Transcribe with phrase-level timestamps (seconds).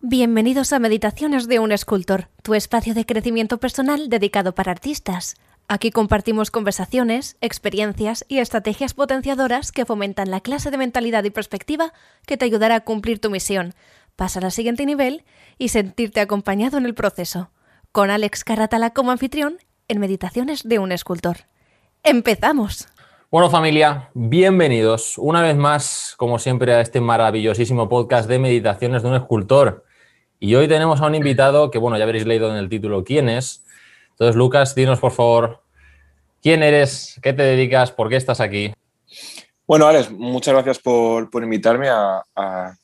[0.00, 5.34] Bienvenidos a Meditaciones de un Escultor, tu espacio de crecimiento personal dedicado para artistas.
[5.66, 11.92] Aquí compartimos conversaciones, experiencias y estrategias potenciadoras que fomentan la clase de mentalidad y perspectiva
[12.28, 13.74] que te ayudará a cumplir tu misión,
[14.14, 15.24] pasar al siguiente nivel
[15.58, 17.50] y sentirte acompañado en el proceso.
[17.90, 19.58] Con Alex Carratala como anfitrión
[19.88, 21.38] en Meditaciones de un Escultor.
[22.04, 22.86] ¡Empezamos!
[23.32, 29.08] Bueno familia, bienvenidos una vez más, como siempre, a este maravillosísimo podcast de Meditaciones de
[29.08, 29.87] un Escultor.
[30.40, 33.28] Y hoy tenemos a un invitado que, bueno, ya habréis leído en el título quién
[33.28, 33.64] es.
[34.10, 35.62] Entonces, Lucas, dinos por favor,
[36.42, 37.18] ¿quién eres?
[37.22, 37.90] ¿Qué te dedicas?
[37.90, 38.72] ¿Por qué estás aquí?
[39.66, 42.74] Bueno, Alex, muchas gracias por, invitarme a, a,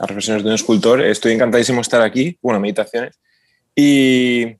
[0.00, 1.00] Reflexiones de un Escultor.
[1.00, 3.18] Estoy encantadísimo de estar aquí, bueno, meditaciones.
[3.74, 4.56] Y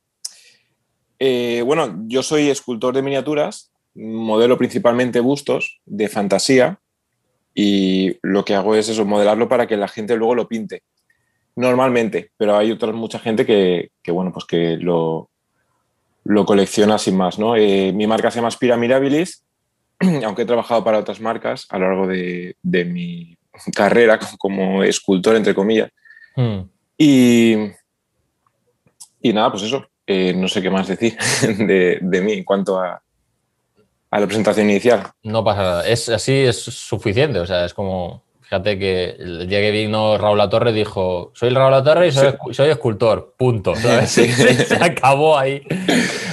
[1.18, 6.80] eh, bueno, yo soy escultor de miniaturas, modelo principalmente bustos de fantasía
[7.54, 10.82] y lo que hago es eso, modelarlo para que la gente luego lo pinte.
[11.56, 15.30] Normalmente, pero hay otra mucha gente que, bueno, pues que lo,
[16.24, 17.56] lo colecciona sin más, ¿no?
[17.56, 19.42] Eh, mi marca se llama Aspira Mirabilis,
[20.24, 23.34] aunque he trabajado para otras marcas a lo largo de, mi
[23.74, 25.90] carrera como escultor, entre comillas.
[26.36, 26.68] Hmm.
[26.98, 27.54] Y,
[29.22, 31.16] y nada, pues eso, eh, no sé qué más decir
[31.58, 33.02] de, de mí en cuanto a,
[34.10, 35.10] a la presentación inicial.
[35.22, 39.58] No pasa nada, es así, es suficiente, o sea, es como Fíjate que el día
[39.58, 43.74] que vino Raúl La Torre dijo, soy Raúl La Torre y soy, escultor, punto.
[44.06, 45.62] Se acabó ahí.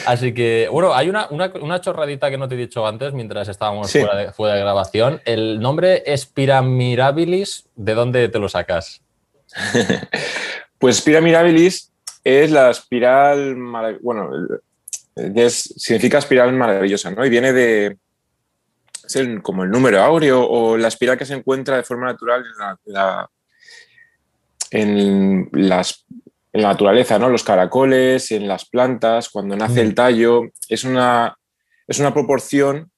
[0.05, 3.91] Así que, bueno, hay una, una, chorradita que no te he dicho antes mientras estábamos
[3.91, 5.21] fuera, de, fuera, de, grabación.
[5.25, 9.01] El nombre Spiramirabilis, ¿de dónde te lo sacas?
[10.77, 11.91] pues Spiramirabilis
[12.23, 13.55] es la espiral,
[14.03, 14.29] bueno,
[15.49, 17.25] significa espiral maravillosa, ¿no?
[17.25, 17.97] Y viene de,
[19.15, 22.93] es como el número áureo o la espiral que se encuentra de forma natural en
[22.93, 23.29] la,
[24.71, 26.05] en las,
[26.51, 27.29] en la naturaleza, ¿no?
[27.29, 31.37] Los caracoles, en las plantas, cuando nace el tallo, es una,
[31.87, 32.91] es una proporción,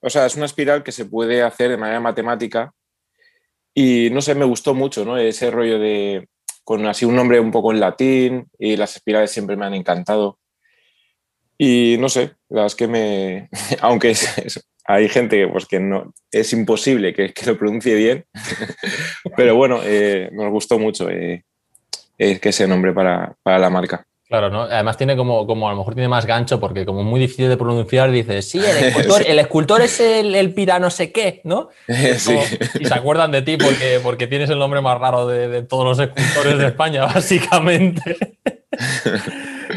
[0.00, 2.72] o sea, es una espiral que se puede hacer de manera matemática
[3.74, 5.16] y no sé, me gustó mucho, ¿no?
[5.18, 6.28] Ese rollo de,
[6.64, 10.38] con así un nombre un poco en latín y las espirales siempre me han encantado.
[11.56, 13.48] Y no sé, las que me,
[13.80, 18.24] aunque es, hay gente que, pues, que no, es imposible que, lo pronuncie bien,
[19.36, 21.44] pero bueno, eh, nos gustó mucho eh,
[22.16, 24.04] que ese nombre para, la marca.
[24.26, 24.62] Claro, ¿no?
[24.62, 27.56] Además tiene como, como a lo mejor tiene más gancho porque como muy difícil de
[27.58, 31.68] pronunciar, dices, sí, el escultor, el escultor es el, el pira no sé qué, ¿no?
[32.16, 32.36] Sí.
[32.80, 35.84] y se acuerdan de ti porque, porque tienes el nombre más raro de, de todos
[35.84, 38.16] los escultores de España, básicamente.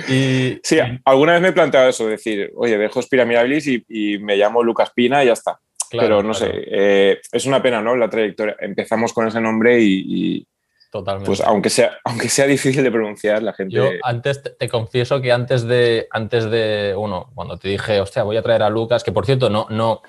[0.07, 4.37] Y, sí, alguna vez me he planteado eso, decir, oye, dejo Spira y, y me
[4.37, 5.59] llamo Lucas Pina y ya está.
[5.91, 7.95] Pero no sé, eh, es una pena, ¿no?
[7.95, 8.55] La trayectoria.
[8.59, 10.45] Empezamos con ese nombre y,
[10.89, 11.27] Totalmente.
[11.27, 13.73] Pues aunque sea, aunque sea difícil de pronunciar, la gente.
[13.73, 18.35] Yo antes te, confieso que antes de, antes de, uno, cuando te dije, hostia, voy
[18.35, 20.01] a traer a Lucas, que por cierto, no, no,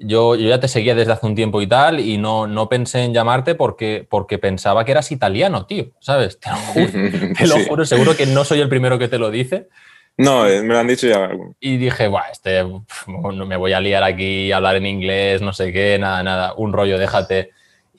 [0.00, 3.12] yo, ya te seguía desde hace un tiempo y tal, y no, no pensé en
[3.12, 6.40] llamarte porque, porque pensaba que eras italiano, tío, ¿sabes?
[6.40, 9.30] Te lo juro, te lo juro seguro que no soy el primero que te lo
[9.30, 9.68] dice.
[10.16, 11.30] No, eh, me lo han dicho ya.
[11.60, 15.72] Y dije, Buah, este, no me voy a liar aquí hablar en inglés, no sé
[15.72, 17.50] qué, nada, nada, un rollo, déjate.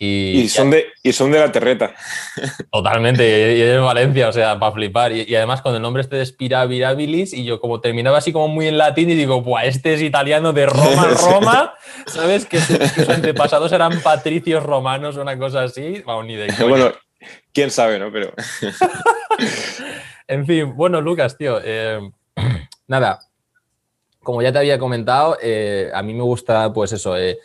[0.03, 1.93] Y, son de, y son de la terreta.
[2.71, 5.11] Totalmente, y, es Valencia, o sea, para flipar.
[5.11, 8.67] Y, además con el nombre este de Spiravirabilis, y yo como terminaba así como muy
[8.67, 11.73] en latín y digo, Buah, este es italiano de Roma, Roma,
[12.07, 12.47] ¿sabes?
[12.47, 16.01] Que, sus antepasados eran patricios romanos o una cosa así.
[16.03, 16.91] Vamos, ni de Bueno,
[17.53, 18.11] quién sabe, ¿no?
[18.11, 18.33] Pero...
[20.27, 21.99] en fin, bueno, Lucas, tío, eh,
[22.87, 23.19] nada,
[24.23, 27.37] como ya te había comentado, eh, a mí me gusta, pues eso, eh,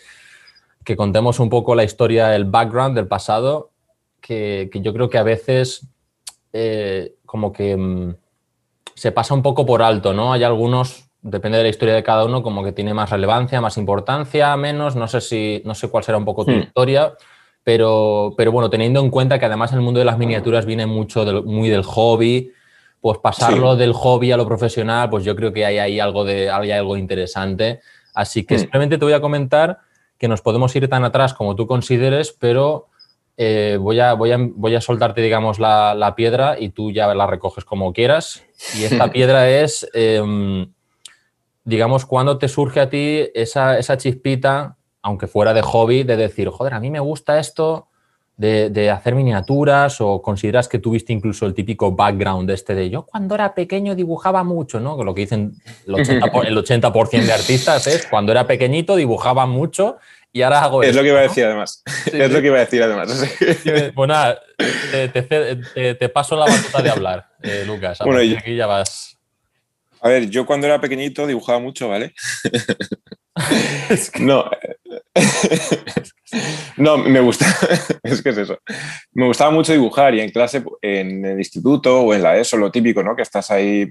[0.87, 3.73] que contemos un poco la historia, el background del pasado,
[4.21, 5.85] que, yo creo que a veces
[6.53, 8.15] eh, como que mm,
[8.95, 10.33] se pasa un poco por alto, ¿no?
[10.33, 13.77] Hay algunos, depende de la historia de cada uno, como que tiene más relevancia, más
[13.79, 16.61] importancia, menos, no sé si, no sé cuál será un poco tu hmm.
[16.61, 17.15] historia,
[17.65, 21.25] pero, pero bueno, teniendo en cuenta que además el mundo de las miniaturas viene mucho
[21.43, 22.53] muy del hobby,
[23.01, 26.49] pues pasarlo del hobby a lo profesional, pues yo creo que hay ahí algo, de,
[26.49, 27.81] hay algo interesante.
[28.15, 28.61] Así que hmm.
[28.61, 29.81] simplemente te voy a comentar
[30.19, 32.89] que nos podemos ir tan atrás como tú consideres, pero
[33.37, 37.27] eh, voy, a, voy, a, voy, a, soltarte, digamos, la, piedra y tú ya la
[37.27, 38.45] recoges como quieras.
[38.79, 40.73] Y esta piedra es, em,
[41.65, 46.49] digamos, cuando te surge a ti esa, esa, chispita, aunque fuera de hobby, de decir,
[46.49, 47.89] joder, a mí me gusta esto
[48.37, 53.35] de, hacer miniaturas o consideras que tuviste incluso el típico background este de yo cuando
[53.35, 55.03] era pequeño dibujaba mucho, ¿no?
[55.03, 55.53] Lo que dicen
[55.87, 59.97] el 80%, el 80 de artistas es cuando era pequeñito dibujaba mucho
[60.33, 61.29] y ahora hago Es esto, lo que iba a ¿no?
[61.29, 61.83] decir además.
[61.87, 62.33] Sí, es sí.
[62.35, 63.25] lo que iba a decir además.
[63.95, 64.39] Pues nada,
[64.91, 68.01] te, te ce- te- te paso la batuta de hablar, eh, Lucas.
[68.03, 69.17] A Bueno, partir y- de aquí ya vas.
[70.03, 72.13] A ver, yo cuando era pequeñito dibujaba mucho, ¿vale?
[74.21, 74.45] No.
[76.77, 77.47] No, me gusta.
[78.03, 78.59] Es que es eso.
[79.13, 82.71] Me gustaba mucho dibujar y en clase, en el instituto o en la ESO, lo
[82.71, 83.17] típico, ¿no?
[83.17, 83.87] Que estás ahí,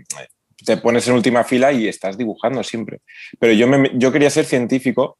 [0.65, 2.99] te pones en última fila y estás dibujando siempre.
[3.39, 5.17] Pero yo, yo quería ser científico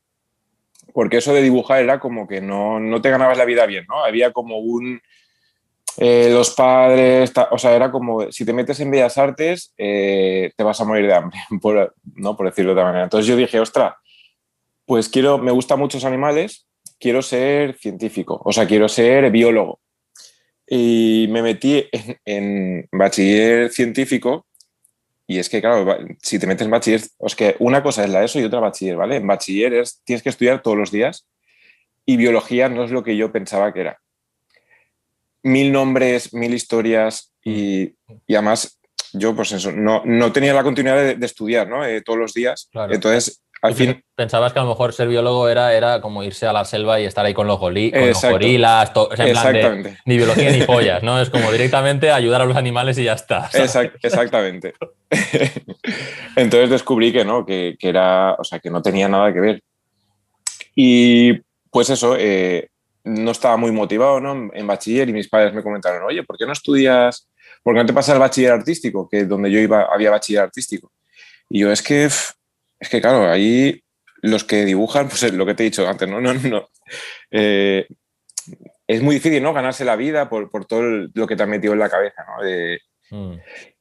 [0.93, 4.03] porque eso de dibujar era como que no, no te ganabas la vida bien, ¿no?
[4.03, 5.01] Había como un...
[5.97, 10.63] eh, los padres, o sea, era como, si te metes en Bellas Artes, eh, te
[10.63, 12.35] vas a morir de hambre, por, ¿no?
[12.37, 13.03] por decirlo de otra manera.
[13.05, 13.97] Entonces yo dije, ostra,
[14.85, 16.67] pues quiero, me gustan muchos animales,
[16.99, 19.79] quiero ser científico, o sea, quiero ser biólogo.
[20.67, 24.47] Y me metí en, en bachiller científico
[25.27, 28.23] y es que, claro, si te metes en bachiller, es que una cosa es la
[28.23, 29.15] ESO y otra bachiller, ¿vale?
[29.15, 31.27] En bachiller es, tienes que estudiar todos los días
[32.05, 33.99] y biología no es lo que yo pensaba que era.
[35.41, 37.95] Mil nombres, mil historias y,
[38.27, 38.79] y además
[39.13, 41.85] yo, pues eso, no, no tenía la continuidad de, de estudiar, ¿no?
[41.85, 42.67] Eh, todos los días.
[42.71, 42.93] Claro.
[42.93, 46.53] Entonces, al fin, Pensabas que a lo mejor ser biólogo era, era como irse a
[46.53, 49.31] la selva y estar ahí con los, goli- con los gorilas, to- o sea, en
[49.33, 51.19] plan de ni biología ni pollas, ¿no?
[51.19, 53.49] Es como directamente ayudar a los animales y ya está.
[53.53, 54.73] Exact- exactamente.
[56.35, 59.61] Entonces descubrí que no, que, que era, o sea, que no tenía nada que ver.
[60.75, 61.33] Y
[61.71, 62.69] pues eso, eh,
[63.03, 64.49] no estaba muy motivado ¿no?
[64.53, 67.27] en, bachiller y mis padres me comentaron, oye, ¿por qué no estudias,
[67.63, 69.07] por qué no te pasas al bachiller artístico?
[69.09, 70.91] Que donde yo iba había bachiller artístico.
[71.49, 72.33] Y yo, es que, pf,
[72.79, 73.81] es que claro, ahí
[74.21, 76.19] los que dibujan, pues es lo que te he dicho antes, ¿no?
[76.21, 76.69] no, no
[77.31, 77.87] eh,
[78.87, 79.53] es muy difícil, ¿no?
[79.53, 82.23] Ganarse la vida por, por todo el- lo que te han metido en la cabeza,
[82.37, 82.43] ¿no?
[82.43, 82.79] De-
[83.11, 83.33] Mm.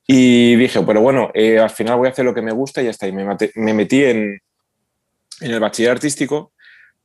[0.06, 2.84] y dije, pero bueno, eh, al final voy a hacer lo que me gusta y
[2.84, 3.08] ya está.
[3.08, 4.38] Y me, mate- me metí en,
[5.40, 6.52] en el bachiller artístico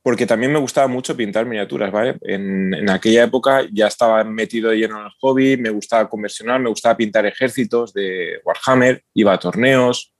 [0.02, 2.16] porque también me gustaba mucho pintar miniaturas, ¿vale?
[2.22, 6.60] En, en aquella época ya estaba metido de lleno en el hobby, me gustaba conversionar,
[6.60, 10.12] me gustaba pintar ejércitos de Warhammer, iba a torneos.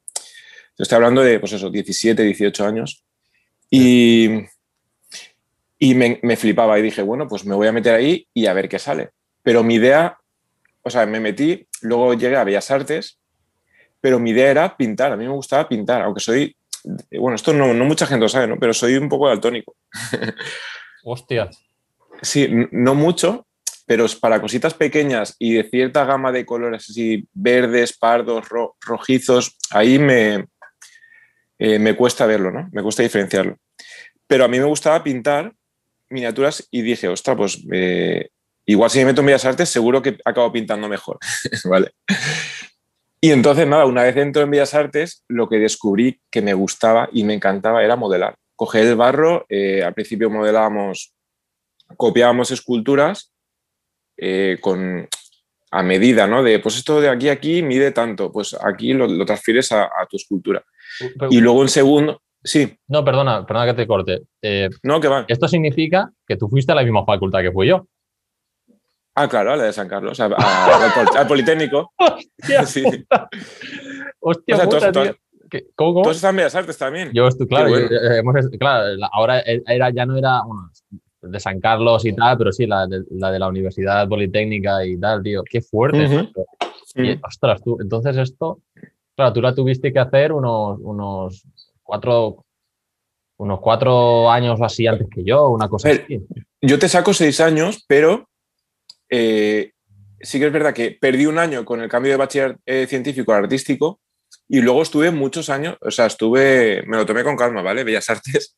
[0.80, 3.04] Estoy hablando de, pues eso, 17, 18 años.
[3.70, 4.28] Y,
[5.78, 8.52] y me, me flipaba y dije, bueno, pues me voy a meter ahí y a
[8.52, 9.10] ver qué sale.
[9.42, 10.18] Pero mi idea,
[10.82, 13.18] o sea, me metí, luego llegué a Bellas Artes,
[14.00, 16.56] pero mi idea era pintar, a mí me gustaba pintar, aunque soy,
[17.18, 18.58] bueno, esto no, no mucha gente lo sabe, ¿no?
[18.58, 19.76] Pero soy un poco daltónico.
[21.04, 21.50] Hostia.
[22.22, 23.46] Sí, no mucho,
[23.86, 29.56] pero para cositas pequeñas y de cierta gama de colores así, verdes, pardos, ro- rojizos,
[29.70, 30.46] ahí me,
[31.62, 32.70] eh, me cuesta verlo, ¿no?
[32.72, 33.58] Me cuesta diferenciarlo.
[34.26, 35.52] Pero a mí me gustaba pintar
[36.08, 38.30] miniaturas y dije, ostras, pues eh,
[38.64, 41.18] igual si me meto en Bellas Artes seguro que acabo pintando mejor,
[41.64, 41.90] ¿vale?
[43.20, 47.10] Y entonces, nada, una vez entro en Bellas Artes, lo que descubrí que me gustaba
[47.12, 48.36] y me encantaba era modelar.
[48.56, 51.14] Coger el barro, eh, al principio modelábamos
[51.96, 53.32] copiábamos esculturas
[54.60, 55.08] con,
[55.72, 56.42] a medida, ¿no?
[56.42, 60.16] De, pues esto de aquí a aquí mide tanto, pues aquí lo, transfieres a tu
[60.16, 60.64] escultura.
[61.18, 64.22] Pero- Y luego en segundo, sí, No, perdona, perdona que te corte.
[64.42, 65.24] Eh, no, que va.
[65.28, 67.86] esto significa que tú fuiste a la misma facultad que fui yo.
[69.14, 71.92] Ah, claro, a la de San Carlos, a- a- al, pol- al Politécnico.
[71.98, 72.84] Hostia, Sí.
[74.20, 75.16] hostia O sea, puta, tío.
[75.50, 76.02] ¿Qué- ¿Cómo, cómo?
[76.04, 77.10] Todos están en Bellas Artes también.
[77.12, 77.88] Yo estoy, claro, Qué bueno.
[77.90, 80.70] yo- eh, hemos- claro, la- ahora era, ya no era bueno,
[81.22, 84.98] de San Carlos y tal, pero sí, la de la, de la Universidad Politécnica y
[84.98, 85.42] tal, tío.
[85.44, 86.04] Qué fuerte.
[86.04, 86.14] Ujú.
[86.14, 86.46] macho.
[86.94, 88.60] Y, ostras, tú, entonces esto,
[89.20, 91.44] claro, tú la tuviste que hacer unos, unos
[91.82, 92.44] cuatro,
[93.38, 96.20] unos cuatro años o así antes que yo, una cosa ver, así.
[96.62, 98.28] Yo te saco seis años, pero
[99.10, 99.72] eh,
[100.20, 103.32] sí que es verdad que perdí un año con el cambio de bachiller eh, científico
[103.32, 104.00] a artístico
[104.48, 107.84] y luego estuve muchos años, o sea, estuve, me lo tomé con calma, ¿vale?
[107.84, 108.56] Bellas Artes.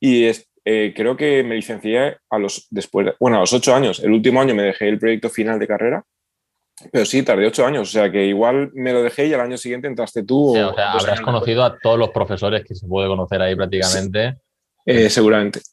[0.00, 3.74] Y es- eh, creo que me licencié a los, después, de- bueno, a los ocho
[3.74, 4.00] años.
[4.00, 6.04] El último año me dejé el proyecto final de carrera,
[6.92, 9.56] pero sí, tardé ocho años, o sea que igual me lo dejé y al año
[9.56, 10.50] siguiente entraste tú.
[10.50, 12.86] O sea, o o sea, dos habrás años conocido a todos los profesores que se
[12.86, 14.36] puede conocer ahí prácticamente.
[14.84, 15.60] Eh, seguramente.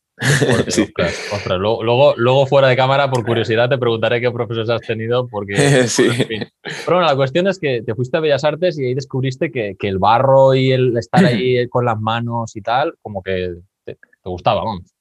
[0.67, 0.83] Sí.
[0.83, 1.60] ostras, ostras.
[1.60, 5.55] Luego, luego, luego fuera de cámara, por curiosidad, te preguntaré qué profesores has tenido, porque
[5.88, 6.03] Sí.
[6.05, 6.48] en fin.
[6.62, 9.75] Pero bueno, la cuestión es que te fuiste a Bellas Artes y ahí descubriste que,
[9.77, 13.95] que el barro y el estar ahí con las manos y tal, como que te,
[13.95, 14.93] te gustaba, vamos.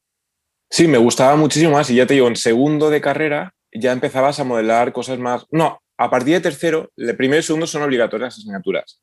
[0.70, 4.40] Sí, me gustaba muchísimo más y ya te digo, en segundo de carrera ya empezabas
[4.40, 5.46] a modelar cosas más...
[5.50, 9.02] No, a partir de tercero, el primero y segundo son obligatorias las asignaturas,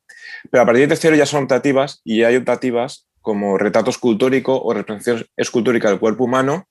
[0.50, 4.72] pero a partir de tercero ya son optativas y hay optativas como retrato escultórico o
[4.72, 6.66] representación escultórica del cuerpo humano,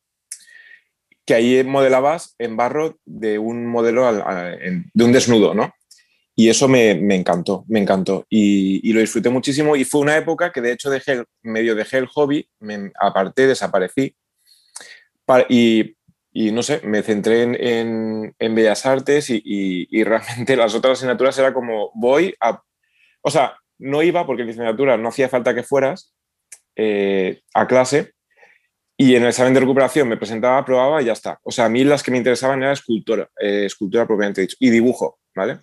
[1.26, 5.74] que ahí modelabas en barro de un modelo, al- en- de un desnudo, ¿no?
[6.36, 8.26] Y eso me, me encantó, me encantó.
[8.30, 11.98] Y, y lo disfruté muchísimo y fue una época que de hecho dejé, medio dejé
[11.98, 14.16] el hobby, me aparté, desaparecí
[15.50, 15.96] y,
[16.32, 21.38] y, no sé, me centré en, en, Bellas Artes y, y, realmente las otras asignaturas
[21.38, 22.62] era como voy a...
[23.22, 26.14] O sea, no iba porque en licenciatura no hacía falta que fueras
[26.76, 28.14] eh, a clase
[28.96, 31.40] y en el examen de recuperación me presentaba, probaba y ya está.
[31.44, 34.70] O sea, a mí las que me interesaban era escultura, eh, escultura propiamente dicho, y
[34.70, 35.60] dibujo, ¿vale?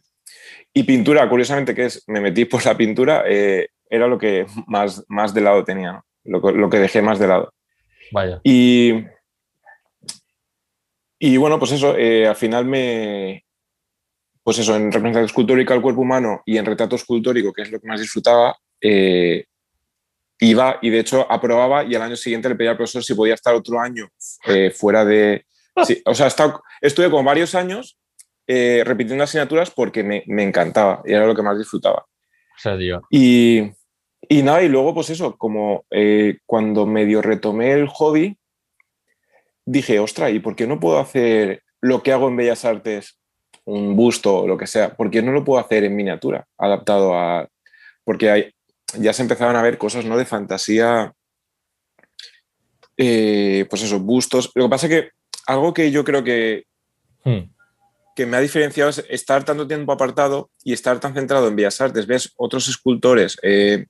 [0.72, 5.04] Y pintura, curiosamente, que es, me metí por la pintura, eh, era lo que más,
[5.08, 6.04] más de lado tenía, ¿no?
[6.24, 7.52] lo, lo, que dejé más de lado.
[8.10, 8.40] Vaya.
[8.42, 9.04] Y,
[11.18, 13.44] y bueno, pues eso, eh, al final me.
[14.42, 17.80] Pues eso, en representación escultórica del cuerpo humano y en retrato escultórico, que es lo
[17.80, 19.46] que más disfrutaba, eh,
[20.38, 23.34] iba y de hecho aprobaba y al año siguiente le pedía al profesor si podía
[23.34, 24.08] estar otro año
[24.46, 25.46] eh, fuera de.
[25.84, 27.98] Sí, o sea, estado, estuve como varios años
[28.48, 32.06] repitiendo asignaturas porque me, me, encantaba y era lo que más disfrutaba.
[32.56, 33.02] O sea, tío.
[33.10, 33.72] Y,
[34.28, 35.84] y nada, y luego pues eso, como
[36.46, 38.38] cuando medio retomé el hobby,
[39.66, 43.18] dije, ostra, ¿y por qué no puedo hacer lo que hago en Bellas Artes,
[43.64, 44.94] un busto o lo que sea?
[44.94, 47.48] ¿Por qué no lo puedo hacer en miniatura, adaptado a...
[48.04, 48.54] Porque hay,
[48.98, 50.16] ya se empezaban a ver cosas, ¿no?
[50.16, 51.12] De fantasía,
[52.96, 54.52] eh, pues eso, bustos.
[54.54, 55.10] Lo que pasa es que
[55.46, 56.64] algo que yo creo que,
[57.24, 57.50] hmm.
[58.14, 61.80] que me ha diferenciado es estar tanto tiempo apartado y estar tan centrado en Bellas
[61.80, 62.06] Artes.
[62.06, 63.86] Ves otros escultores, eh,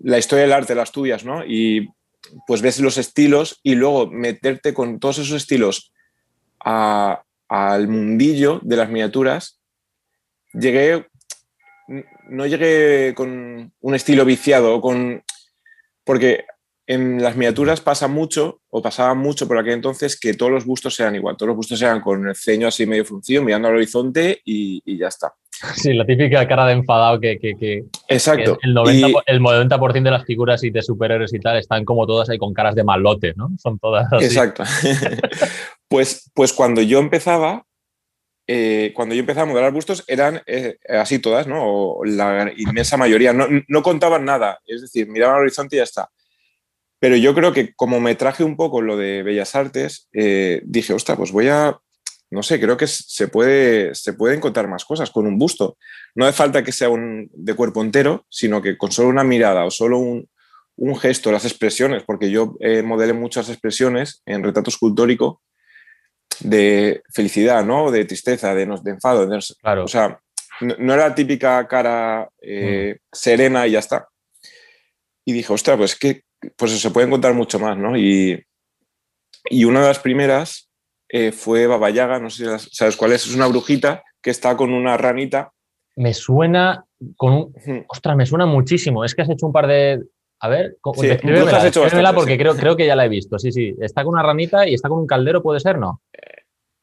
[0.00, 1.44] la historia del arte la estudias, ¿no?
[1.44, 1.88] Y
[2.46, 5.92] pues ves los estilos y luego meterte con todos esos estilos
[6.60, 9.60] al mundillo de las miniaturas,
[10.52, 11.06] llegué,
[12.28, 15.22] no llegué con un estilo viciado, con,
[16.04, 16.44] porque
[16.86, 20.94] en las miniaturas pasa mucho, o pasaba mucho por aquel entonces, que todos los bustos
[20.94, 24.40] sean igual, todos los bustos sean con el ceño así medio función, mirando al horizonte
[24.44, 25.34] y ya está.
[25.76, 27.38] Sí, la típica cara de enfadado que,
[28.08, 28.58] Exacto.
[28.62, 32.28] el, 90%, el 90 de las figuras y de superhéroes y tal están como todas
[32.30, 33.50] ahí con caras de malote, ¿no?
[33.58, 34.24] Son todas así.
[34.24, 34.64] Exacto.
[35.88, 37.64] pues, pues cuando yo empezaba,
[38.46, 41.62] eh, cuando yo empezaba a modelar bustos, eran eh, así todas, ¿no?
[41.62, 43.32] O la inmensa mayoría.
[43.32, 44.60] No, no, contaban nada.
[44.66, 46.10] Es decir, miraban al horizonte y ya está.
[47.00, 50.94] Pero yo creo que como me traje un poco lo de Bellas Artes, eh, dije,
[50.94, 51.78] ostras, pues voy a,
[52.30, 55.78] no sé, creo que se, puede, se pueden contar más cosas con un busto.
[56.14, 59.64] No hace falta que sea un, de cuerpo entero, sino que con solo una mirada
[59.64, 60.28] o solo un,
[61.00, 65.42] gesto, las expresiones, porque yo eh, modelé muchas expresiones en retrato escultórico
[66.40, 67.90] de felicidad, ¿no?
[67.90, 69.28] De tristeza, de, de enfado.
[69.60, 69.84] claro.
[69.84, 70.20] O sea,
[70.60, 73.08] no, era la típica cara eh, mm.
[73.12, 74.08] serena y ya está.
[75.24, 76.22] Y dije, ostras, pues que
[76.56, 77.96] pues se pueden contar mucho más, ¿no?
[77.96, 78.44] Y,
[79.50, 80.67] y una de las primeras
[81.08, 84.56] eh, fue Baba Yaga, no sé si sabes cuál es, es una brujita que está
[84.56, 85.52] con una ranita.
[85.96, 86.84] Me suena
[87.16, 87.84] con un...
[87.88, 89.04] Ostras, me suena muchísimo.
[89.04, 90.02] Es que has hecho un par de...
[90.40, 91.82] A ver, sí, has hecho
[92.14, 93.38] porque creo, creo que ya la he visto.
[93.40, 93.74] Sí, sí.
[93.80, 96.00] Está con una ranita y está con un caldero, ¿puede ser, no?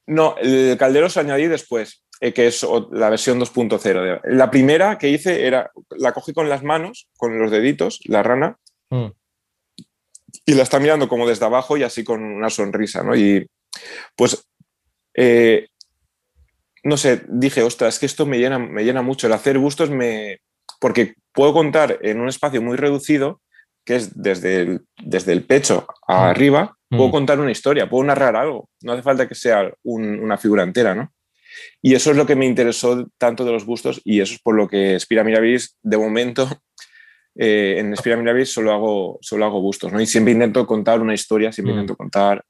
[0.08, 4.22] No, el caldero se añadí después, eh, que es la versión 2.0.
[4.26, 8.58] La primera que hice era, la cogí con las manos, con los deditos, la rana,
[8.90, 9.08] mm.
[10.46, 13.16] y la está mirando como desde abajo y así con una sonrisa, ¿no?
[13.16, 13.48] Y
[14.16, 14.48] pues,
[15.16, 15.68] eh,
[16.84, 19.28] no sé, dije, ostras, es que esto me llena, me llena mucho.
[19.28, 20.40] El hacer bustos me...
[20.80, 23.42] Porque puedo contar en un espacio muy reducido,
[23.86, 26.24] que es desde el, desde el pecho a mm.
[26.26, 28.70] arriba, puedo contar una historia, puedo narrar algo.
[28.82, 31.12] No hace falta que sea una figura entera, ¿no?
[31.82, 34.56] Y eso es lo que me interesó tanto de los bustos y eso es por
[34.56, 36.50] lo que Spira Mirabilis, de momento,
[37.36, 40.02] eh, en Spira Mirabilis solo hago, solo hago bustos, ¿no?
[40.02, 41.78] Y siempre intento contar una historia, siempre mm.
[41.78, 42.44] intento contar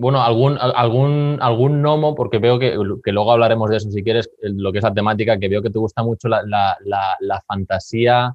[0.00, 4.30] bueno, algún, algún, algún gnomo, porque veo que, que, luego hablaremos de eso si quieres,
[4.40, 8.34] lo que es la temática, que veo que te gusta mucho la, la, fantasía.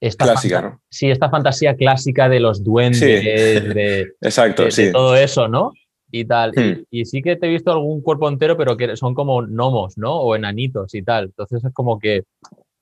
[0.00, 0.80] Esta clásica, ¿no?
[0.90, 4.90] Sí, esta fantasía clásica de los duendes, de, Exacto, sí.
[4.92, 5.72] todo eso, ¿no?
[6.10, 6.52] Y tal.
[6.56, 6.84] Hmm.
[6.90, 10.16] Y, sí que te he visto algún cuerpo entero, pero que son como gnomos, ¿no?
[10.16, 11.26] O enanitos y tal.
[11.26, 12.24] Entonces es como que,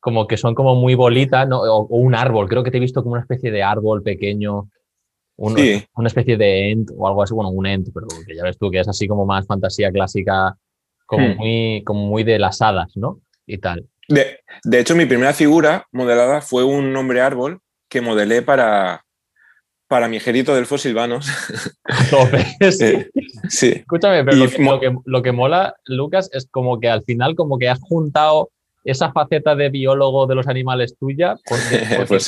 [0.01, 1.61] como que son como muy bolitas, ¿no?
[1.61, 2.49] o un árbol.
[2.49, 4.69] Creo que te he visto como una especie de árbol pequeño
[5.41, 8.71] una especie de ent o algo así, bueno, un ent, pero que ya ves tú
[8.71, 10.57] que es así como más fantasía clásica,
[11.07, 11.37] como, hmm.
[11.37, 13.21] muy, como muy de las hadas, ¿no?
[13.47, 13.89] Y tal.
[14.09, 19.05] De, de, hecho, mi primera figura modelada fue un hombre árbol que modelé para,
[19.89, 21.27] para mi jerito del Fosilvanos.
[21.27, 23.09] sí.
[23.11, 23.11] Eh,
[23.49, 23.69] sí.
[23.77, 27.35] Escúchame, pero lo que, lo que, lo que mola, Lucas, es como que al final
[27.35, 28.51] como que has juntado
[28.85, 32.27] esa faceta de biólogo de los animales tuya, porque, pues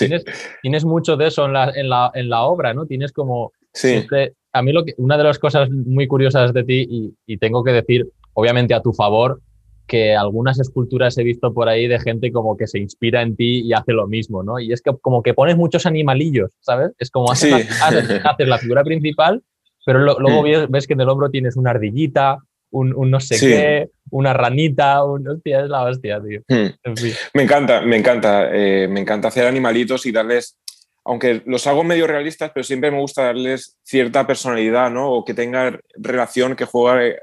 [0.62, 2.86] tienes, mucho de eso en la, en la, en la obra, ¿no?
[2.86, 3.52] Tienes como...
[3.74, 4.04] Sí.
[4.52, 7.64] a mí lo que, una de las cosas muy curiosas de ti, y, y, tengo
[7.64, 9.40] que decir, obviamente a tu favor,
[9.86, 13.62] que algunas esculturas he visto por ahí de gente como que se inspira en ti
[13.64, 14.60] y hace lo mismo, ¿no?
[14.60, 16.92] Y es que como que pones muchos animalillos, ¿sabes?
[16.98, 19.42] Es como haces, la, haces, la figura principal
[19.84, 20.70] pero luego mm.
[20.70, 22.38] ves, que en el hombro tienes una ardillita,
[22.72, 26.40] un, no sé qué, una ranita, un, hostia, es la hostia, tío.
[26.48, 26.92] Mm.
[27.34, 30.58] Me encanta, me encanta, eh, me encanta hacer animalitos y darles,
[31.04, 35.10] aunque los hago medio realistas, pero siempre me gusta darles cierta personalidad, ¿no?
[35.10, 37.18] O que tenga relación, que juegue,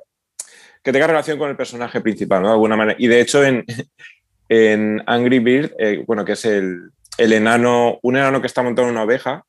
[0.84, 2.50] que tenga relación con el personaje principal, ¿no?
[2.50, 2.98] De alguna manera.
[3.00, 3.66] Y de hecho en,
[4.50, 8.88] en Angry Bird, eh, bueno, que es el, el enano, un enano que está montado
[8.88, 9.44] en una oveja.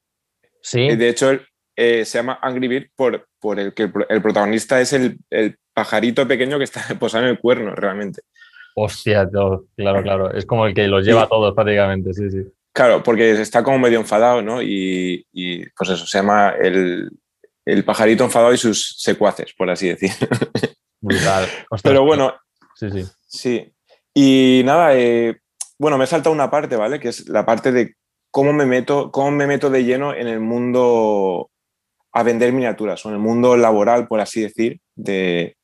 [0.62, 0.95] Sí.
[0.95, 1.40] de hecho,
[1.82, 6.28] eh, se llama Angry Bird por, por el que el, protagonista es el, el, pajarito
[6.28, 8.20] pequeño que está posado en el cuerno, realmente.
[8.76, 10.30] Hostia, claro, claro.
[10.34, 12.44] Es como el que los lleva a todos prácticamente, sí, sí.
[12.72, 14.60] Claro, porque está como medio enfadado, ¿no?
[14.60, 17.10] Y, y pues eso, se llama el,
[17.64, 20.10] el, pajarito enfadado y sus secuaces, por así decir.
[21.00, 21.49] Brutal.
[21.82, 22.34] Pero bueno.
[22.75, 23.06] Sí, sí.
[23.26, 23.72] Sí.
[24.12, 25.40] Y nada, eh,
[25.78, 27.00] bueno, me he saltado una parte, ¿vale?
[27.00, 27.94] Que es la parte de
[28.30, 31.50] cómo me meto, cómo me meto de lleno en el mundo
[32.12, 35.57] a vender miniaturas, o en el mundo laboral, por así decir, de,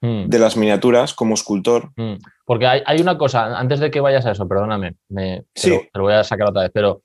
[0.00, 0.26] hmm.
[0.26, 1.90] de las miniaturas como escultor.
[1.96, 2.14] Hmm.
[2.44, 5.70] Porque hay, una cosa, antes de que vayas a eso, perdóname, me, sí.
[5.70, 7.02] te, lo, voy a sacar otra vez, pero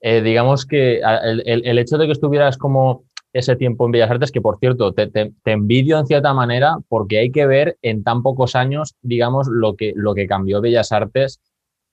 [0.00, 4.32] eh, digamos que el, el, hecho de que estuvieras como ese tiempo en Bellas Artes,
[4.32, 8.22] que por cierto, te, te, envidio en cierta manera porque hay que ver en tan
[8.22, 11.40] pocos años, digamos, lo que, lo que cambió Bellas Artes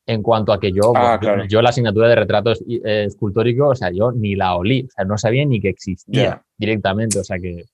[0.07, 3.91] en cuanto a que yo, ah, yo la asignatura de retrato eh, escultórico, o sea,
[3.91, 7.65] yo ni la olí, o sea, no sabía ni que existía directamente, o sea que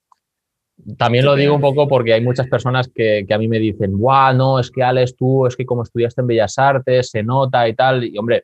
[0.98, 3.96] también lo digo un poco porque hay muchas personas que, que, a mí me dicen,
[3.96, 7.68] guau, no, es que Alex, tú, es que como estudiaste en Bellas Artes, se nota
[7.68, 8.42] y tal, y hombre,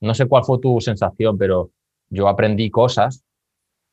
[0.00, 1.70] no sé cuál fue tu sensación, pero
[2.08, 3.22] yo aprendí cosas,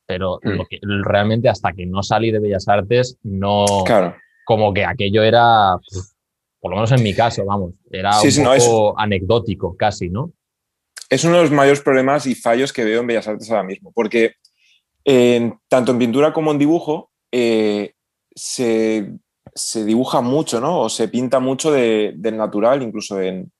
[0.06, 0.48] pero mm.
[0.48, 4.16] lo que, realmente hasta que no salí de Bellas Artes, no, claro.
[4.46, 5.76] como que aquello era...
[5.76, 6.15] Pues,
[6.66, 10.32] por lo menos en mi caso, vamos, era un poco anecdótico casi, ¿no?
[11.08, 13.92] Es uno de los mayores problemas y fallos que veo en Bellas Artes ahora mismo,
[13.94, 14.32] porque
[15.68, 17.92] tanto en pintura como en dibujo eh,
[18.34, 19.12] se,
[19.84, 20.80] dibuja mucho, ¿no?
[20.80, 23.52] O se pinta mucho del natural, incluso en,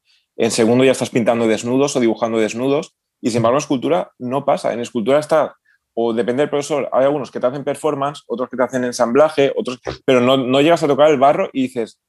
[0.51, 4.73] segundo ya estás pintando desnudos o dibujando desnudos, y sin embargo en escultura no pasa.
[4.73, 5.55] En escultura está,
[5.95, 9.53] o depende del profesor, hay algunos que te hacen performance, otros que te hacen ensamblaje,
[9.57, 12.01] otros, pero no, no llegas a tocar el barro y dices,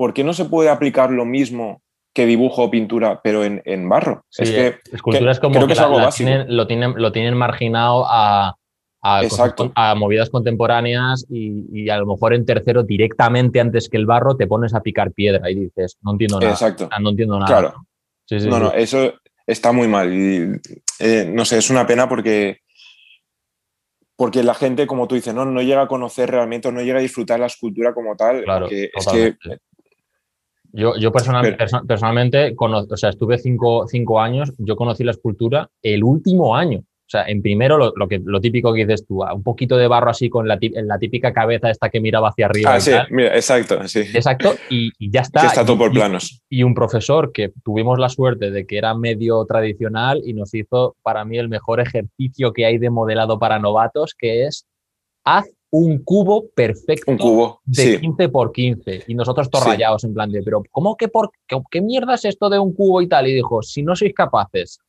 [0.00, 1.82] ¿por qué no se puede aplicar lo mismo
[2.14, 4.24] que dibujo o pintura, pero en, barro?
[4.34, 8.54] es que, escultura es como que, lo, tienen, lo tienen marginado a,
[9.02, 14.46] a, movidas contemporáneas y, a lo mejor en tercero directamente antes que el barro te
[14.46, 16.52] pones a picar piedra y dices, no entiendo nada.
[16.52, 16.88] Exacto.
[16.98, 17.46] No entiendo nada.
[17.46, 17.74] Claro.
[18.48, 19.12] no, no, eso
[19.46, 20.10] está muy mal.
[20.10, 20.58] Y,
[20.98, 22.60] eh, no sé, es una pena porque
[24.16, 27.02] porque la gente, como tú dices, no, no llega a conocer realmente, no llega a
[27.02, 28.44] disfrutar la escultura como tal.
[28.44, 29.36] Claro, es que
[30.72, 36.56] yo, yo personalmente, o sea, estuve cinco, cinco, años, yo conocí la escultura el último
[36.56, 36.78] año.
[36.78, 40.10] O sea, en primero lo, que, lo típico que dices tú, un poquito de barro
[40.10, 42.74] así con la, la típica cabeza esta que miraba hacia arriba.
[42.74, 44.02] Ah, sí, mira, exacto, sí.
[44.14, 45.44] Exacto, y, ya está.
[45.44, 46.40] está todo por planos.
[46.48, 50.94] Y, un profesor que tuvimos la suerte de que era medio tradicional y nos hizo
[51.02, 54.68] para mí el mejor ejercicio que hay de modelado para novatos, que es
[55.24, 60.14] haz un cubo perfecto un cubo, de 15 por 15 y nosotros todos rayados en
[60.14, 61.30] plan de, pero ¿cómo que por
[61.70, 63.28] qué, mierda es esto de un cubo y tal?
[63.28, 64.80] Y dijo, si no sois capaces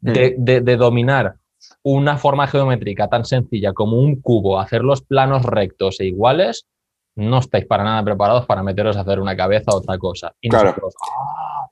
[0.00, 0.78] de, mm.
[0.78, 1.36] dominar
[1.82, 6.66] una forma geométrica tan sencilla como un cubo, hacer los planos rectos e iguales,
[7.14, 10.34] no estáis para nada preparados para meteros a hacer una cabeza o otra cosa.
[10.40, 10.74] Y claro.
[11.18, 11.68] Ah,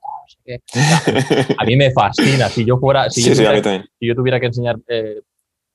[1.57, 2.47] a mí me fascina.
[2.47, 5.21] Si yo fuera, si, yo, tuviera, que enseñar eh,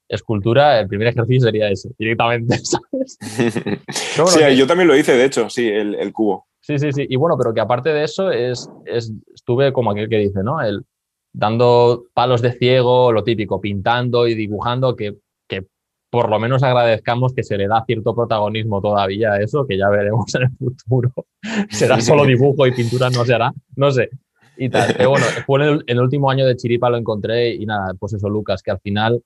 [0.09, 3.19] escultura, el primer ejercicio sería ese, directamente, ¿sabes?
[3.19, 6.47] sí, yo también lo hice, de hecho, sí, el, cubo.
[6.61, 7.07] Sí, sí, sí.
[7.09, 10.61] Y bueno, pero que aparte de eso, es, estuve como aquel que dice, ¿no?
[10.61, 10.85] El,
[11.33, 15.17] dando palos de ciego, lo típico, pintando y dibujando, que,
[15.47, 15.67] que
[16.11, 19.89] por lo menos agradezcamos que se le da cierto protagonismo todavía a eso, que ya
[19.91, 21.13] veremos en el futuro.
[21.71, 24.11] Será solo dibujo y pintura no se hará, no sé.
[24.57, 24.95] Y tal.
[24.97, 28.15] Pero bueno, fue en el, el, último año de Chiripa lo encontré y nada, pues
[28.15, 29.23] eso, Lucas, que al final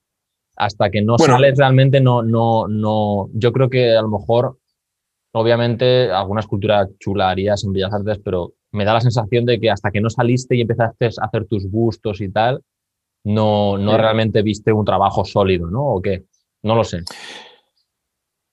[0.60, 3.30] hasta que no sales realmente, no, no, no.
[3.32, 4.58] Yo creo que a lo mejor,
[5.32, 9.70] obviamente, alguna escultura chula harías en Bellas Artes, pero me da la sensación de que
[9.70, 12.60] hasta que no saliste y empezaste a hacer tus gustos y tal,
[13.24, 15.82] no, no realmente viste un trabajo sólido, ¿no?
[15.82, 16.24] ¿O qué?
[16.62, 17.04] No lo sé.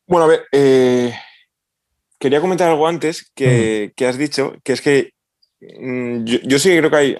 [0.07, 1.13] Bueno, a ver, eh,
[2.17, 5.09] quería comentar algo antes que, has dicho, que es que
[5.59, 7.17] mm, yo, sí que creo que hay,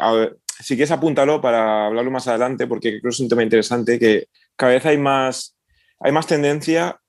[0.62, 4.28] si quieres apúntalo para hablarlo más adelante, porque creo que es un tema interesante, que
[4.58, 5.56] cada vez hay más,
[6.00, 7.00] hay más tendencia,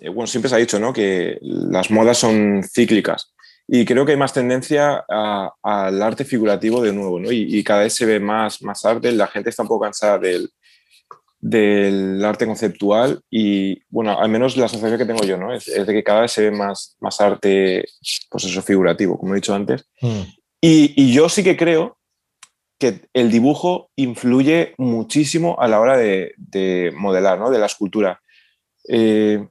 [0.00, 0.92] eh, bueno, siempre se ha dicho, ¿no?
[0.92, 3.34] Que las modas son cíclicas
[3.66, 7.32] y creo que hay más tendencia al arte figurativo de nuevo, ¿no?
[7.32, 10.50] Y, cada vez se ve más, más arte, la gente está un poco cansada del,
[11.40, 15.54] del arte conceptual y, bueno, al menos la sensación que tengo yo, ¿no?
[15.54, 17.84] Es, de que cada vez se ve más, más arte,
[18.30, 19.86] pues eso, figurativo, como he dicho antes.
[20.02, 20.22] Mm.
[20.60, 21.96] Y, yo sí que creo
[22.78, 27.50] que el dibujo influye muchísimo a la hora de, modelar, ¿no?
[27.50, 28.20] De la escultura.
[28.88, 29.46] Eh,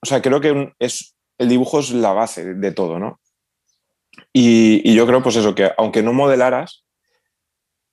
[0.00, 3.20] o sea, creo que es, el dibujo es la base de todo, ¿no?
[4.32, 6.84] Y, yo creo, pues eso, que aunque no modelaras,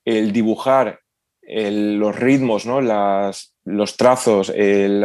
[0.04, 1.00] el dibujar
[1.42, 2.80] los ritmos, ¿no?
[2.80, 5.04] Las, los trazos, el,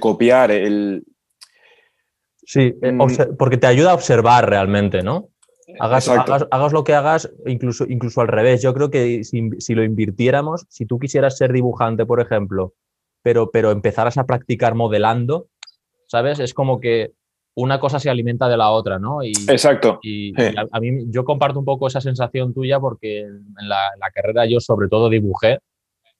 [0.00, 1.04] copiar, el...
[2.44, 3.36] Sí, eh, mm.
[3.36, 5.30] porque te ayuda a observar realmente, ¿no?
[5.78, 8.62] Hagas, hagas, lo que hagas, incluso, incluso al revés.
[8.62, 12.74] Yo creo que si, lo invirtiéramos, si tú quisieras ser dibujante, por ejemplo,
[13.22, 15.48] pero, pero empezaras a practicar modelando,
[16.06, 16.38] ¿sabes?
[16.38, 17.12] Es como que
[17.56, 19.22] una cosa se alimenta de la otra, ¿no?
[19.22, 19.98] Y, Exacto.
[20.02, 23.78] Y, a, mí yo comparto un poco esa sensación tuya porque en la,
[24.14, 25.58] carrera yo sobre todo dibujé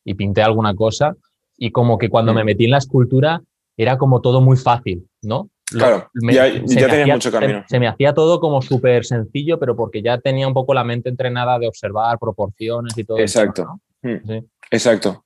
[0.04, 1.14] y pinté alguna cosa
[1.58, 3.42] y como que cuando me metí en la escultura
[3.76, 5.50] era como todo muy fácil, ¿no?
[5.66, 7.64] Claro, ya, tenía mucho camino.
[7.68, 11.08] Se, me hacía todo como súper sencillo, pero porque ya tenía un poco la mente
[11.08, 13.18] entrenada de observar proporciones y todo.
[13.18, 13.80] Exacto.
[14.02, 14.38] Mm.
[14.70, 15.24] Exacto.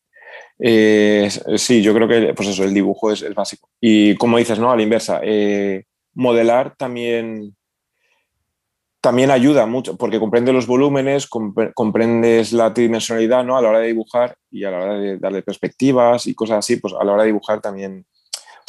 [0.59, 3.69] Eh, sí, yo creo que pues eso, el dibujo es el básico.
[3.81, 4.71] Y como dices, ¿no?
[4.71, 7.57] A la inversa, eh, modelar también,
[9.01, 11.29] también ayuda mucho, porque comprende los volúmenes,
[11.75, 13.57] comprendes la tridimensionalidad ¿no?
[13.57, 16.77] a la hora de dibujar y a la hora de darle perspectivas y cosas así,
[16.77, 18.07] pues a la hora de dibujar también.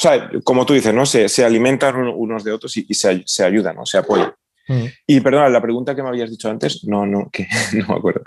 [0.02, 1.06] O sea, como tú dices, ¿no?
[1.06, 3.86] Se, se alimentan unos de otros y, se, se, ayudan, ¿no?
[3.86, 4.32] Se apoyan.
[4.66, 4.86] Mm.
[5.06, 7.46] Y perdona, la pregunta que me habías dicho antes, no, no, que
[7.78, 8.24] no me acuerdo.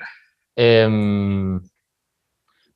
[0.56, 1.60] Em,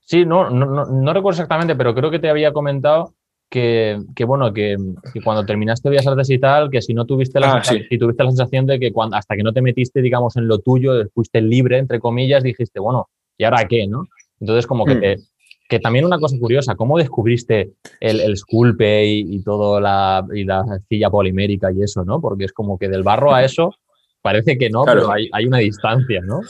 [0.01, 3.13] sí, no, no, no, recuerdo exactamente, pero creo que te había comentado
[3.49, 4.75] que, bueno, que,
[5.23, 8.31] cuando terminaste Bellas Artes y tal, que si no tuviste la, ah, si tuviste la
[8.31, 11.77] sensación de que cuando, hasta que no te metiste, digamos, en lo tuyo, fuiste libre,
[11.77, 13.07] entre comillas, dijiste, bueno,
[13.37, 13.87] ¿y ahora qué?
[13.87, 14.09] ¿no?
[14.41, 15.21] Entonces, como que, hmm.
[15.69, 20.63] Que también una cosa curiosa, ¿cómo descubriste el, el sculpe y, todo la, y la
[20.89, 22.19] silla polimérica y eso, ¿no?
[22.19, 23.75] Porque es como que del barro a eso
[24.21, 26.41] parece que no, pero hay, hay, una distancia, ¿no?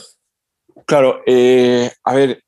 [0.86, 2.42] Claro, eh, a ver,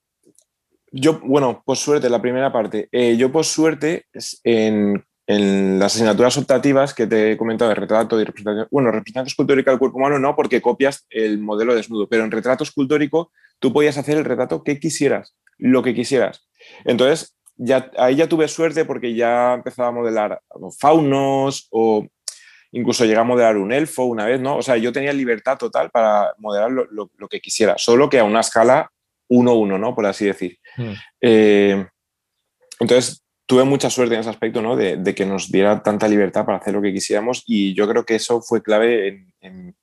[0.90, 2.88] yo, bueno, por suerte, la primera parte.
[2.90, 4.06] Eh, yo, por suerte,
[4.44, 9.70] en, las asignaturas optativas que te he comentado de retrato y representación, bueno, representación escultórica
[9.70, 13.96] del cuerpo humano no, porque copias el modelo desnudo, pero en retrato escultórico tú podías
[13.96, 16.46] hacer el retrato que quisieras, lo que quisieras.
[16.84, 20.40] Entonces, ya, ahí ya tuve suerte porque ya empezaba a modelar
[20.78, 22.06] faunos o
[22.72, 24.56] incluso llegué a modelar un elfo una vez, ¿no?
[24.56, 28.24] O sea, yo tenía libertad total para modelar lo, lo que quisiera, solo que a
[28.24, 28.90] una escala
[29.32, 29.94] uno uno, ¿no?
[29.94, 30.58] Por así decir.
[30.76, 30.92] Hmm.
[31.20, 31.86] Eh,
[32.78, 34.76] entonces, tuve mucha suerte en ese aspecto, ¿no?
[34.76, 38.16] De, que nos diera tanta libertad para hacer lo que quisiéramos y yo creo que
[38.16, 39.74] eso fue clave en,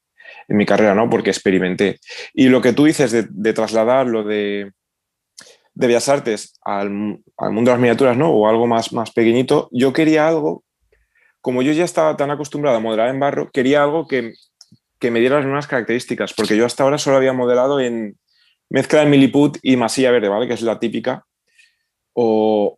[0.48, 1.10] mi carrera, ¿no?
[1.10, 2.00] Porque experimenté.
[2.34, 4.72] Y lo que tú dices de, trasladar lo de,
[5.80, 8.30] de Bellas Artes al, mundo de las miniaturas, ¿no?
[8.32, 10.66] O algo más, más pequeñito, yo quería algo,
[11.40, 14.34] como yo ya estaba tan acostumbrado a modelar en barro, quería algo que,
[15.00, 18.18] que me diera las mismas características, porque yo hasta ahora solo había modelado en,
[18.70, 20.48] mezcla de miliput y masilla verde, ¿vale?
[20.48, 21.26] Que es la típica.
[22.14, 22.78] O,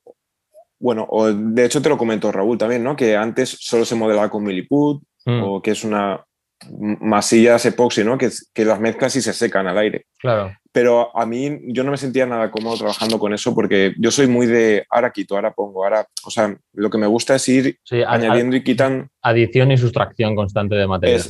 [0.80, 2.96] bueno, o de hecho te lo comentó Raúl también, ¿no?
[2.96, 5.44] Que antes solo se modelaba con miliput mm.
[5.44, 6.24] o que es una
[6.69, 8.17] masillas epoxi, ¿no?
[8.17, 10.06] Que, que las mezclas y se secan al aire.
[10.19, 10.56] Claro.
[10.71, 14.28] Pero a mí yo no me sentía nada cómodo trabajando con eso porque yo soy
[14.28, 17.80] muy de ahora quito, ahora pongo, ahora, o sea, lo que me gusta es ir
[18.08, 19.10] añadiendo y quitan.
[19.21, 21.24] Adición y sustracción constante de material.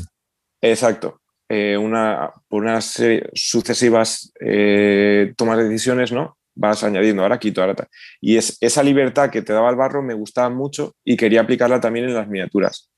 [0.62, 1.17] exacto.
[1.54, 3.02] Eh, una, por unas
[3.34, 6.38] sucesivas eh, tomas de decisiones, ¿no?
[6.56, 7.88] Vas añadiendo, ahora quito, ahora tal.
[8.22, 11.82] Y es, esa libertad que te daba el barro me gustaba mucho y quería aplicarla
[11.82, 12.89] también en las miniaturas.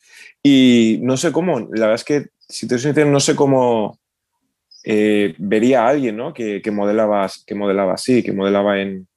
[0.44, 3.98] Y no sé cómo, la verdad es que, si te soy sincero, no sé cómo
[4.84, 6.34] eh, vería a alguien, ¿no?
[6.34, 9.08] Que, que, modelaba, que modelaba así, que modelaba en...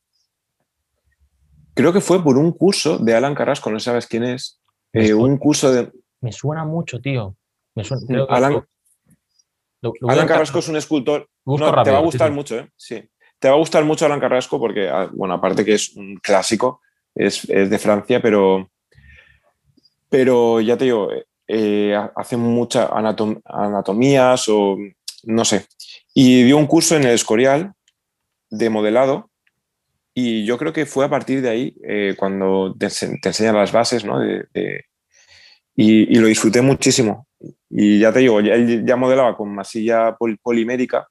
[1.74, 4.60] Creo que fue por un curso de Alan Carrasco, no sabes quién es.
[4.94, 5.90] un curso de...
[6.20, 7.36] Me suena mucho, tío.
[7.74, 8.64] Me suena, Alan,
[10.08, 11.28] Alan Carrasco es un escultor.
[11.44, 12.70] te va a gustar mucho, ¿eh?
[12.76, 13.02] Sí.
[13.38, 16.80] Te va a gustar mucho Alan Carrasco porque, ah, bueno, aparte que es un clásico,
[17.14, 18.70] es, de Francia, pero,
[20.08, 21.08] pero ya te digo,
[21.48, 24.76] eh, hace muchas anatomías o
[25.24, 25.66] no sé.
[26.14, 27.72] Y dio un curso en el Escorial
[28.50, 29.30] de modelado
[30.14, 34.04] y yo creo que fue a partir de ahí eh, cuando te, enseñan las bases,
[34.04, 34.24] ¿no?
[35.76, 37.28] y, lo disfruté muchísimo.
[37.68, 41.06] Y ya te digo, él ya modelaba con masilla polimérica.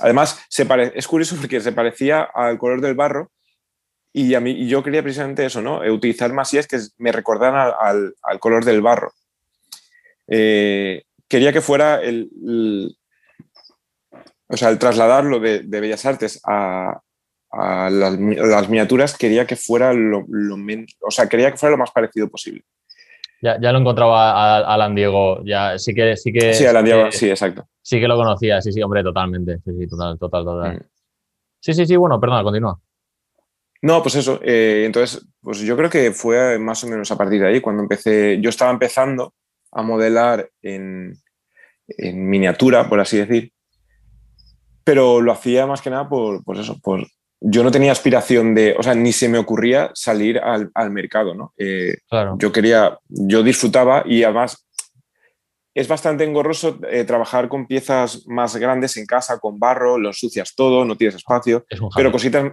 [0.00, 3.30] Además, se es curioso porque se parecía al color del barro
[4.12, 5.84] y, a mí, yo quería precisamente eso, ¿no?
[5.84, 9.12] Eh, utilizar masillas que me recordaran al, color del barro.
[10.26, 12.28] Eh, quería que fuera el,
[14.48, 17.00] o sea, el trasladarlo de, Bellas Artes a,
[17.50, 20.26] las, miniaturas, quería que fuera lo,
[21.00, 22.64] o sea, quería que fuera lo más parecido posible.
[23.40, 27.12] Ya, ya lo encontraba a, Alan Diego, ya sí que sí que sí, Alan Diego,
[27.12, 27.68] sí, exacto.
[27.80, 30.76] Sí que lo conocía, sí, sí, hombre, totalmente, sí, sí, total, total, total.
[30.76, 30.80] Mm.
[31.60, 32.80] Sí, sí, sí, bueno, perdona, continúa.
[33.82, 34.40] No, pues eso.
[34.42, 37.82] Eh, entonces, pues yo creo que fue más o menos a partir de ahí cuando
[37.82, 38.40] empecé.
[38.40, 39.34] Yo estaba empezando
[39.72, 41.14] a modelar en,
[41.86, 43.52] en miniatura, por así decir,
[44.84, 47.06] pero lo hacía más que nada por, pues eso, por,
[47.40, 51.34] yo no tenía aspiración de, o sea, ni se me ocurría salir al, al mercado,
[51.34, 51.52] ¿no?
[51.56, 52.36] Eh, claro.
[52.38, 54.66] Yo quería, yo disfrutaba y además
[55.74, 60.54] es bastante engorroso eh, trabajar con piezas más grandes en casa, con barro, lo ensucias
[60.56, 61.64] todo, no tienes espacio,
[61.94, 62.52] pero cositas,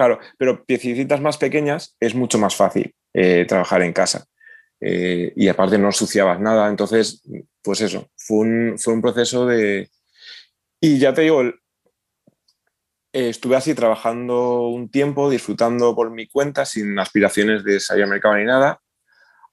[0.00, 4.24] Claro, pero piecitas más pequeñas es mucho más fácil eh, trabajar en casa.
[4.80, 6.70] Eh, y aparte no suciabas nada.
[6.70, 7.22] Entonces,
[7.60, 9.90] pues eso, fue un, fue un proceso de...
[10.80, 11.42] Y ya te digo,
[13.12, 18.36] estuve así trabajando un tiempo, disfrutando por mi cuenta, sin aspiraciones de salir al mercado
[18.36, 18.80] ni nada,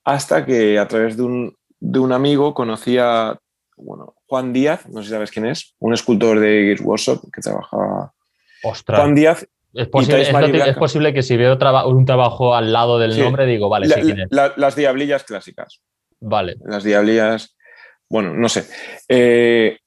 [0.05, 3.37] hasta que a través de un, de un amigo conocí a
[3.75, 7.41] bueno, Juan Díaz, no sé si sabes quién es, un escultor de Gears Workshop que
[7.41, 8.13] trabajaba...
[8.87, 9.45] Juan Díaz
[9.77, 9.87] es
[10.75, 15.23] posible, que, si veo un trabajo al lado del nombre, digo, vale, sí, las diablillas
[15.23, 15.81] clásicas.
[16.19, 16.55] Vale.
[16.65, 17.55] Las diablillas,
[18.09, 18.65] bueno, no sé.
[19.07, 19.77] Eh,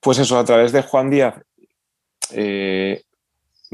[0.00, 1.34] pues eso, a través de Juan Díaz,
[2.32, 3.02] eh,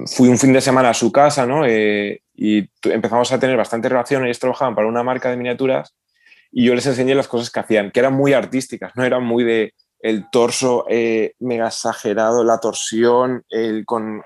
[0.07, 1.67] fui un fin de semana a su casa, ¿no?
[1.67, 4.25] Eh, y empezamos a tener bastante relación.
[4.25, 5.95] Ellos trabajaban para una marca de miniaturas
[6.53, 9.43] y yo les enseñé las cosas que hacían, que eran muy artísticas, no eran muy
[9.43, 10.87] de el torso
[11.41, 14.23] mega exagerado, la torsión, el, con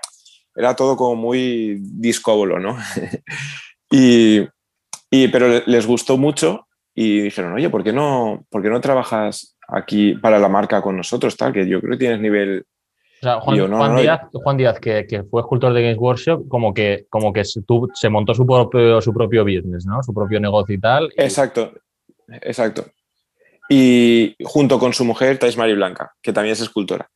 [0.55, 2.77] era todo como muy discóbolo, ¿no?
[3.91, 4.49] y,
[5.29, 10.15] pero les gustó mucho y dijeron, oye, ¿por qué no, por qué no trabajas aquí
[10.15, 11.37] para la marca con nosotros?
[11.37, 12.65] Tal, que yo creo que tienes nivel...
[13.21, 18.09] O sea, Juan, Díaz, que, fue escultor de Games Workshop, como que, como que se
[18.09, 20.03] montó su propio, su propio business, ¿no?
[20.03, 21.13] Su propio negocio y tal.
[21.17, 21.73] Exacto,
[22.29, 22.85] exacto.
[23.69, 27.09] Y junto con su mujer, Thais Mari Blanca, que también es escultora.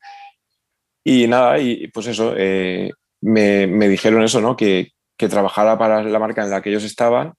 [1.03, 2.93] Y nada, y pues eso, eh,
[3.27, 4.57] me, dijeron eso, ¿no?
[4.57, 7.33] Que, trabajara para la marca en la que ellos estaban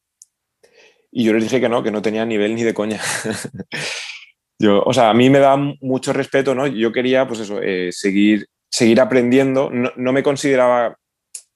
[1.12, 3.00] y yo les dije que no, que no tenía nivel ni de coña.
[4.60, 6.68] yo, o sea, a mí me da mucho respeto, ¿no?
[6.68, 9.70] Yo quería, pues eso, eh, seguir, seguir aprendiendo.
[9.72, 10.98] No, me consideraba...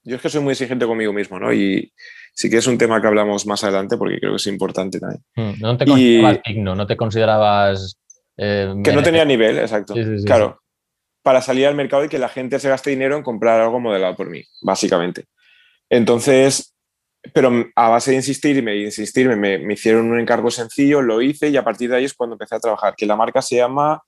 [0.04, 1.52] Yo es que soy muy exigente conmigo mismo, ¿no?
[1.52, 1.92] Y
[2.34, 5.24] sí que es un tema que hablamos más adelante porque creo que es importante también.
[5.36, 7.98] Hmm, no te considerabas digno, no te considerabas...
[8.38, 9.96] Eh, que no tenía nivel, exacto.
[10.26, 10.61] claro
[11.24, 14.16] para salir al mercado y que la gente se gaste dinero en comprar algo modelado
[14.16, 15.26] por mí, básicamente.
[15.90, 16.76] Entonces,
[17.34, 21.58] pero a base de insistirme y insistirme, me, hicieron un encargo sencillo, lo hice y
[21.58, 24.02] a partir de ahí es cuando empecé a trabajar, que la marca se llama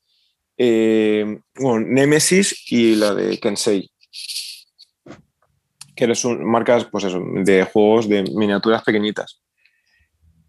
[0.58, 3.90] eh, Nemesis y la de Kensei,
[5.96, 9.42] que son marcas pues eso, de juegos de miniaturas pequeñitas.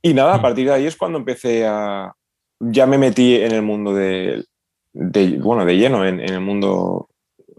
[0.01, 0.43] Y nada, a mm.
[0.43, 2.13] partir de ahí es cuando empecé a...
[2.61, 4.47] Ya me metí en el mundo del
[4.95, 7.09] de, bueno, de lleno en, el mundo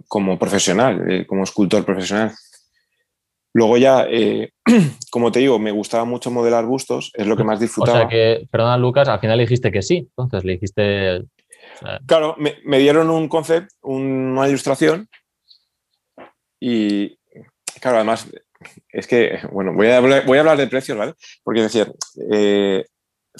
[0.07, 2.31] como profesional, eh, como escultor profesional.
[3.53, 4.51] Luego ya, eh,
[5.11, 7.97] como te digo, me gustaba mucho modelar bustos, es lo que más disfrutaba.
[7.97, 11.23] O sea que, perdona Lucas, al final le dijiste que sí, entonces le dijiste...
[12.05, 15.09] Claro, me, dieron un concept, una ilustración
[16.59, 17.17] y,
[17.81, 18.29] claro, además,
[18.89, 21.13] es que, bueno, voy a hablar, voy a hablar de precios, ¿vale?
[21.43, 21.87] Porque decía,
[22.31, 22.85] eh,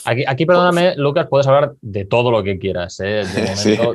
[0.03, 2.99] Aquí, perdóname, Lucas, puedes hablar de todo lo que quieras.
[2.99, 3.23] ¿eh?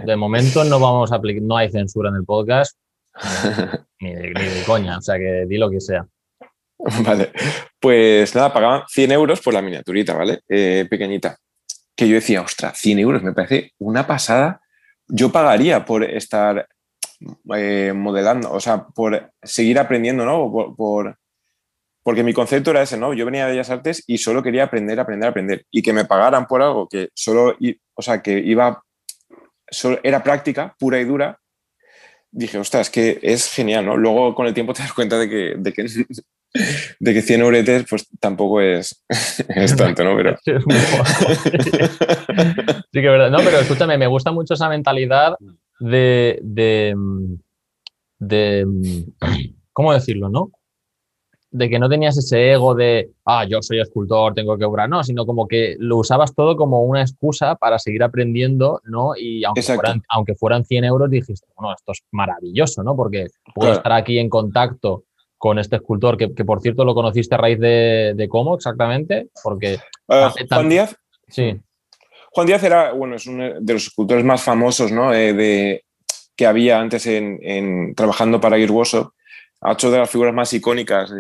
[0.04, 2.78] De, momento, no vamos a no hay censura en el podcast,
[4.00, 6.06] ni de, coña, o sea que di lo que sea.
[7.04, 7.30] Vale,
[7.78, 10.40] pues nada, pagaban 100 euros por la miniaturita, ¿vale?
[10.48, 11.36] Eh, pequeñita.
[11.94, 14.62] Que yo decía, ostras, 100 euros me parece una pasada.
[15.06, 16.66] Yo pagaría por estar
[17.54, 20.74] eh, modelando, o sea, por seguir aprendiendo, ¿no?
[20.74, 21.18] por,
[22.02, 23.12] porque mi concepto era ese, ¿no?
[23.12, 25.66] Yo venía de Bellas Artes y solo quería aprender, aprender, aprender.
[25.70, 27.56] Y que me pagaran por algo que solo,
[27.94, 28.82] o sea, que iba,
[29.68, 31.38] solo, era práctica pura y dura.
[32.32, 33.96] Dije, ostras, es que es genial, ¿no?
[33.96, 35.86] Luego con el tiempo te das cuenta de que, de que,
[37.00, 39.04] de que 100 euretes pues tampoco es,
[39.48, 40.16] es tanto, ¿no?
[40.16, 40.38] Pero...
[40.44, 40.52] sí,
[42.92, 43.30] que verdad.
[43.30, 45.34] No, pero escúchame, me gusta mucho esa mentalidad
[45.80, 46.94] de, de,
[48.18, 48.66] de
[49.72, 50.50] ¿cómo decirlo, no?
[51.50, 55.02] De que no tenías ese ego de, ah, yo soy escultor, tengo que obrar, no,
[55.02, 59.12] sino como que lo usabas todo como una excusa para seguir aprendiendo, ¿no?
[59.16, 62.94] Y aunque, fueran, aunque fueran 100 euros, dijiste, bueno, esto es maravilloso, ¿no?
[62.94, 65.04] Porque puedo estar aquí en contacto
[65.38, 69.78] con este escultor, que, por cierto lo conociste a raíz de, cómo exactamente, porque...
[70.08, 70.96] Eh, Juan Díaz.
[71.28, 71.58] Sí.
[72.32, 75.12] Juan Díaz era, bueno, es uno de los escultores más famosos, ¿no?
[75.14, 75.84] Eh, de,
[76.40, 78.70] que había antes en, trabajando para Gear
[79.60, 81.10] ha hecho de las figuras más icónicas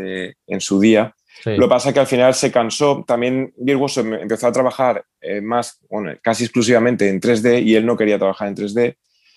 [0.46, 1.14] en su día.
[1.44, 3.04] Lo que pasa es que al final se cansó.
[3.06, 7.96] También Virgos empezó a trabajar eh, más, bueno, casi exclusivamente en 3D y él no
[7.96, 8.96] quería trabajar en 3D.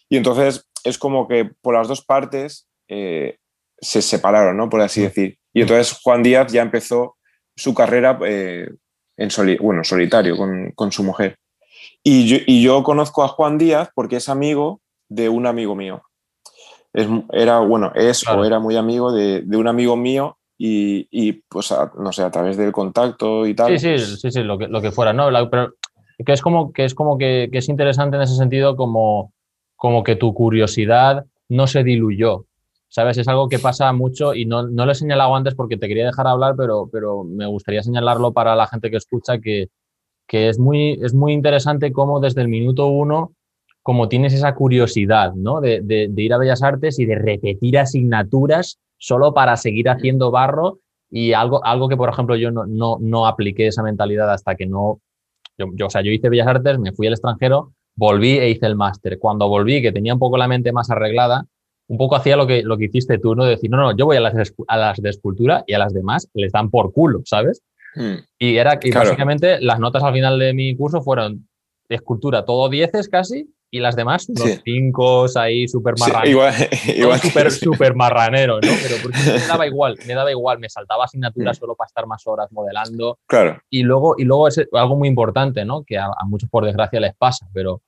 [0.09, 3.37] Y entonces es como que por las dos partes eh,
[3.79, 4.69] se separaron, ¿no?
[4.69, 5.03] Por así mm.
[5.03, 5.37] decir.
[5.53, 7.17] Y entonces Juan Díaz ya empezó
[7.55, 8.69] su carrera eh,
[9.17, 11.37] en bueno, solitario con, con, su mujer.
[12.03, 16.03] Y yo, y yo conozco a Juan Díaz porque es amigo de un amigo mío.
[16.93, 21.33] Es, era, bueno, es o era muy amigo de, de un amigo mío y, y
[21.33, 23.77] pues, no sé, a través del contacto y tal.
[23.79, 25.27] Sí, sí, sí, sí lo, que, lo que fuera, ¿no?
[25.49, 25.73] pero
[26.23, 29.33] que es como, que, es, como que, que, es interesante en ese sentido como,
[29.75, 32.45] como que tu curiosidad no se diluyó,
[32.87, 33.17] ¿sabes?
[33.17, 36.05] Es algo que pasa mucho y no, no lo he señalado antes porque te quería
[36.05, 39.69] dejar hablar, pero, pero me gustaría señalarlo para la gente que escucha que,
[40.27, 43.33] que es, muy, es muy interesante cómo desde el minuto uno
[43.83, 45.59] como tienes esa curiosidad, ¿no?
[45.59, 50.31] De, de, de, ir a Bellas Artes y de repetir asignaturas solo para seguir haciendo
[50.31, 50.79] barro
[51.11, 54.65] y algo, algo que, por ejemplo, yo no, no, no apliqué esa mentalidad hasta que
[54.65, 55.01] no,
[55.57, 58.75] yo, o sea, yo hice Bellas Artes, me fui al extranjero, volví e hice el
[58.75, 59.19] máster.
[59.19, 61.45] Cuando volví, que tenía un poco la mente más arreglada,
[61.87, 63.43] un poco hacía lo que, lo que hiciste tú, ¿no?
[63.43, 65.93] De decir, no, no, yo voy a las, a las de escultura y a las
[65.93, 67.61] demás les dan por culo, ¿sabes?
[67.95, 68.23] Hmm.
[68.39, 71.47] Y era que básicamente las notas al final de mi curso fueron
[71.89, 76.53] de escultura todo dieces casi y las demás, unos cinco ahí súper marraneros.
[76.95, 78.71] igual, súper super marraneros, ¿no?
[78.83, 81.59] Pero porque me daba igual, me daba igual, me saltaba asignaturas mm.
[81.59, 83.17] solo para estar más horas modelando.
[83.25, 83.59] Claro.
[83.71, 85.83] Y luego, y luego es algo muy importante, ¿no?
[85.83, 87.81] Que a, muchos por desgracia les pasa, pero,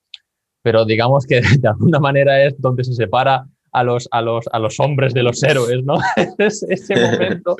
[0.63, 4.57] pero digamos que de alguna manera es donde se separa a los, a los, a
[4.57, 5.99] los hombres de los héroes, ¿no?
[6.39, 7.55] es ese momento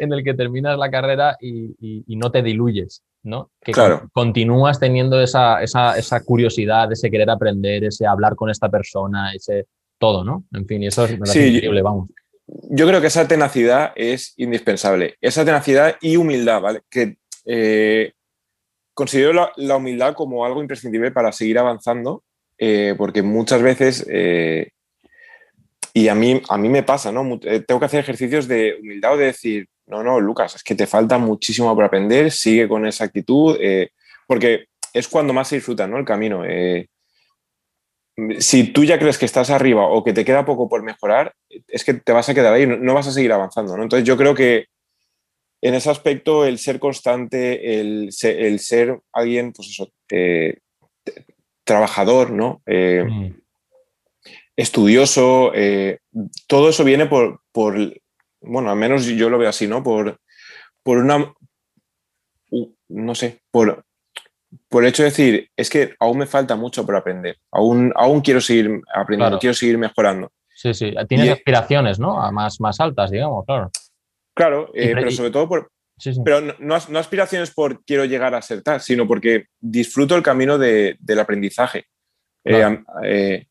[0.00, 3.02] en el que terminas la carrera y, y no te diluyes.
[3.22, 3.50] ¿no?
[3.60, 3.72] Que
[4.12, 9.66] continúas teniendo esa, esa, esa, curiosidad, ese querer aprender, ese hablar con esta persona, ese
[9.98, 10.44] todo, ¿no?
[10.52, 12.08] En fin, y eso es increíble, vamos.
[12.70, 15.16] Yo creo que esa tenacidad es indispensable.
[15.20, 16.80] Esa tenacidad y humildad, ¿vale?
[16.90, 18.12] Que eh,
[18.94, 22.24] considero la, humildad como algo imprescindible para seguir avanzando,
[22.58, 24.70] eh, porque muchas veces, eh,
[25.92, 27.38] y a mí, a mí me pasa, ¿no?
[27.38, 30.86] Tengo que hacer ejercicios de humildad o de decir, no, no, Lucas, es que te
[30.86, 33.90] falta muchísimo por aprender, sigue con esa actitud, eh,
[34.26, 35.98] porque es cuando más se disfruta ¿no?
[35.98, 36.44] el camino.
[36.44, 36.86] Eh,
[38.38, 41.34] si tú ya crees que estás arriba o que te queda poco por mejorar,
[41.66, 43.76] es que te vas a quedar ahí, no, vas a seguir avanzando.
[43.76, 43.82] ¿no?
[43.82, 44.66] Entonces yo creo que
[45.60, 50.58] en ese aspecto el ser constante, el, ser, alguien, pues eso, eh,
[51.64, 52.62] trabajador, ¿no?
[52.66, 53.34] Mm.
[54.56, 55.52] estudioso,
[56.46, 57.76] todo eso viene por, por
[58.40, 59.82] bueno, al menos yo lo veo así, ¿no?
[59.82, 60.18] Por,
[60.82, 61.32] por una,
[62.88, 63.84] no sé, por,
[64.68, 68.20] por el hecho de decir, es que aún me falta mucho por aprender, aún, aún
[68.20, 70.32] quiero seguir aprendiendo, quiero seguir mejorando.
[70.54, 72.20] Sí, sí, tienes aspiraciones, ¿no?
[72.20, 73.70] A más, más altas, digamos, claro.
[74.34, 75.70] Claro, eh, pero sobre todo por...
[76.24, 76.54] Pero no,
[76.88, 81.18] no, aspiraciones por quiero llegar a ser tal, sino porque disfruto el camino de, del
[81.18, 81.88] aprendizaje.
[82.42, 83.46] Eh, eh,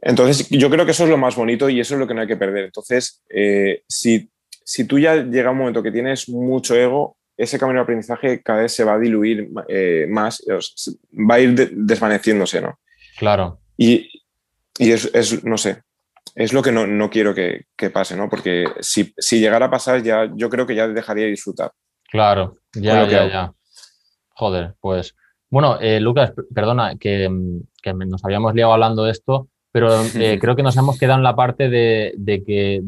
[0.00, 2.20] entonces, yo creo que eso es lo más bonito y eso es lo que no
[2.20, 2.66] hay que perder.
[2.66, 4.30] Entonces, eh, si,
[4.64, 8.62] si, tú ya llega un momento que tienes mucho ego, ese camino de aprendizaje cada
[8.62, 12.78] vez se va a diluir eh, más, va a ir desvaneciéndose, ¿no?
[13.16, 13.60] Claro.
[13.76, 14.10] Y,
[14.78, 15.82] y es, es, no sé,
[16.34, 18.28] es lo que no, no quiero que, que, pase, ¿no?
[18.28, 21.72] Porque si, si, llegara a pasar, ya, yo creo que ya dejaría de disfrutar.
[22.10, 23.52] Claro, ya, ya, ya.
[24.30, 25.14] Joder, pues.
[25.50, 27.28] Bueno, eh, Lucas, perdona, que,
[27.82, 31.24] que, nos habíamos liado hablando de esto pero eh, creo que nos hemos quedado en
[31.24, 32.14] la parte de,
[32.46, 32.80] que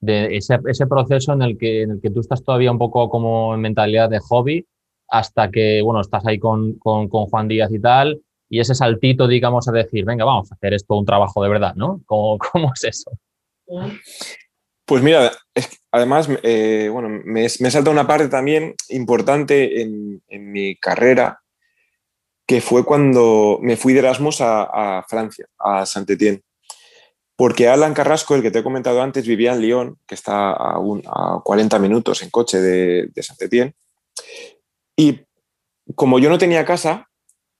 [0.00, 3.54] de, ese, proceso en el, que, en el que tú estás todavía un poco como
[3.54, 4.66] en mentalidad de hobby
[5.08, 9.72] hasta que, bueno, estás ahí con, Juan Díaz y tal, y ese saltito, digamos, a
[9.72, 12.00] decir, venga, vamos a hacer esto un trabajo de verdad, ¿no?
[12.06, 13.12] ¿Cómo, cómo es eso?
[14.84, 15.32] Pues mira,
[15.90, 21.43] además, eh, bueno, me, me salta una parte también importante en, en mi carrera,
[22.46, 26.42] que fue cuando me fui de Erasmus a, Francia, a Saint-Étienne.
[27.36, 30.76] Porque Alan Carrasco, el que te he comentado antes, vivía en Lyon, que está a,
[30.76, 33.74] a 40 minutos en coche de, de Saint-Étienne.
[34.96, 35.20] Y
[35.94, 37.08] como yo no tenía casa,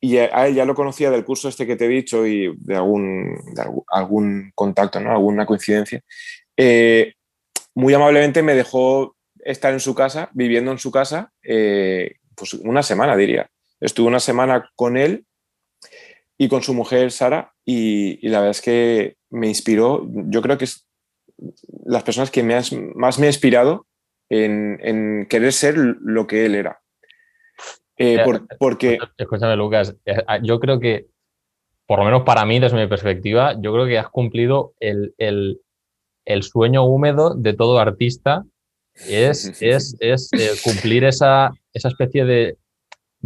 [0.04, 2.76] y a él ya lo conocía del curso este que te he dicho y de
[2.76, 3.38] algún,
[3.88, 5.10] algún, contacto, ¿no?
[5.10, 6.02] alguna coincidencia,
[6.58, 7.14] eh,
[7.74, 12.82] muy amablemente me dejó estar en su casa, viviendo en su casa, eh, pues una
[12.82, 13.48] semana diría.
[13.84, 15.26] Estuve una semana con él
[16.38, 20.64] y con su mujer Sara y, la verdad es que me inspiró, yo creo que
[20.64, 20.86] es
[21.84, 22.58] las personas que me
[22.94, 23.86] más me ha inspirado
[24.30, 26.80] en, querer ser lo que él era.
[27.98, 28.24] Eh,
[28.58, 28.98] porque...
[29.18, 31.08] Escúchame, Lucas, eh, ah, yo creo que,
[31.86, 35.14] por lo menos para mí, desde mi perspectiva, yo creo que has cumplido el,
[36.24, 38.44] el sueño húmedo de todo artista.
[38.94, 42.56] Es, es, es eh, cumplir esa, esa especie de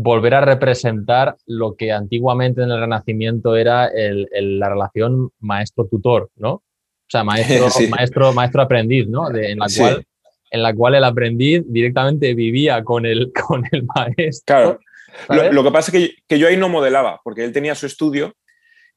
[0.01, 6.53] volver a representar lo que antiguamente en el Renacimiento era la relación maestro-tutor, ¿no?
[6.53, 6.63] O
[7.09, 9.29] sea, maestro, maestro, maestro aprendiz, ¿no?
[9.35, 10.07] en, la cual,
[10.53, 14.79] en la cual el aprendiz directamente vivía con el, con el maestro.
[15.27, 15.51] Claro.
[15.51, 18.37] Lo, que pasa es que, yo ahí no modelaba, porque él tenía su estudio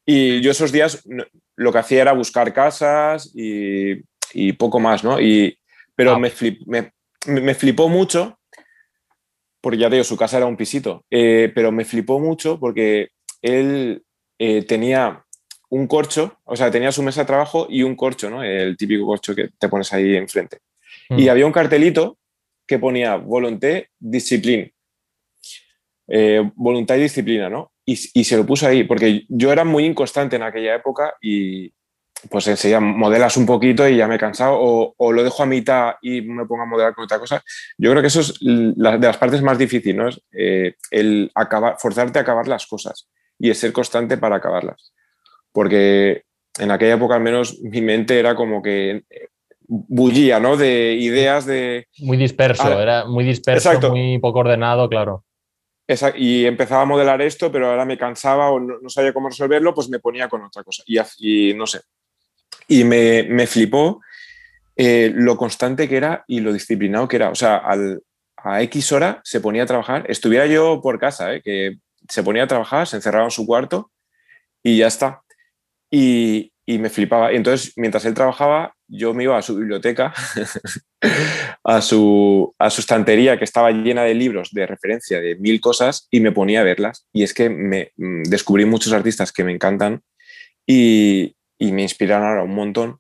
[0.06, 1.04] y yo esos días
[1.56, 5.20] lo que hacía era buscar casas y, poco más, ¿no?
[5.20, 5.58] Y,
[5.96, 6.20] pero ah.
[6.20, 6.32] me,
[6.68, 6.92] me,
[7.26, 8.38] me flipó mucho
[9.62, 13.10] porque ya digo, su casa era un pisito, eh, pero me flipó mucho porque
[13.42, 14.04] él
[14.40, 15.24] eh, tenía
[15.70, 18.44] un corcho, o sea, tenía su mesa de trabajo y un corcho, ¿no?
[18.44, 20.60] El típico corcho que te pones ahí enfrente.
[21.10, 21.20] Mm.
[21.20, 22.18] Y había un cartelito
[22.68, 24.70] que ponía volonté, disciplina.
[26.08, 27.72] Eh, voluntad y disciplina, ¿no?
[27.86, 31.72] Y, y, se lo puso ahí, porque yo era muy inconstante en aquella época y,
[32.30, 35.94] pues enseguida modelas un poquito y ya me he cansado, o, lo dejo a mitad
[36.02, 37.44] y me pongo a modelar con otra cosa.
[37.78, 40.08] Yo creo que eso es de las partes más difíciles, ¿no?
[40.08, 43.10] Es, eh, el acabar, forzarte a acabar las cosas
[43.40, 44.94] y es ser constante para acabarlas.
[45.52, 46.24] Porque
[46.60, 49.28] en aquella época al menos mi mente era como que eh,
[49.68, 50.58] bullía, ¿no?
[50.58, 51.88] De ideas de...
[52.00, 55.26] Muy disperso, era muy disperso, muy poco ordenado, claro.
[56.16, 59.90] y empezaba a modelar esto, pero ahora me cansaba o no, sabía cómo resolverlo, pues
[59.90, 60.84] me ponía con otra cosa.
[60.86, 61.80] Y, y no sé,
[62.72, 64.00] y me, me flipó
[64.78, 67.30] eh, lo constante que era y lo disciplinado que era.
[67.30, 67.62] O sea,
[68.38, 71.76] a X hora se ponía a trabajar, estuviera yo por casa, eh, que
[72.08, 73.92] se ponía a trabajar, se encerraba en su cuarto
[74.64, 75.22] y ya está.
[75.92, 77.34] Y, y me flipaba.
[77.34, 80.14] Y entonces, mientras él trabajaba, yo me iba a su biblioteca,
[81.66, 86.08] a, su, a su estantería que estaba llena de libros de referencia de mil cosas
[86.10, 87.06] y me ponía a verlas.
[87.12, 90.04] Y es que me mm, descubrí muchos artistas que me encantan
[90.66, 92.98] y, y me inspiraron ahora un montón.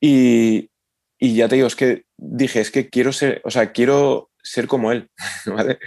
[0.00, 0.70] Y,
[1.18, 4.66] y, ya te digo, es que dije, es que quiero ser, o sea, quiero ser
[4.66, 5.10] como él.
[5.46, 5.78] ¿vale?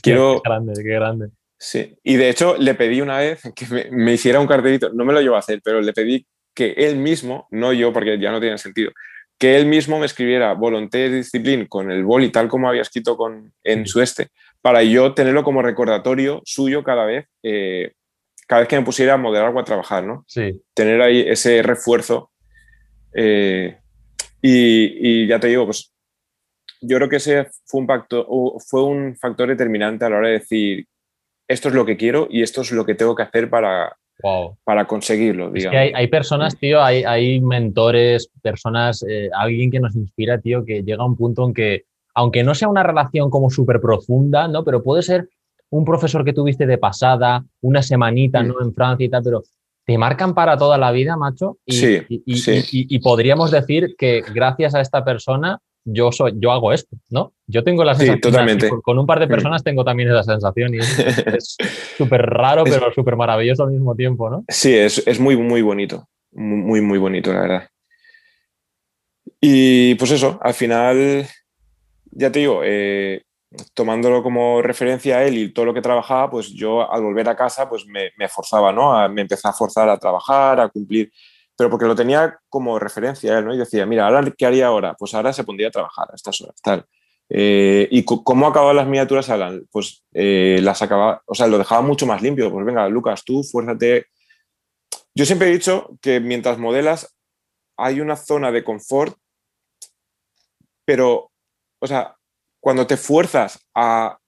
[0.00, 0.40] quiero...
[0.42, 1.28] Qué grande, qué grande.
[1.58, 5.12] Sí, y de hecho le pedí una vez que me, hiciera un cartelito, no me
[5.12, 6.24] lo llevo a hacer, pero le pedí
[6.54, 8.92] que él mismo, no yo porque ya no tiene sentido,
[9.36, 13.52] que él mismo me escribiera volonté disciplina con el boli tal como había escrito con,
[13.64, 14.28] en su este,
[14.60, 17.92] para yo tenerlo como recordatorio suyo cada vez eh,
[18.46, 20.24] cada vez que me pusiera a modelar o a trabajar, ¿no?
[20.26, 20.62] Sí.
[20.74, 22.30] Tener ahí ese refuerzo.
[23.14, 23.78] Eh,
[24.42, 25.92] y, ya te digo, pues
[26.80, 28.26] yo creo que ese fue un, factor,
[28.66, 30.86] fue un factor determinante a la hora de decir,
[31.48, 33.96] esto es lo que quiero y esto es lo que tengo que hacer para,
[34.64, 35.54] para conseguirlo.
[35.54, 40.64] Es que hay, personas, tío, hay, hay mentores, personas, eh, alguien que nos inspira, tío,
[40.64, 41.84] que llega a un punto en que,
[42.14, 44.64] aunque no sea una relación como súper profunda, ¿no?
[44.64, 45.28] Pero puede ser
[45.74, 48.42] un profesor que tuviste de pasada, una semanita.
[48.44, 48.62] ¿no?
[48.62, 49.42] en Francia y tal, pero
[49.84, 51.58] te marcan para toda la vida, macho.
[51.66, 52.02] Y, sí,
[52.70, 57.32] y, podríamos decir que gracias a esta persona yo, soy, yo hago esto, ¿no?
[57.46, 58.20] Yo tengo la sensación.
[58.20, 58.70] totalmente.
[58.82, 59.30] Con, un par de mm.
[59.30, 61.56] personas tengo también esa sensación y es
[61.98, 64.44] súper raro, pero súper maravilloso al mismo tiempo, ¿no?
[64.48, 66.06] Sí, es, es muy, muy bonito.
[66.32, 67.68] Muy, muy bonito, la verdad.
[69.40, 71.26] Y pues eso, al final,
[72.12, 73.24] ya te digo, eh,
[73.74, 77.36] tomándolo como referencia a él y todo lo que trabajaba, pues yo al volver a
[77.36, 79.08] casa pues me, me forzaba, ¿no?
[79.08, 81.12] me empecé a forzar a trabajar, a cumplir,
[81.56, 83.54] pero porque lo tenía como referencia a él, ¿no?
[83.54, 84.94] Y decía, mira, ahora ¿qué haría ahora?
[84.98, 86.84] Pues ahora se pondría a trabajar a estas horas, tal.
[87.28, 89.66] Eh, ¿Y cómo acababan las miniaturas, Alan?
[89.70, 92.50] Pues eh, las acababa, o sea, lo dejaba mucho más limpio.
[92.52, 94.06] Pues venga, Lucas, tú fuérzate.
[95.14, 97.16] Yo siempre he dicho que mientras modelas
[97.76, 99.16] hay una zona de confort,
[100.84, 101.30] pero,
[101.80, 102.16] o sea,
[102.64, 104.18] cuando te fuerzas a,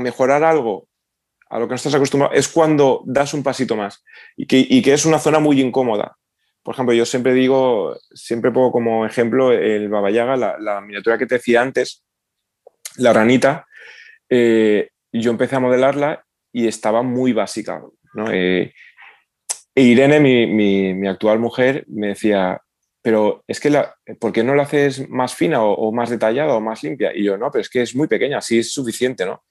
[0.00, 0.88] mejorar algo
[1.48, 4.02] a lo que no estás acostumbrado, es cuando das un pasito más
[4.36, 4.46] y
[4.82, 6.16] que, es una zona muy incómoda.
[6.64, 11.26] Por ejemplo, yo siempre digo, siempre pongo como ejemplo el Baba Yaga, la, miniatura que
[11.26, 12.02] te decía antes,
[12.96, 13.68] la ranita,
[14.28, 17.80] eh, yo empecé a modelarla y estaba muy básica.
[18.32, 18.72] Eh,
[19.72, 22.60] e Irene, mi, actual mujer, me decía,
[23.02, 26.60] pero es que, la, ¿por qué no la haces más fina o, más detallada o
[26.60, 27.10] más limpia?
[27.14, 29.42] Y yo, no, pero es que es muy pequeña, así es suficiente, ¿no?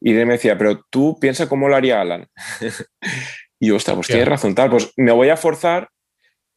[0.00, 2.26] Y él me decía, pero tú piensa cómo lo haría Alan.
[3.60, 5.88] y yo, ostras, pues tienes razón, tal, pues me voy a forzar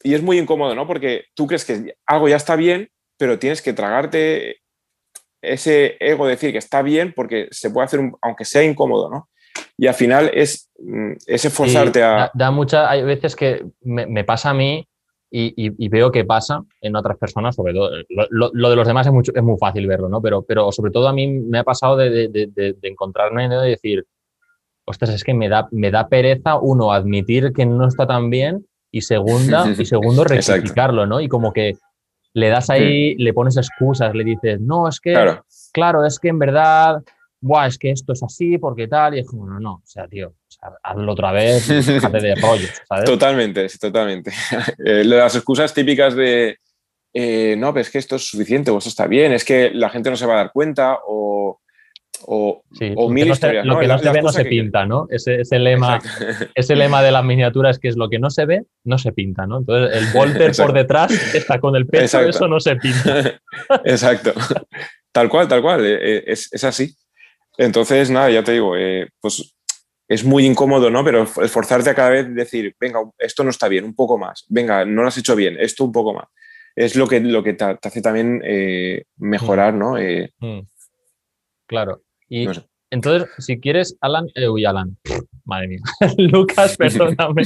[0.03, 0.87] y es muy incómodo, ¿no?
[0.87, 4.57] Porque tú crees que algo ya está bien, pero tienes que tragarte
[5.43, 9.29] ese ego de decir que está bien porque se puede hacer, aunque sea incómodo, ¿no?
[9.77, 12.31] Y al final es, mm, es esforzarte a...
[12.33, 14.87] Da, mucha, hay veces que me, me, pasa a mí
[15.31, 17.89] y, veo que pasa en otras personas, sobre todo.
[18.29, 20.21] Lo, de los demás es, mucho, es muy fácil verlo, ¿no?
[20.21, 23.69] Pero, pero sobre todo a mí me ha pasado de, de, de, de encontrarme y
[23.69, 24.05] decir,
[24.85, 28.65] ostras, es que me da, me da pereza, uno, admitir que no está tan bien
[28.91, 31.21] y segunda, y segundo, rectificarlo, ¿no?
[31.21, 31.77] Y como que
[32.33, 35.13] le das ahí, le pones excusas, le dices, no, es que,
[35.73, 37.03] claro, es que en verdad,
[37.41, 40.07] Buah, es que esto es así, porque tal, y es como, no, no, o sea,
[40.07, 40.35] tío,
[40.83, 43.05] hazlo otra vez, déjate de rollo, ¿sabes?
[43.05, 44.31] Totalmente, sí, totalmente.
[44.85, 46.57] Eh, las excusas típicas de,
[47.13, 49.89] eh, no, pero es que esto es suficiente o esto está bien, es que la
[49.89, 51.59] gente no se va a dar cuenta o,
[52.25, 52.63] o,
[53.09, 53.65] mil historias.
[53.65, 55.07] lo que no se ve no se pinta, ¿no?
[55.09, 55.99] Ese, ese, lema,
[56.53, 59.47] ese lema de las miniaturas que es lo que no se ve, no se pinta,
[59.47, 59.57] ¿no?
[59.57, 63.39] Entonces el volter por detrás está con el pecho, eso no se pinta.
[63.83, 64.33] Exacto.
[65.11, 66.95] Tal cual, tal cual, eh, es, es así.
[67.61, 69.55] Entonces, nada, ya te digo, eh, pues
[70.07, 71.03] es muy incómodo, ¿no?
[71.03, 74.83] Pero esforzarte a cada vez decir, venga, esto no está bien, un poco más, venga,
[74.83, 76.25] no lo has hecho bien, esto un poco más.
[76.75, 78.41] Es lo que, lo que te, hace también
[79.17, 79.95] mejorar, ¿no?
[80.39, 80.61] Mm.
[81.67, 82.01] Claro.
[82.27, 82.47] Y
[82.91, 84.97] entonces, si quieres, Alan, eh, uy, Alan,
[85.45, 85.79] madre mía,
[86.17, 87.43] Lucas, perdóname.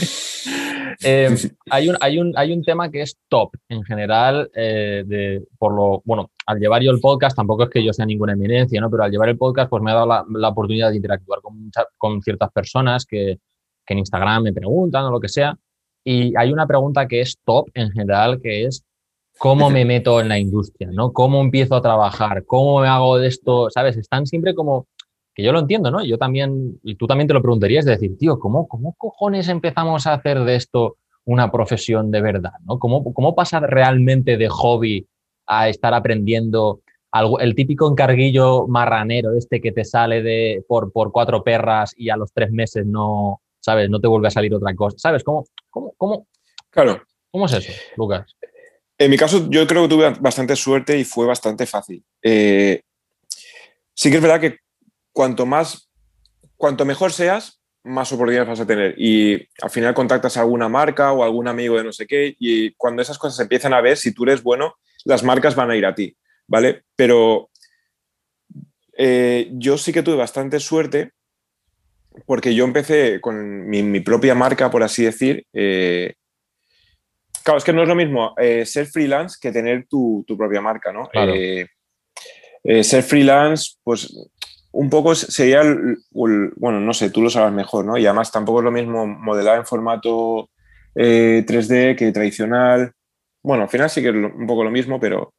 [1.01, 1.35] Em,
[1.69, 5.73] hay, un, hay, un, hay un tema que es top en general, eh, de, por
[5.73, 8.89] lo, bueno, al llevar yo el podcast, tampoco es que yo sea ninguna eminencia, ¿no?
[8.89, 11.71] Pero al llevar el podcast, pues me ha dado la, la oportunidad de interactuar con,
[11.97, 13.39] con ciertas personas que,
[13.85, 15.57] que en Instagram me preguntan o lo que sea.
[16.03, 18.83] Y hay una pregunta que es top en general, que es
[19.37, 21.11] cómo me meto en la industria, ¿no?
[21.11, 22.45] ¿Cómo empiezo a trabajar?
[22.45, 23.69] ¿Cómo me hago de esto?
[23.69, 23.97] ¿Sabes?
[23.97, 24.87] Están siempre como,
[25.35, 26.03] que yo lo entiendo, ¿no?
[26.03, 30.07] Yo también, y tú también te lo preguntarías, de decir, tío, ¿cómo, cómo cojones empezamos
[30.07, 32.79] a hacer de esto una profesión de verdad, ¿no?
[32.79, 35.07] ¿Cómo, cómo pasar realmente de hobby
[35.45, 36.81] a estar aprendiendo
[37.11, 42.09] algo, el típico encarguillo marranero este que te sale de, por, por cuatro perras y
[42.09, 43.89] a los tres meses no, ¿sabes?
[43.89, 45.23] No te vuelve a salir otra cosa, ¿sabes?
[45.23, 46.27] ¿Cómo, cómo, cómo,
[46.69, 47.01] claro.
[47.29, 48.35] ¿cómo es eso, Lucas?
[48.97, 52.01] En mi caso, yo creo que tuve bastante suerte y fue bastante fácil.
[52.21, 52.81] Eh,
[53.93, 54.59] sí que es verdad que
[55.15, 55.89] cuanto más,
[56.57, 58.95] cuanto mejor seas, más oportunidades vas a tener.
[58.97, 62.73] Y al final contactas a alguna marca o algún amigo de no sé qué, y
[62.73, 65.85] cuando esas cosas empiezan a ver, si tú eres bueno, las marcas van a ir
[65.85, 66.83] a ti, ¿vale?
[66.97, 67.49] Pero
[68.97, 71.11] eh, yo sí que tuve bastante suerte
[72.25, 76.13] porque yo empecé con mi, propia marca, por así decir, eh,
[77.41, 80.91] Claro, es que no es lo mismo eh, ser freelance que tener tu, propia marca,
[80.91, 81.07] ¿no?
[82.81, 84.11] Ser freelance, pues
[84.75, 85.61] un poco sería,
[86.11, 87.97] bueno, no sé, tú lo sabes mejor, ¿no?
[87.97, 90.49] Y además tampoco es lo mismo modelar en formato
[90.93, 92.91] 3D que tradicional.
[93.41, 95.33] Bueno, al final sí que es un poco lo mismo, pero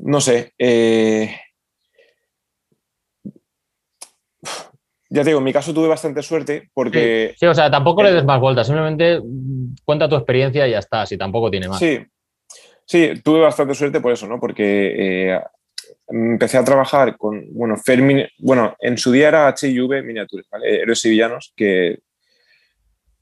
[0.00, 0.52] no sé
[5.10, 7.34] ya te digo, en mi caso tuve bastante suerte porque...
[7.38, 9.20] Sí, o sea, tampoco le des más vueltas, simplemente
[9.84, 11.78] cuenta tu experiencia y ya está, si tampoco tiene más.
[11.78, 11.98] Sí,
[12.84, 14.38] sí, tuve bastante suerte por eso, ¿no?
[14.38, 15.40] Porque eh,
[16.08, 17.76] empecé a trabajar con, bueno,
[18.38, 20.82] bueno, en su día era HV Miniaturas, ¿vale?
[20.82, 21.98] Héroes y villanos, que,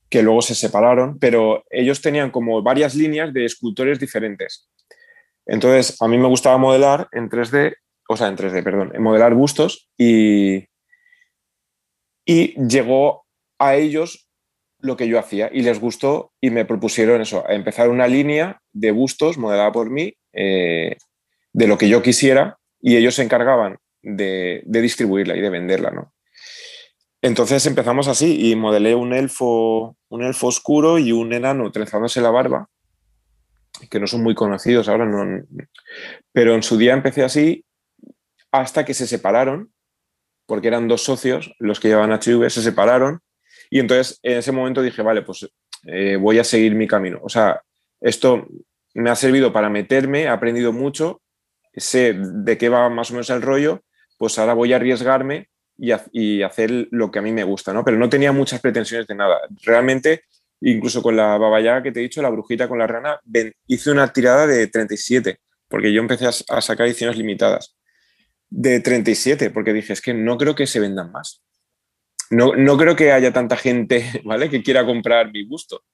[0.09, 4.69] que luego se separaron, pero ellos tenían como varias líneas de escultores diferentes.
[5.47, 7.75] Entonces, a mí me gustaba modelar en 3D,
[8.09, 10.67] o sea, en 3D, perdón, modelar bustos y
[12.27, 13.25] y llegó
[13.59, 14.29] a ellos
[14.81, 18.91] lo que yo hacía y les gustó y me propusieron eso, empezar una línea de
[18.91, 20.97] bustos modelada por mí eh,
[21.53, 26.15] de lo que yo quisiera y ellos se encargaban de, distribuirla y de venderla, ¿no?
[27.21, 32.31] Entonces empezamos así y modelé un elfo, un elfo oscuro y un enano trezándose la
[32.31, 32.69] barba,
[33.91, 35.45] que no son muy conocidos ahora, no,
[36.31, 37.65] pero en su día empecé así
[38.53, 39.73] hasta que se separaron
[40.47, 43.21] porque eran dos socios los que llevaban HV, se separaron
[43.69, 45.51] y entonces en ese momento dije, vale, pues
[45.89, 47.19] eh, voy a seguir mi camino.
[47.25, 47.61] O sea,
[48.01, 48.47] esto
[48.95, 51.21] me ha servido para meterme, he aprendido mucho,
[51.77, 53.83] sé de qué va más o menos el rollo,
[54.19, 55.49] pues ahora voy a arriesgarme
[55.79, 57.85] y, hacer lo que a mí me gusta, ¿no?
[57.85, 59.39] Pero no tenía muchas pretensiones de nada.
[59.63, 60.23] Realmente,
[60.61, 63.21] incluso con la babayaga que te he dicho, la brujita con la rana,
[63.67, 67.77] hice una tirada de 37, porque yo empecé a sacar ediciones limitadas
[68.49, 71.43] de 37, porque dije, es que no creo que se vendan más.
[72.31, 74.49] No, no creo que haya tanta gente, ¿vale?
[74.51, 75.85] Que quiera comprar mi busto.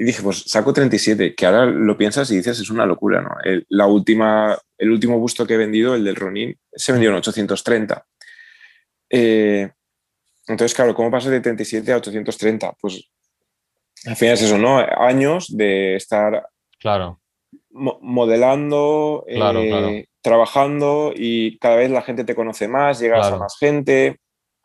[0.00, 3.30] Y dije, pues saco 37, que ahora lo piensas y dices, es una locura, ¿no?
[3.42, 7.16] El, la última, el último busto que he vendido, el del Ronin, se vendió en
[7.16, 8.06] 830.
[9.10, 9.68] Eh,
[10.46, 12.76] entonces, claro, ¿cómo pasas de 37 a 830?
[12.80, 13.10] Pues
[14.06, 14.78] al final es eso, ¿no?
[14.78, 16.46] Años de estar
[16.78, 17.20] claro.
[17.70, 19.88] modelando, claro, claro.
[19.88, 24.20] Eh, trabajando y cada vez la gente te conoce más, llegas a más gente.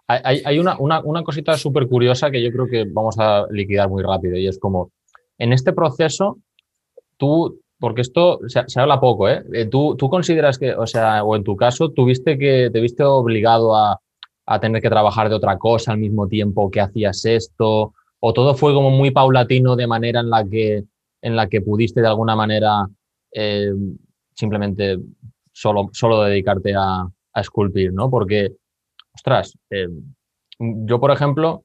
[0.06, 4.38] Hay, una, una, cosita súper curiosa que yo creo que vamos a liquidar muy rápido
[4.38, 4.92] y es como,
[5.38, 6.38] en este proceso,
[7.18, 9.44] tú, porque esto se, habla poco, ¿eh?
[9.54, 9.66] ¿eh?
[9.66, 13.76] ¿Tú, ¿Tú consideras que, o sea, o en tu caso, tuviste que, te viste obligado
[13.76, 14.00] a,
[14.46, 17.94] a tener que trabajar de otra cosa al mismo tiempo que hacías esto?
[18.20, 20.84] ¿O todo fue como muy paulatino de manera en la que,
[21.22, 22.88] en la que pudiste de alguna manera
[23.32, 23.74] eh,
[24.34, 24.98] simplemente
[25.52, 28.12] solo, solo dedicarte a, esculpir, ¿no?
[28.12, 28.52] Porque,
[29.16, 29.88] ostras, eh,
[30.60, 31.64] yo, por ejemplo,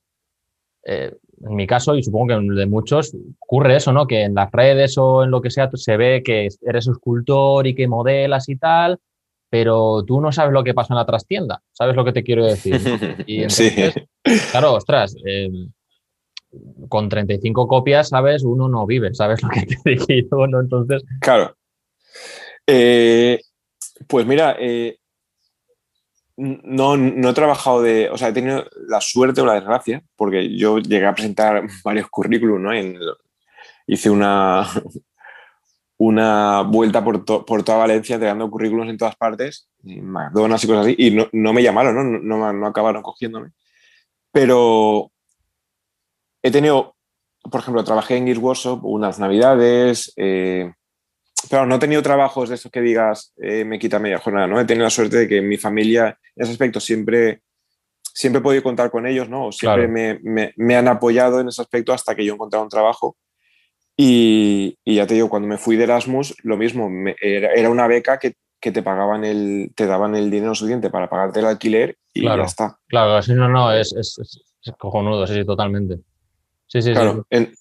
[1.41, 4.07] en mi caso, y supongo que en de muchos, ocurre eso, ¿no?
[4.07, 7.75] Que en las redes o en lo que sea se ve que eres escultor y
[7.75, 8.99] que modelas y tal,
[9.51, 12.45] pero tú no sabes lo que pasa en la trastienda, ¿sabes lo que te quiero
[12.45, 12.81] decir?
[13.27, 13.95] Y entonces,
[14.51, 15.51] claro, ostras, eh,
[16.89, 18.43] con 35 copias, ¿sabes?
[18.43, 20.47] Uno no vive, ¿sabes lo que te digo?
[20.47, 20.61] ¿no?
[20.61, 21.03] Entonces...
[21.21, 21.57] Claro.
[22.67, 23.41] Eh,
[24.07, 24.99] pues mira, eh,
[26.39, 30.57] no, no he trabajado de, o sea, he tenido la suerte o la desgracia, porque
[30.57, 32.73] yo llegué a presentar varios currículums, ¿no?
[32.73, 32.97] En,
[33.89, 34.65] hice una,
[35.99, 40.95] una vuelta por, por, toda Valencia tirando currículums en todas partes, McDonald's y cosas así,
[40.97, 42.05] y no, no me llamaron, ¿no?
[42.05, 43.51] No, no, no acabaron cogiéndome.
[44.31, 45.11] Pero
[46.41, 46.95] he tenido,
[47.51, 50.73] por ejemplo, trabajé en Gears Workshop unas navidades, eh,
[51.51, 54.61] pero no he tenido trabajos de esos que digas eh, me quita media jornada, ¿no?
[54.61, 57.43] He tenido la suerte de que mi familia, en ese aspecto, siempre,
[58.03, 59.53] siempre he podido contar con ellos, ¿no?
[59.53, 63.17] siempre me, me, me, han apoyado en ese aspecto hasta que yo encontré un trabajo.
[63.97, 67.69] Y, y, ya te digo, cuando me fui de Erasmus, lo mismo, me, era, era,
[67.69, 71.47] una beca que, que, te pagaban el, te daban el dinero suficiente para pagarte el
[71.47, 72.79] alquiler y claro, ya está.
[72.87, 75.99] Claro, así no, no, es, es, es cojonudo, sí, sí, totalmente.
[76.69, 77.15] Sí, sí, claro.
[77.15, 77.21] sí.
[77.31, 77.55] En,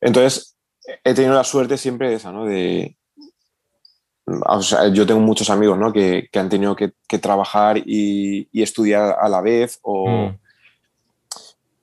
[0.00, 0.57] entonces,
[1.04, 2.46] he tenido la suerte siempre de esa, ¿no?
[2.46, 2.96] De,
[4.46, 5.92] o sea, yo tengo muchos amigos, ¿no?
[5.92, 10.08] Que, que han tenido que, que trabajar y, y, estudiar a la vez o...
[10.08, 10.38] Mm.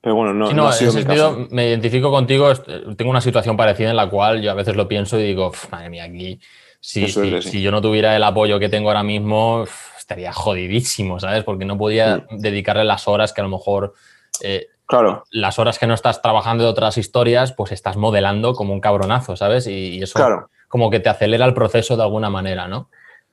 [0.00, 2.54] Pero bueno, no, sí, no, no ha sido en ese sentido me identifico contigo.
[2.96, 5.90] Tengo una situación parecida en la cual yo a veces lo pienso y digo, madre
[5.90, 6.38] mía, aquí,
[6.78, 7.56] si, suerte, si, sí.
[7.56, 9.64] si, yo no tuviera el apoyo que tengo ahora mismo,
[9.98, 11.42] estaría jodidísimo, ¿sabes?
[11.42, 12.38] Porque no podía mm.
[12.38, 13.94] dedicarle las horas que a lo mejor
[14.42, 15.24] eh, Claro.
[15.30, 19.36] Las horas que no estás trabajando de otras historias, pues estás modelando como un cabronazo,
[19.36, 19.66] ¿sabes?
[19.66, 20.50] Y, y eso claro.
[20.68, 22.88] como que te acelera el proceso de alguna manera, ¿no?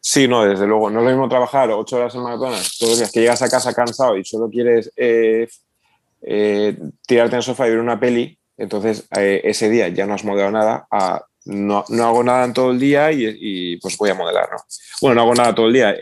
[0.06, 0.90] Sí, no, desde luego.
[0.90, 3.50] No es lo mismo trabajar ocho horas en McDonald's todos los días que llegas a
[3.50, 5.48] casa cansado y solo quieres eh,
[6.22, 6.78] eh,
[7.08, 8.38] tirarte en el sofá y ver una peli.
[8.58, 10.88] Entonces, eh, ese día ya no has modelado nada.
[10.92, 14.50] A, no, no, hago nada en todo el día y, y, pues voy a modelar,
[14.52, 14.58] ¿no?
[15.02, 15.96] Bueno, no hago nada todo el día.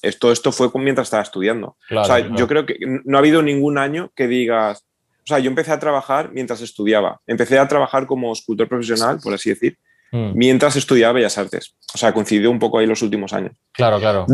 [0.00, 1.76] esto, esto fue mientras estaba estudiando.
[1.88, 2.36] Claro, o sea, claro.
[2.36, 4.86] yo creo que no ha habido ningún año que digas,
[5.30, 7.20] sea, yo empecé a trabajar mientras estudiaba.
[7.26, 9.78] Empecé a trabajar como escultor profesional, por así decir,
[10.12, 10.32] mm.
[10.34, 11.74] mientras estudiaba Bellas Artes.
[11.94, 13.52] O sea, coincidió un poco ahí los últimos años.
[13.72, 14.26] Claro, claro.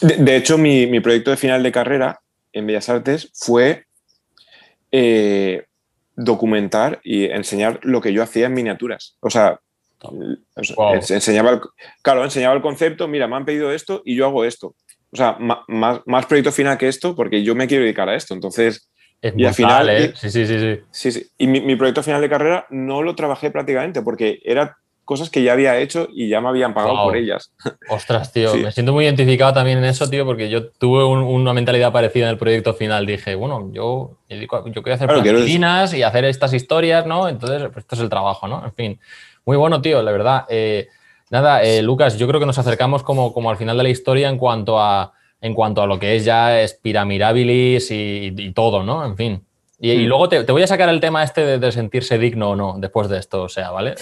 [0.00, 2.20] De, de hecho, mi, mi, proyecto de final de carrera
[2.52, 3.86] en Bellas Artes fue
[4.90, 5.64] eh,
[6.14, 9.16] documentar y enseñar lo que yo hacía en miniaturas.
[9.20, 9.60] O sea,
[10.76, 10.94] wow.
[11.08, 11.60] enseñaba el,
[12.02, 14.74] claro, enseñaba el concepto, mira, me han pedido esto y yo hago esto.
[15.10, 18.34] O sea, más, más proyecto final que esto porque yo me quiero dedicar a esto.
[18.34, 18.90] Entonces,
[19.22, 20.12] es y al final, ¿eh?
[20.16, 20.80] sí, sí, sí, sí.
[20.90, 21.26] sí, sí.
[21.38, 25.42] Y mi, mi, proyecto final de carrera no lo trabajé prácticamente porque era cosas que
[25.42, 27.04] ya había hecho y ya me habían pagado wow.
[27.06, 27.52] por ellas.
[27.88, 28.58] Ostras, tío, sí.
[28.58, 32.24] me siento muy identificado también en eso, tío, porque yo tuve un, una mentalidad parecida
[32.24, 33.06] en el proyecto final.
[33.06, 37.28] Dije, bueno, yo, yo quiero hacer claro, y hacer estas historias, ¿no?
[37.28, 38.64] Entonces, pues esto es el trabajo, ¿no?
[38.64, 39.00] En fin,
[39.44, 40.46] muy bueno, tío, la verdad.
[40.48, 40.88] Eh,
[41.30, 44.28] nada, eh, Lucas, yo creo que nos acercamos como, como al final de la historia
[44.28, 45.12] en cuanto a,
[45.42, 49.04] en cuanto a lo que es ya Spiramidabilis y, y todo, ¿no?
[49.04, 49.44] En fin.
[49.78, 52.50] Y, y, luego te, te, voy a sacar el tema este de, de, sentirse digno
[52.50, 53.96] o no después de esto, o sea, ¿vale?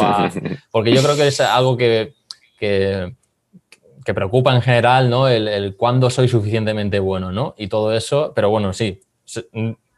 [0.00, 0.30] A,
[0.70, 2.14] porque yo creo que es algo que,
[2.58, 3.14] que,
[4.06, 5.28] que preocupa en general, ¿no?
[5.28, 7.54] El, el, cuándo soy suficientemente bueno, ¿no?
[7.58, 9.02] Y todo eso, pero bueno, sí.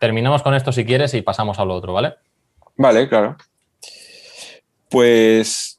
[0.00, 2.14] Terminamos con esto si quieres y pasamos a lo otro, ¿vale?
[2.76, 3.36] Vale, claro.
[4.88, 5.78] Pues.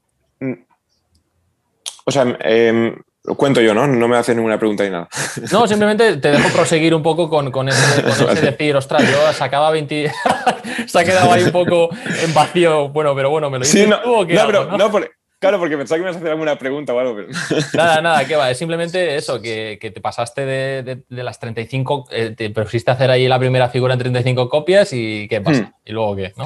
[2.06, 3.86] O sea, eh, lo cuento yo, ¿no?
[3.86, 5.08] No me hace ninguna pregunta ni nada.
[5.52, 8.42] No, simplemente te dejo proseguir un poco con, con ese, con ese vale.
[8.42, 10.12] decir, ostras, yo sacaba 20...
[10.88, 11.90] Se ha quedado ahí un poco
[12.24, 12.90] en vacío.
[12.90, 14.78] Bueno, pero bueno, me lo dices sí, no, tú o qué no, hago, pero, ¿no?
[14.78, 17.16] no por, claro, porque pensaba que me ibas a hacer alguna pregunta o algo.
[17.16, 17.28] Pero...
[17.76, 18.50] Nada, nada, ¿qué va?
[18.50, 22.90] Es simplemente eso, que, que te pasaste de, de, de las 35, eh, te pusiste
[22.90, 25.62] a hacer ahí la primera figura en 35 copias y ¿qué pasa?
[25.62, 25.74] Hmm.
[25.86, 26.34] ¿Y luego qué?
[26.38, 26.46] ¿no?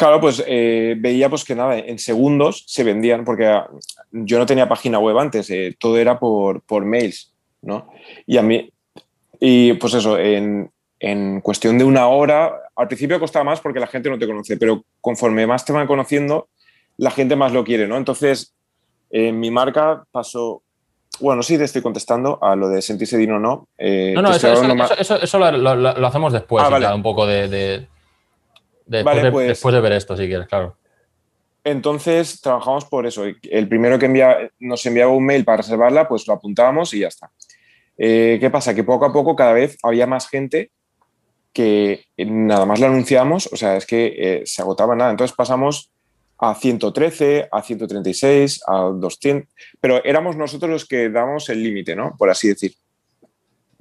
[0.00, 3.60] Claro, pues eh, veía pues que nada, en segundos se vendían, porque
[4.10, 7.86] yo no tenía página web antes, eh, todo era por, por, mails, ¿no?
[8.26, 8.72] Y a mí,
[9.38, 10.70] y pues eso, en,
[11.00, 14.56] en, cuestión de una hora, al principio costaba más porque la gente no te conoce,
[14.56, 16.48] pero conforme más te van conociendo,
[16.96, 17.98] la gente más lo quiere, ¿no?
[17.98, 18.54] Entonces,
[19.10, 20.62] en mi marca pasó,
[21.20, 23.68] bueno, sí te estoy contestando a lo de sentirse digno o no.
[23.76, 26.90] Eh, no, no, eso, eso, eso, eso, lo, lo, lo, hacemos después, ah, vale.
[26.90, 27.48] un poco de...
[27.48, 27.99] de
[28.90, 30.76] Después, vale, de, pues, después, de, ver esto, si quieres, claro.
[31.62, 33.24] Entonces trabajamos por eso.
[33.24, 37.06] El primero que envía, nos enviaba un mail para reservarla, pues lo apuntábamos y ya
[37.06, 37.30] está.
[37.96, 38.74] Eh, ¿Qué pasa?
[38.74, 40.72] Que poco a poco cada vez había más gente
[41.52, 45.12] que nada más la anunciamos, o sea, es que eh, se agotaba nada.
[45.12, 45.92] Entonces pasamos
[46.38, 49.48] a 113, a 136, a 200,
[49.80, 52.16] pero éramos nosotros los que dábamos el límite, ¿no?
[52.18, 52.74] Por así decir.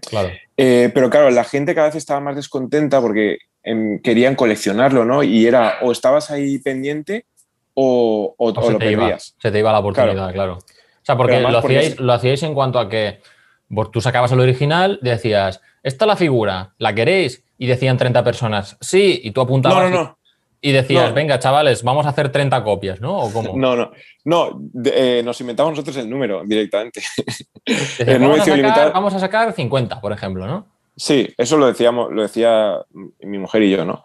[0.08, 0.30] Claro.
[0.56, 3.40] Eh, pero claro, la gente cada vez estaba más descontenta porque
[3.70, 5.22] em, querían coleccionarlo, ¿no?
[5.24, 7.26] Y era o estabas ahí pendiente
[7.74, 10.56] o, o, O se, lo te iba, se te iba la oportunidad, claro.
[10.56, 13.22] O sea, porque, lo, porque hacíais, es- lo hacíais en cuanto a que
[13.70, 17.44] vos- tú sacabas el original, decías, esta es la figura, ¿la queréis?
[17.58, 20.18] Y decían 30 personas, sí, y tú No, apuntabas no, no.
[20.62, 21.16] y decías, No.
[21.16, 23.18] venga, chavales, vamos a hacer 30 copias, ¿no?
[23.18, 23.56] ¿O cómo?
[23.58, 23.92] No, no.
[24.26, 27.02] No, de- eh, nos inventamos nosotros el número directamente.
[27.66, 30.68] Decías, el vamos, a edición sacar, vamos a sacar 50, por ejemplo, ¿no?
[31.00, 32.78] Sí, eso lo decíamos, lo decía
[33.22, 34.04] mi mujer y yo, ¿no?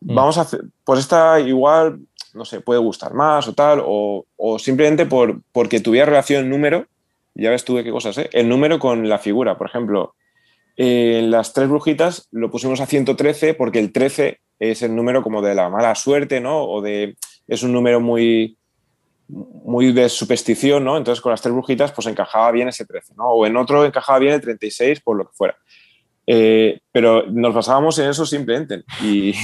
[0.00, 0.14] Mm.
[0.14, 2.00] Vamos a hacer, pues esta igual,
[2.34, 6.50] no sé, puede gustar más o tal, o, o simplemente por, porque tuviera relación el
[6.50, 6.86] número,
[7.34, 8.28] ya ves tú de qué cosas, ¿eh?
[8.32, 10.16] El número con la figura, por ejemplo,
[10.76, 15.22] eh, en las tres brujitas lo pusimos a 113 porque el 13 es el número
[15.22, 16.64] como de la mala suerte, ¿no?
[16.64, 17.16] O de,
[17.46, 18.58] es un número muy,
[19.28, 20.96] muy de superstición, ¿no?
[20.96, 23.28] Entonces con las tres brujitas pues encajaba bien ese 13, ¿no?
[23.28, 25.56] O en otro encajaba bien el 36, por lo que fuera.
[26.26, 28.84] Eh, pero nos basábamos en eso simplemente.
[29.02, 29.34] Y,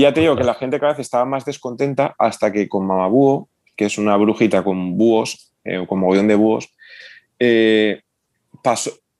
[0.00, 3.48] ya te digo que la gente cada vez estaba más descontenta hasta que con Mamabúo,
[3.76, 6.72] que es una brujita con búhos, eh, con mogollón de búhos,
[7.38, 8.02] eh,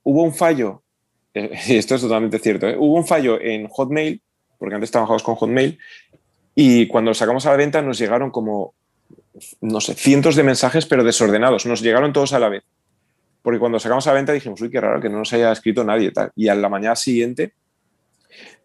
[0.02, 0.82] hubo un fallo,
[1.34, 2.76] eh, y esto es totalmente cierto, ¿eh?
[2.78, 4.20] hubo un fallo en Hotmail,
[4.58, 5.78] porque antes trabajamos con Hotmail,
[6.54, 8.74] y cuando lo sacamos a la venta nos llegaron como,
[9.60, 12.64] no sé, cientos de mensajes, pero desordenados, nos llegaron todos a la vez
[13.42, 16.10] porque cuando sacamos a venta dijimos, uy, qué raro que no nos haya escrito nadie.
[16.10, 16.32] Tal.
[16.36, 17.52] Y a la mañana siguiente,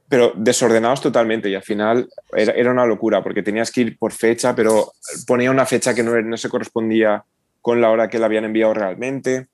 [0.09, 1.49] pero desordenados totalmente.
[1.49, 4.93] Y al final era, era una locura, porque tenías que ir por fecha, pero
[5.25, 7.23] ponía una fecha que no, no se correspondía
[7.61, 9.47] con la hora que la habían enviado realmente.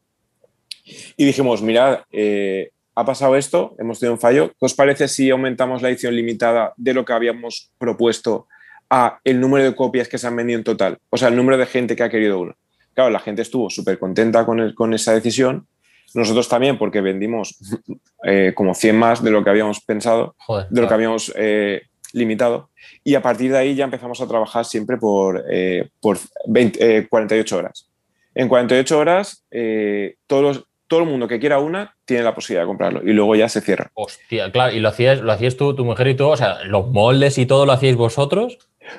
[1.15, 4.49] Y dijimos, mirad, eh, ha pasado esto, hemos tenido un fallo.
[4.49, 8.47] ¿Qué os parece si aumentamos la edición limitada de lo que habíamos propuesto
[8.89, 10.97] a el número de copias que se han vendido en total?
[11.09, 12.55] O sea, el número de gente que ha querido uno.
[12.99, 15.65] Claro, la gente estuvo súper contenta con, el- con esa decisión.
[16.13, 17.57] Nosotros también, porque vendimos
[18.25, 20.67] eh, como 100 más de lo que habíamos pensado, Joder.
[20.69, 22.71] de lo que habíamos eh, limitado.
[23.05, 27.07] Y a partir de ahí ya empezamos a trabajar siempre por, eh, por 20, eh,
[27.07, 27.89] 48 horas.
[28.35, 32.63] En 48 horas, eh, todos los- todo el mundo que quiera una tiene la posibilidad
[32.63, 33.91] de comprarlo y luego ya se cierra.
[33.93, 36.89] Hostia, claro, y lo hacías, lo hacías tú, tu mujer y tú, o sea, los
[36.89, 38.57] moldes y todo lo hacíais vosotros.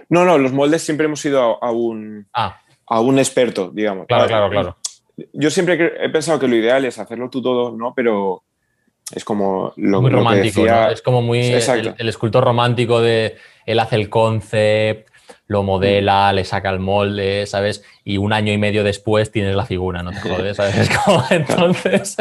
[0.09, 2.61] No, no, los moldes siempre hemos ido a, a un, Ah,
[2.91, 4.07] a un experto, digamos.
[4.07, 4.77] claro, claro, claro.
[5.33, 7.93] Yo siempre he pensado que lo ideal es hacerlo tú todo, ¿no?
[7.95, 8.43] Pero
[9.15, 10.91] es como lo, muy lo que romántico, decía- ¿no?
[10.91, 13.37] Es como muy el, el escultor romántico de
[13.67, 15.09] él hace el concept,
[15.47, 17.85] lo modela, le saca el molde, ¿sabes?
[18.05, 20.77] Y un año y medio después tienes la figura, no te jodes, ¿sabes?
[20.77, 22.17] Es como entonces.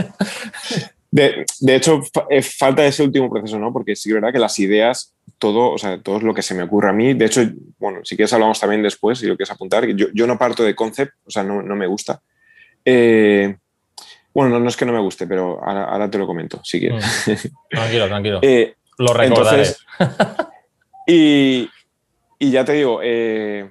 [1.11, 3.73] De, de hecho, eh, falta ese último proceso, ¿no?
[3.73, 6.53] Porque sí es verdad que las ideas, todo, o sea, todo es lo que se
[6.53, 7.13] me ocurre a mí.
[7.13, 7.41] De hecho,
[7.79, 9.87] bueno, si quieres hablamos también después, si lo quieres apuntar.
[9.87, 12.21] Yo, yo no parto de concept, o sea, no, no me gusta.
[12.85, 13.55] Eh,
[14.33, 16.79] bueno, no, no es que no me guste, pero ahora, ahora te lo comento, si
[16.79, 17.03] quieres.
[17.25, 17.31] Mm.
[17.69, 18.39] Tranquilo, tranquilo.
[18.41, 19.63] Eh, Lo recordaré.
[19.63, 19.85] entonces,
[21.07, 21.67] y,
[22.37, 23.69] y ya te digo, eh,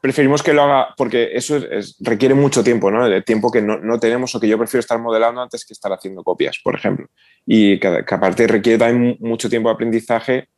[0.00, 3.04] preferimos que lo haga, porque eso es- es- requiere mucho tiempo, ¿no?
[3.06, 5.92] El tiempo que no, no tenemos o que yo prefiero estar modelando antes que estar
[5.92, 7.06] haciendo copias, por ejemplo.
[7.46, 10.48] Y que, que aparte requiere también mu- mucho tiempo de aprendizaje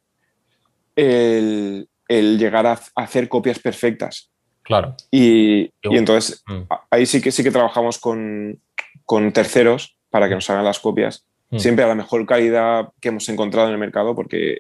[0.97, 4.30] el, el llegar a, hacer copias perfectas.
[4.62, 4.95] Claro.
[5.11, 6.62] Y, y entonces Mm.
[6.91, 8.61] ahí sí que sí que trabajamos con,
[9.05, 11.59] con terceros para que nos hagan las copias, Mm.
[11.59, 14.59] siempre a la mejor calidad que hemos encontrado en el mercado, porque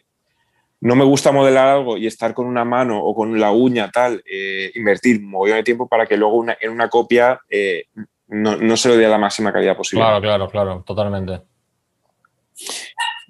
[0.82, 4.22] no me gusta modelar algo y estar con una mano o con la uña tal,
[4.30, 7.84] eh, invertir un mogollón de tiempo para que luego una- en una copia eh,
[8.28, 10.04] no, no se lo dé la máxima calidad posible.
[10.04, 11.42] Claro, claro, claro, totalmente.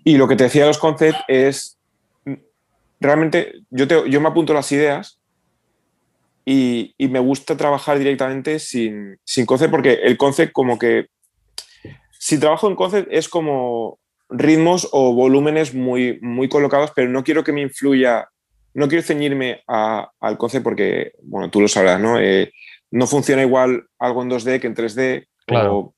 [0.04, 1.78] Y lo que te decía de los concepts es,
[3.00, 5.18] realmente yo, te- yo me apunto las ideas
[6.44, 11.06] y, y me gusta trabajar directamente sin, sin concept porque el concept como que,
[12.18, 13.98] si trabajo en concept es como
[14.30, 18.28] ritmos o volúmenes muy, muy colocados, pero no quiero que me influya,
[18.74, 22.18] no quiero ceñirme a- al concept porque, bueno, tú lo sabrás, ¿no?
[22.20, 22.52] Eh,
[22.90, 25.26] no funciona igual algo en 2D que en 3D.
[25.46, 25.76] Claro.
[25.76, 25.94] O,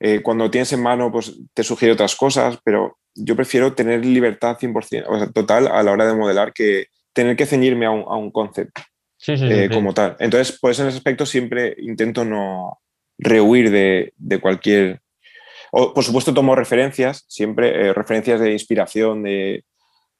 [0.00, 4.56] eh, cuando tienes en mano, pues te sugiere otras cosas, pero yo prefiero tener libertad
[4.58, 8.02] 100%, o sea, total a la hora de modelar que tener que ceñirme a un,
[8.02, 8.78] a un concept
[9.16, 9.52] Sí, sí, sí.
[9.52, 9.74] eh, sí.
[9.74, 10.16] como tal.
[10.20, 12.78] Entonces, pues en ese aspecto siempre intento no
[13.18, 15.00] rehuir de, de cualquier...
[15.72, 19.64] O, por supuesto, tomo referencias, siempre eh, referencias de inspiración, de...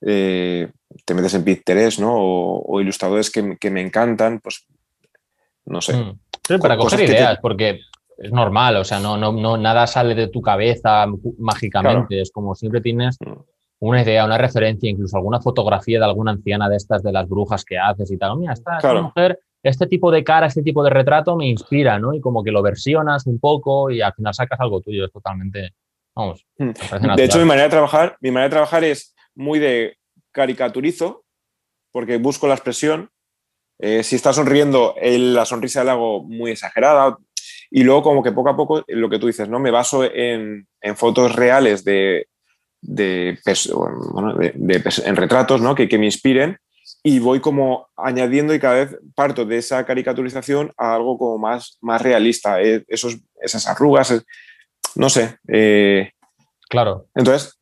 [0.07, 0.70] eh,
[1.05, 2.14] te metes en Pinterest, ¿no?
[2.16, 4.64] O, o ilustradores que, que me encantan, pues
[5.66, 5.96] no sé.
[5.96, 6.18] Mm.
[6.46, 7.80] Sí, para coger que te- ideas, porque
[8.16, 11.07] es normal, o sea, no, no, no, nada sale de tu cabeza
[11.38, 13.32] mágicamente, es como siempre tienes Mm.
[13.80, 17.64] una idea, una referencia, incluso alguna fotografía de alguna anciana de estas, de las brujas
[17.64, 18.36] que haces y tal.
[18.36, 22.14] Mira, esta, mujer, este tipo de cara, este tipo de retrato me inspira, ¿no?
[22.14, 25.74] Y como que lo versionas un poco y al final sacas algo tuyo, es totalmente,
[26.14, 26.46] vamos.
[26.59, 26.70] Hmm.
[27.16, 29.96] De hecho, mi manera de trabajar, mi manera de trabajar es muy de
[30.32, 31.24] caricaturizo,
[31.92, 33.11] porque busco la expresión.
[33.80, 37.16] Eh, si está sonriendo, la sonrisa la hago muy exagerada.
[37.70, 39.59] Y luego, como que poco a poco, lo que tú dices, ¿no?
[39.59, 42.26] Me baso en, en fotos reales de,
[42.80, 43.38] de,
[45.04, 45.74] en retratos ¿no?
[45.74, 46.59] que, que, me inspiren
[47.03, 51.78] y voy como añadiendo y cada vez parto de esa caricaturización a algo como más,
[51.80, 54.24] más realista, eh, esos, esas arrugas,
[54.94, 55.38] no sé.
[55.49, 56.11] Eh,
[56.68, 57.07] claro.
[57.14, 57.59] Entonces,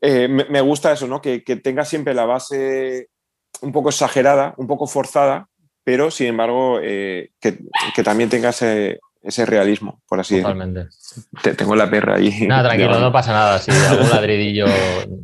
[0.00, 1.20] eh, me, gusta eso, ¿no?
[1.20, 3.08] Que, que, tenga siempre la base
[3.60, 5.48] un poco exagerada, un poco forzada,
[5.84, 10.54] pero sin embargo que, que, también tenga ese, ese realismo, por así decirlo.
[10.54, 11.54] Totalmente.
[11.56, 12.46] tengo la perra ahí.
[12.46, 13.58] Nada, tranquilo, no pasa nada.
[13.58, 14.66] Si algún ladridillo,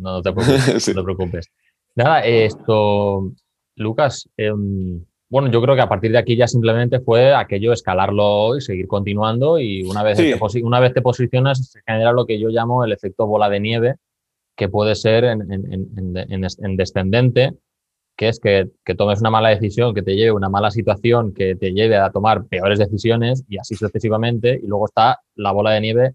[0.01, 0.89] no te preocupes.
[0.97, 1.51] No te preocupes.
[1.97, 3.33] Nada, esto,
[3.75, 8.57] Lucas, em, bueno, yo creo que a partir de aquí ya simplemente fue aquello escalarlo
[8.57, 12.39] y seguir continuando y una vez, te, una vez te posicionas se genera lo que
[12.39, 13.97] yo llamo el efecto bola de nieve,
[14.57, 17.55] que puede ser en, en descendente,
[18.17, 21.73] que es que, tomes una mala decisión, que te lleve una mala situación, que te
[21.73, 24.59] lleve a tomar peores decisiones y así sucesivamente.
[24.63, 26.15] Y luego está la bola de nieve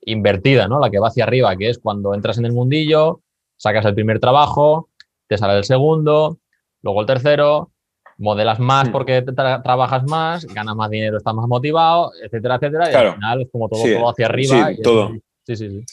[0.00, 0.80] invertida, ¿no?
[0.80, 3.20] La que va hacia arriba, que es cuando entras en el mundillo,
[3.56, 4.88] sacas el primer trabajo,
[5.34, 6.38] te sale el segundo,
[6.82, 7.70] luego el tercero,
[8.18, 12.92] modelas más porque trabajas más, ganas más dinero, estás más motivado, etcétera, etcétera.
[12.92, 14.68] Y al final es como todo, todo hacia arriba.
[14.68, 15.10] Sí, todo.
[15.46, 15.84] sí, sí, sí.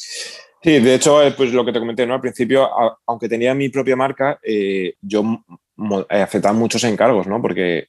[0.64, 2.14] Sí, de hecho, eh, pues lo que te comenté, ¿no?
[2.14, 2.70] Al principio,
[3.08, 5.24] aunque tenía mi propia marca, eh, yo
[6.08, 7.42] aceptaba muchos encargos, ¿no?
[7.42, 7.88] Porque,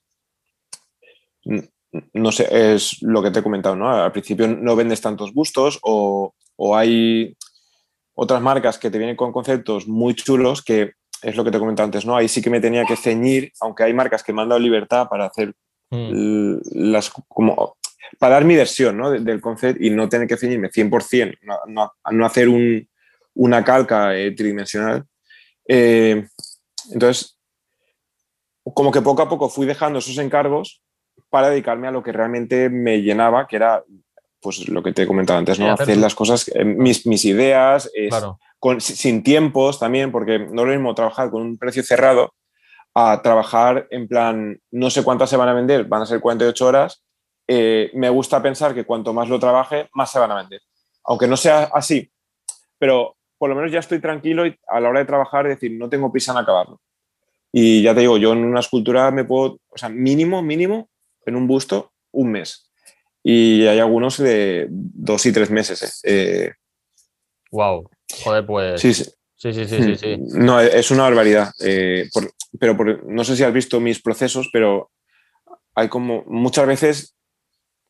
[2.14, 3.90] no sé, es lo que te he comentado, ¿no?
[3.90, 6.32] Al principio no vendes tantos gustos o,
[6.74, 7.36] hay
[8.14, 10.92] otras marcas que te vienen con conceptos muy chulos que
[11.22, 12.16] es lo que te he comentado antes, ¿no?
[12.16, 15.08] Ahí sí que me tenía que ceñir, aunque hay marcas que me han dado libertad
[15.08, 15.54] para hacer
[15.90, 16.56] mm.
[16.72, 17.76] las como
[18.18, 19.10] para dar mi versión ¿no?
[19.10, 22.48] del concepto y no tener que ceñirme 100%, no, no, hacer
[23.34, 25.04] una calca eh, tridimensional.
[25.66, 26.26] Eh,
[26.92, 27.38] entonces,
[28.74, 30.82] como que poco a poco fui dejando esos encargos
[31.30, 33.82] para dedicarme a lo que realmente me llenaba, que era
[34.42, 35.70] pues lo que te he comentado antes, ¿no?
[35.70, 37.90] hacer las cosas, eh, mis, mis ideas,
[38.58, 42.34] con, sin tiempos también, porque no es lo mismo trabajar con un precio cerrado
[42.94, 46.66] a trabajar en plan, no sé cuántas se van a vender, van a ser 48
[46.66, 47.04] horas,
[47.46, 50.60] eh, me gusta pensar que cuanto más lo trabaje, más se van a vender.
[51.04, 52.10] Aunque no sea así,
[52.78, 55.88] pero por lo menos ya estoy tranquilo y a la hora de trabajar, decir, no
[55.88, 56.80] tengo prisa en acabarlo.
[57.50, 60.88] Y ya te digo, yo en una escultura me puedo, o sea, mínimo, mínimo,
[61.26, 62.71] en un busto, un mes.
[63.22, 66.00] Y hay algunos de dos y tres meses.
[66.04, 66.52] ¿eh?
[67.50, 67.88] wow.
[67.90, 68.80] Eh, Joder, pues.
[68.80, 69.04] Sí, sí.
[69.36, 71.50] Sí, sí, sí, sí, No, es una barbaridad.
[72.60, 74.92] pero no sé si has visto mis procesos, pero
[75.74, 77.16] hay como muchas veces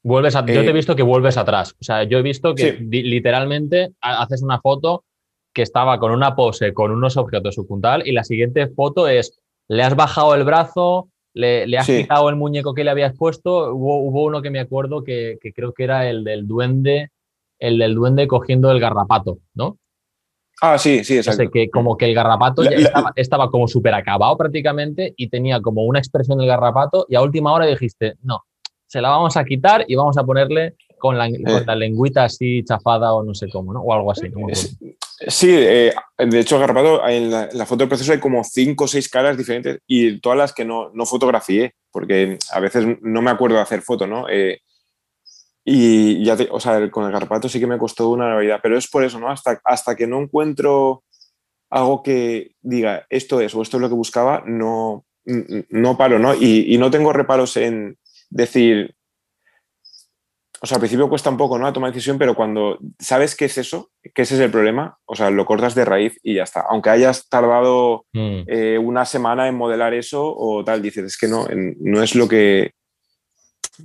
[0.05, 1.77] Vuelves yo te he eh, visto que vuelves atrás.
[1.81, 5.05] O sea, yo he visto que literalmente haces una foto
[5.53, 9.83] que estaba con una pose con unos objetos subpuntal y la siguiente foto es, le
[9.85, 13.75] has bajado el brazo, le, has quitado el muñeco que le habías puesto.
[13.75, 17.11] Hubo, uno que me acuerdo que, creo que era el del duende,
[17.59, 19.79] el del duende cogiendo el garrapato, ¿no?
[20.61, 21.51] Ah, sí, sí, exacto.
[21.51, 25.99] que como que el garrapato estaba, estaba, como súper acabado prácticamente y tenía como una
[25.99, 28.45] expresión del garrapato y a última hora dijiste, no,
[28.87, 31.77] se la vamos a quitar y vamos a ponerle con la, eh.
[31.77, 33.81] lengüita así chafada o no sé cómo, ¿no?
[33.81, 34.31] O algo así.
[35.29, 39.09] Sí, eh, de hecho, agarrapado en la, foto del proceso hay como cinco o seis
[39.09, 43.57] caras diferentes y todas las que no, no fotografié, porque a veces no me acuerdo
[43.57, 44.29] de hacer foto, ¿no?
[44.29, 44.61] Eh,
[45.65, 48.89] y ya, o sea, con el garrapato sí que me costó una barbaridad, pero es
[48.89, 49.31] por eso, ¿no?
[49.31, 51.05] Hasta, hasta que no encuentro
[51.71, 56.35] algo que diga esto es o esto es lo que buscaba, no, no paro, ¿no?
[56.35, 57.97] Y no tengo reparos en,
[58.33, 58.95] decir,
[60.63, 61.73] o sea, al principio cuesta un poco, ¿no?
[61.73, 65.29] tomar decisión, pero cuando sabes qué es eso, que ese es el problema, o sea,
[65.29, 66.61] lo cortas de raíz y ya está.
[66.71, 68.43] Aunque hayas tardado mm.
[68.47, 71.49] eh, una semana en modelar eso o tal, dices, es que no,
[71.81, 72.75] no es lo que...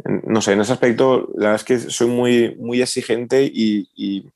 [0.04, 4.30] No sé, en ese aspecto, la verdad es que soy muy, muy exigente y,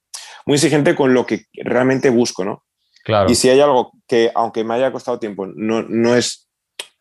[0.48, 2.64] muy exigente con lo que realmente busco, ¿no?
[3.04, 3.30] Claro.
[3.30, 6.50] Y si hay algo que, aunque me haya costado tiempo, no, no, es,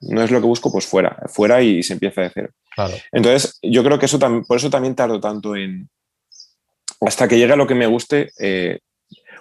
[0.00, 2.50] no es lo que busco, pues fuera, fuera y se empieza de cero.
[3.12, 5.88] Entonces, yo creo que eso también, por eso también tardo tanto en.
[7.00, 8.30] hasta que llegue a lo que me guste.
[8.38, 8.78] Eh,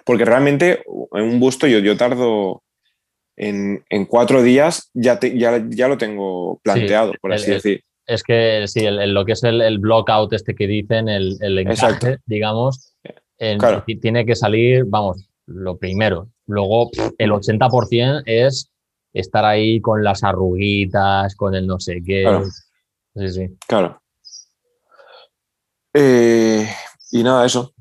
[0.04, 2.62] porque realmente en un busto yo, yo tardo
[3.36, 7.82] en, cuatro días, ya, ya, ya, lo tengo planteado, por así decir.
[8.06, 12.18] Es que sí, lo que es el, el out este que dicen, el, el encaje,
[12.26, 12.94] digamos,
[14.00, 16.28] tiene que salir, vamos, lo primero.
[16.46, 18.70] Luego, el 80% es
[19.12, 22.22] estar ahí con las arruguitas, con el no sé qué.
[22.22, 22.44] Claro.
[23.14, 23.48] Sí, sí.
[23.66, 24.00] Claro.
[25.94, 26.68] Eh,
[27.10, 27.72] y nada, eso.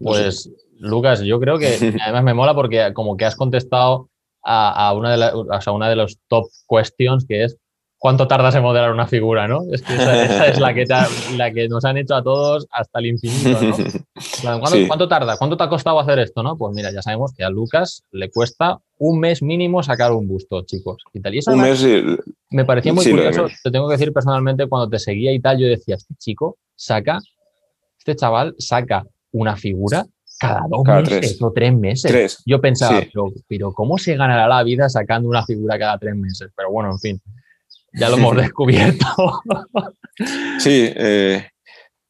[0.00, 1.66] Pues, Lucas, yo creo que
[2.02, 4.10] además me mola porque como que has contestado
[4.42, 7.56] a, a una, de la- sea, una de los top questions que es
[8.04, 9.62] ¿cuánto tardas en modelar una figura, no?
[9.72, 12.66] Es que esa, esa es la que, ha- la que nos han hecho a todos
[12.70, 13.74] hasta el infinito, ¿no?
[14.60, 14.86] ¿Cuánto, Sí.
[14.86, 15.38] cuánto tarda?
[15.38, 16.54] ¿Cuánto te ha costado hacer esto, no?
[16.58, 20.66] Pues mira, ya sabemos que a Lucas le cuesta un mes mínimo sacar un busto,
[20.66, 20.98] chicos.
[21.14, 21.34] Y tal.
[21.34, 21.82] Y eso Un mes.
[21.82, 22.04] y-
[22.50, 25.58] me parecía muy Sí, curioso, te tengo que decir personalmente, cuando te seguía y tal,
[25.58, 27.20] yo decía, este chico saca,
[27.98, 30.04] este chaval saca una figura
[30.38, 31.42] cada dos Cada meses tres.
[31.42, 32.10] o tres meses.
[32.10, 32.42] Tres.
[32.44, 33.08] Yo pensaba, Sí.
[33.14, 36.50] pero, pero ¿cómo se ganará la vida sacando una figura cada tres meses?
[36.54, 37.22] Pero bueno, en fin,
[37.94, 39.06] ya lo hemos descubierto.
[40.58, 41.48] Sí, eh,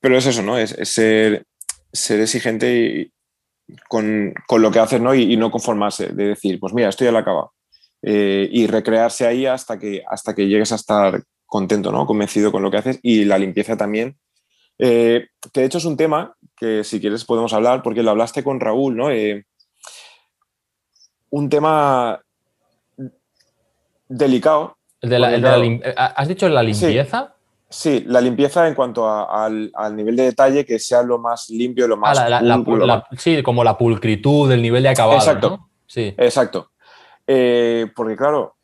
[0.01, 0.59] pero es eso, ¿no?
[0.59, 1.45] Es, es ser,
[1.93, 3.11] ser exigente y-
[3.89, 5.15] con, con lo que haces, ¿no?
[5.15, 7.55] Y, y no conformarse, de decir, pues mira, esto ya lo he acabado.
[8.03, 12.05] Eh, y recrearse ahí hasta que, hasta que llegues a estar contento, ¿no?
[12.07, 14.19] Convencido con lo que haces y la limpieza también.
[14.79, 18.45] Eh, que de hecho es un tema que si quieres podemos hablar, porque lo hablaste
[18.45, 19.11] con Raúl, ¿no?
[19.11, 19.47] Eh,
[21.31, 22.21] un tema
[24.09, 27.35] delicado, El de la- Porque, el de la claro, lim- eh, ¿Has dicho la limpieza?
[27.69, 31.49] Sí, la limpieza en cuanto a- al, al nivel de detalle, que sea lo más
[31.51, 32.17] limpio, lo Ah, más.
[32.17, 34.89] la- la- la pulcro, pul- lo la- más- sí, como la pulcritud, el nivel de
[34.91, 35.19] acabado.
[35.19, 35.51] Exacto.
[35.51, 35.71] ¿no?
[35.87, 36.15] Sí.
[36.17, 36.71] Exacto.
[37.27, 38.55] Eh, porque, claro,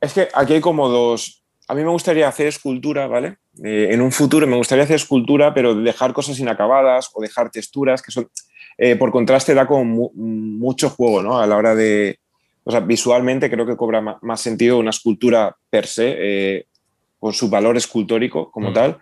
[0.00, 1.42] es que aquí hay como dos.
[1.68, 3.38] A mí me gustaría hacer escultura, ¿vale?
[3.64, 8.02] Eh, en un futuro me gustaría hacer escultura, pero dejar cosas inacabadas o dejar texturas
[8.02, 8.28] que son.
[8.78, 11.38] eh, por contraste, da como mu- mucho juego, ¿no?
[11.38, 12.18] A la hora de.
[12.68, 16.66] O sea, visualmente creo que cobra más sentido una escultura per se, eh,
[17.20, 18.74] con su valor escultórico como Mm.
[18.74, 18.98] tal.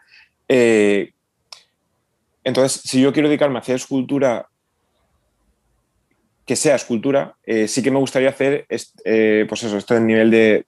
[0.46, 1.12] Eh,
[2.44, 4.46] entonces, si yo quiero dedicarme a hacer escultura
[6.44, 10.30] que sea escultura, eh, sí que me gustaría hacer, eh, pues eso, esto en nivel
[10.30, 10.66] de,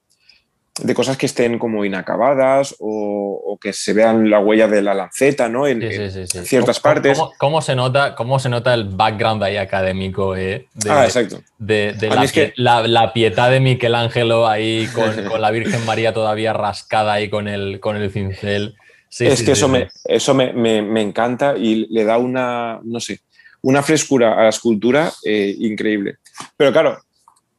[0.82, 4.92] de cosas que estén como inacabadas o, o que se vean la huella de la
[4.94, 5.66] lanceta, ¿no?
[5.66, 7.18] En, Sí, sí, sí, ciertas ¿Cómo- partes.
[7.18, 11.40] ¿Cómo, cómo se nota, ¿Cómo se nota el background ahí académico eh, de, Ah, exacto.
[11.58, 15.84] de, la, es que- pie- la, la pietad de Michelangelo ahí con, con la Virgen
[15.86, 18.76] María todavía rascada ahí con el, con el cincel?
[19.08, 23.00] Sí, es que eso, me, eso me, me- me encanta y le da una, no
[23.00, 23.20] sé,
[23.62, 26.16] una frescura a la escultura eh, increíble.
[26.56, 26.98] Pero claro,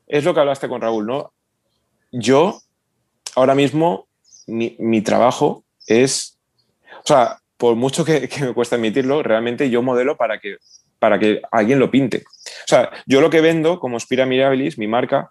[0.06, 1.32] es lo que hablaste con Raúl, ¿no?
[2.12, 2.60] Yo,
[3.38, 4.08] ahora mismo,
[4.48, 6.40] mi, mi trabajo es,
[7.04, 10.58] o sea, por mucho que, me cuesta admitirlo, realmente yo modelo para que,
[10.98, 12.24] para que alguien lo pinte.
[12.26, 15.30] O sea, yo lo que vendo como Spira Mirabilis, mi marca,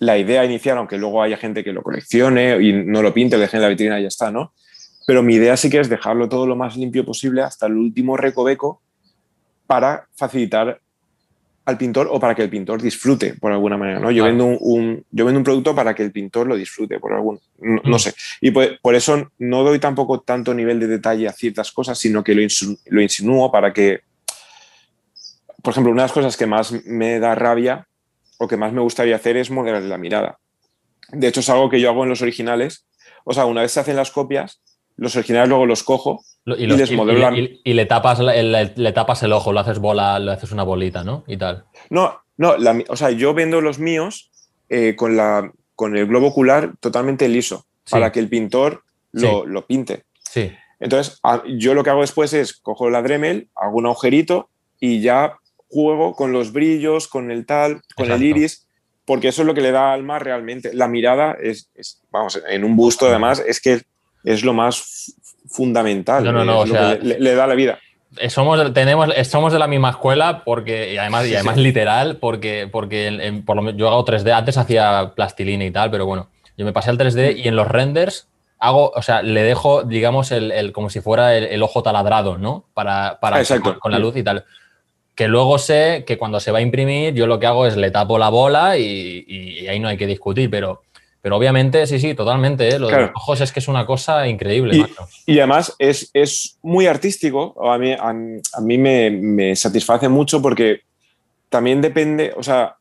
[0.00, 3.42] la idea inicial, aunque luego haya gente que lo coleccione y no lo pinte, lo
[3.42, 4.52] deje en la vitrina y ya está, ¿no?
[5.06, 8.16] Pero mi idea sí que es dejarlo todo lo más limpio posible hasta el último
[8.16, 8.82] recoveco
[9.68, 10.80] para facilitar
[11.68, 14.10] al pintor o para que el pintor disfrute por alguna manera, ¿no?
[14.10, 14.30] Yo, Claro.
[14.38, 17.38] vendo, un, un- yo vendo un producto para que el pintor lo disfrute por algún...
[17.58, 17.98] No, no Mm.
[17.98, 18.14] sé.
[18.40, 22.24] Y por, por eso no doy tampoco tanto nivel de detalle a ciertas cosas, sino
[22.24, 24.00] que lo, insu- lo insinúo para que...
[25.62, 27.86] Por ejemplo, una de las cosas que más me da rabia
[28.38, 30.38] o que más me gustaría hacer es modelar la mirada.
[31.10, 32.86] De hecho, es algo que yo hago en los originales.
[33.24, 34.62] O sea, una vez se hacen las copias,
[34.96, 36.24] los originales luego los cojo
[36.56, 36.90] Y, los-
[37.64, 41.04] y- le, tapas, el- le tapas el ojo, lo haces bola, lo haces una bolita,
[41.04, 41.24] ¿no?
[41.26, 41.64] Y tal.
[41.90, 44.30] No, no, la o sea, yo vendo los míos
[44.68, 47.92] eh, con, la, con el globo ocular totalmente liso, Sí.
[47.92, 48.82] para que el pintor
[49.12, 50.04] lo, lo pinte.
[50.22, 50.52] Sí.
[50.80, 55.00] Entonces, a- yo lo que hago después es cojo la Dremel, hago un agujerito y
[55.00, 55.38] ya
[55.68, 58.14] juego con los brillos, con el tal, con Exacto.
[58.14, 58.66] el iris,
[59.04, 60.72] porque eso es lo que le da alma realmente.
[60.74, 63.80] La mirada es, es, vamos, en un busto además, es que
[64.24, 65.14] es lo más
[65.48, 67.78] fundamental, No, no, no, es o sea, le, le da la vida.
[68.16, 72.16] Eh, Somos, tenemos, eh, somos de la misma escuela porque, y además, y además literal,
[72.16, 76.06] porque, porque en- en- por lo yo hago 3D, antes hacía plastilina y tal, pero
[76.06, 78.28] bueno, yo me pasé al 3D y en los renders
[78.58, 82.38] hago, o sea, le dejo, digamos, el, el- como si fuera el, el ojo taladrado,
[82.38, 82.64] ¿no?
[82.74, 84.44] Para, para Ah, con, con la luz y tal.
[85.14, 87.90] Que luego sé que cuando se va a imprimir, yo lo que hago es le
[87.90, 90.82] tapo la bola y ahí no hay que discutir, pero,
[91.20, 92.78] pero obviamente, sí, sí, totalmente, ¿eh?
[92.78, 93.06] Lo de Claro.
[93.08, 95.08] los ojos es que es una cosa increíble, Y- macho.
[95.26, 100.40] Y además es, es muy artístico, a mí, a, a mí me, me satisface mucho
[100.40, 100.80] porque
[101.48, 102.76] también depende, o sea,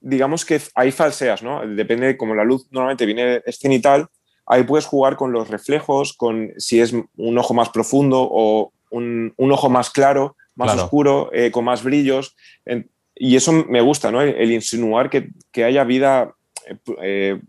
[0.00, 1.66] digamos que hay falseas, ¿no?
[1.66, 4.08] Depende de cómo la luz normalmente viene escenital,
[4.46, 9.32] ahí puedes jugar con los reflejos, con si es un ojo más profundo o un,
[9.36, 10.84] un ojo más claro, más Claro.
[10.84, 12.34] oscuro, eh, con más brillos.
[12.64, 14.22] En- y eso me gusta, ¿no?
[14.22, 16.34] El, el insinuar que, que haya vida
[16.66, 17.40] eh, eh,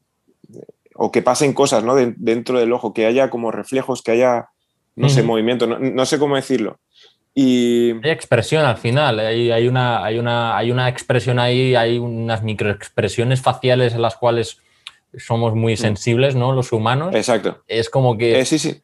[0.96, 1.96] o que pasen cosas ¿no?
[1.96, 4.50] De- dentro del ojo, que haya como reflejos, que haya,
[4.96, 6.80] no sé, movimiento, no, no sé cómo decirlo.
[7.34, 7.92] Y...
[8.04, 12.44] Hay expresión al final, hay, hay, una, hay, una, hay una expresión ahí, hay unas
[12.44, 14.58] microexpresiones faciales en las cuales
[15.18, 15.78] somos muy mm.
[15.78, 16.52] sensibles, ¿no?
[16.52, 17.16] Los humanos.
[17.16, 17.64] Exacto.
[17.68, 18.40] Es como que...
[18.40, 18.82] Eh, sí, sí.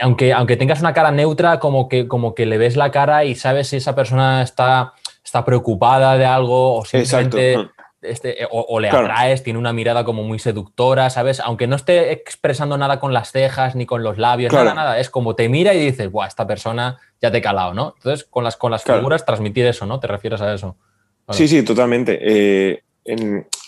[0.00, 3.34] Aunque, aunque tengas una cara neutra, como que, como que le ves la cara y
[3.34, 7.52] sabes si esa persona está, está preocupada de algo o simplemente...
[7.52, 11.40] Exacto este, o, le atraes, tiene una mirada como muy seductora, ¿sabes?
[11.40, 15.08] Aunque no esté expresando nada con las cejas ni con los labios, nada, nada, es
[15.08, 17.94] como te mira y dices, Buah, esta persona ya te he calado, ¿no?
[17.96, 20.00] Entonces, con las, con las figuras transmitir eso, ¿no?
[20.00, 20.76] ¿Te refieres a eso?
[21.30, 22.18] Sí, sí, totalmente.
[22.20, 22.82] Eh,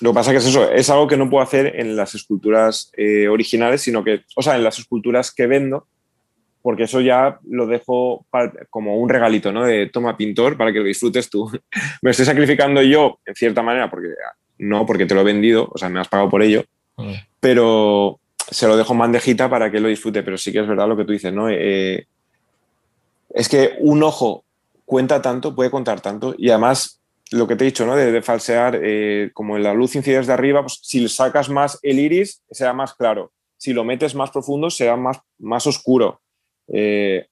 [0.00, 2.90] lo que pasa que es eso, es algo que no puedo hacer en las esculturas
[2.96, 5.86] eh, originales, sino que, o sea, en las esculturas que vendo,
[6.64, 8.24] porque eso ya lo dejo
[8.70, 9.64] como un regalito, ¿no?
[9.64, 11.46] De toma pintor para que lo disfrutes tú.
[12.02, 14.08] me estoy sacrificando yo, en cierta manera, porque
[14.56, 16.64] no, porque te lo he vendido, o sea, me has pagado por ello,
[16.96, 17.12] mm.
[17.38, 18.18] pero
[18.50, 20.96] se lo dejo en bandejita para que lo disfrute, pero sí que es verdad lo
[20.96, 21.50] que tú dices, ¿no?
[21.50, 22.06] Eh,
[23.34, 24.46] es que un ojo
[24.86, 26.98] cuenta tanto, puede contar tanto, y además
[27.30, 27.94] lo que te he dicho, ¿no?
[27.94, 31.98] De, falsear, eh, como en la luz incide desde arriba, pues si sacas más el
[31.98, 33.32] iris, será más claro.
[33.58, 36.22] Si lo metes más profundo, será más, más oscuro.
[36.72, 37.26] Eh,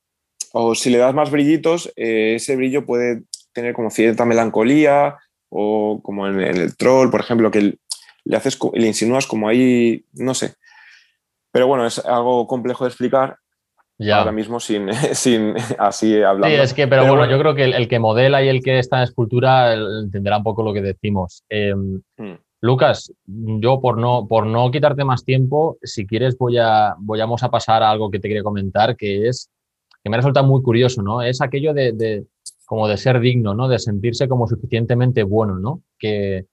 [0.52, 3.22] o si le das más brillitos, eh, ese brillo puede
[3.52, 5.16] tener como cierta melancolía
[5.48, 7.78] o como en, el troll, por ejemplo, que
[8.24, 10.54] le, haces, le insinúas como ahí, no sé.
[11.50, 13.38] Pero bueno, es algo complejo de explicar
[13.98, 14.18] ya.
[14.18, 16.48] ahora mismo sin, sin así hablando.
[16.48, 18.98] Sí, es que, pero, bueno, yo creo que el, que modela y el que está
[18.98, 21.44] en escultura entenderá un poco lo que decimos.
[21.50, 22.34] Hmm.
[22.62, 27.50] Lucas, yo por no, por no quitarte más tiempo, si quieres voy a, vamos a
[27.50, 29.50] pasar a algo que te quería comentar, que es,
[30.02, 31.22] que me resulta muy curioso, ¿no?
[31.22, 32.24] Es aquello de,
[32.64, 33.66] como de ser digno, ¿no?
[33.66, 35.82] De sentirse como suficientemente bueno, ¿no?
[35.98, 36.46] Que,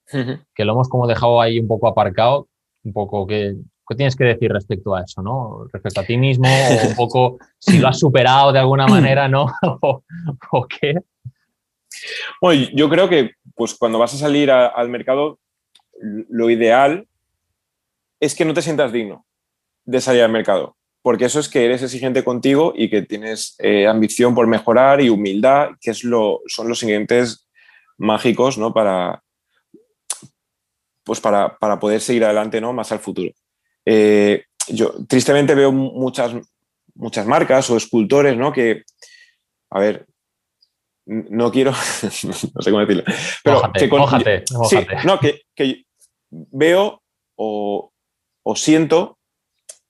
[0.56, 2.48] que lo hemos como dejado ahí un poco aparcado,
[2.84, 3.58] un poco que,
[3.88, 5.68] ¿qué tienes que decir respecto a eso, ¿no?
[5.72, 9.46] Respecto a ti mismo, o un poco si lo has superado de alguna manera, ¿no?
[10.52, 10.96] o, qué.
[12.42, 15.38] Bueno, yo creo que pues cuando vas a salir al mercado
[16.00, 17.08] lo ideal
[18.20, 19.26] es que no te sientas digno
[19.86, 23.88] de salir al mercado, porque eso es que eres exigente contigo y que tienes eh,
[23.88, 27.48] ambición por mejorar y humildad, que es lo, son los ingredientes
[27.98, 28.74] mágicos ¿no?
[28.74, 29.24] para,
[31.04, 32.74] pues para, poder seguir adelante ¿no?
[32.74, 33.32] más al futuro.
[33.86, 36.34] Eh, yo tristemente veo muchas,
[36.94, 38.52] muchas marcas o escultores ¿no?
[38.52, 38.84] que,
[39.72, 40.06] a ver,
[41.10, 41.72] no quiero,
[42.24, 43.04] no sé cómo decirlo,
[43.44, 43.88] pero que,
[45.06, 45.86] no, que, que,
[46.30, 47.02] veo
[47.36, 47.92] o,
[48.56, 49.20] siento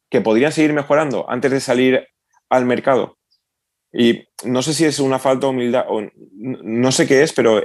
[0.09, 2.07] que podrían seguir mejorando antes de salir
[2.49, 3.17] al mercado.
[3.93, 6.01] Y no sé si es una falta de humildad o
[6.33, 7.61] no sé qué es, pero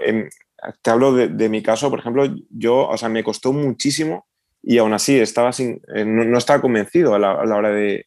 [0.82, 4.26] te hablo de, mi caso, por ejemplo, yo, o sea, me costó muchísimo
[4.62, 8.06] y aún así estaba sin, eh, no, estaba convencido a la, hora de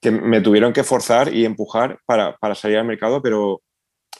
[0.00, 3.60] que me tuvieron que forzar y empujar para, para, salir al mercado, pero,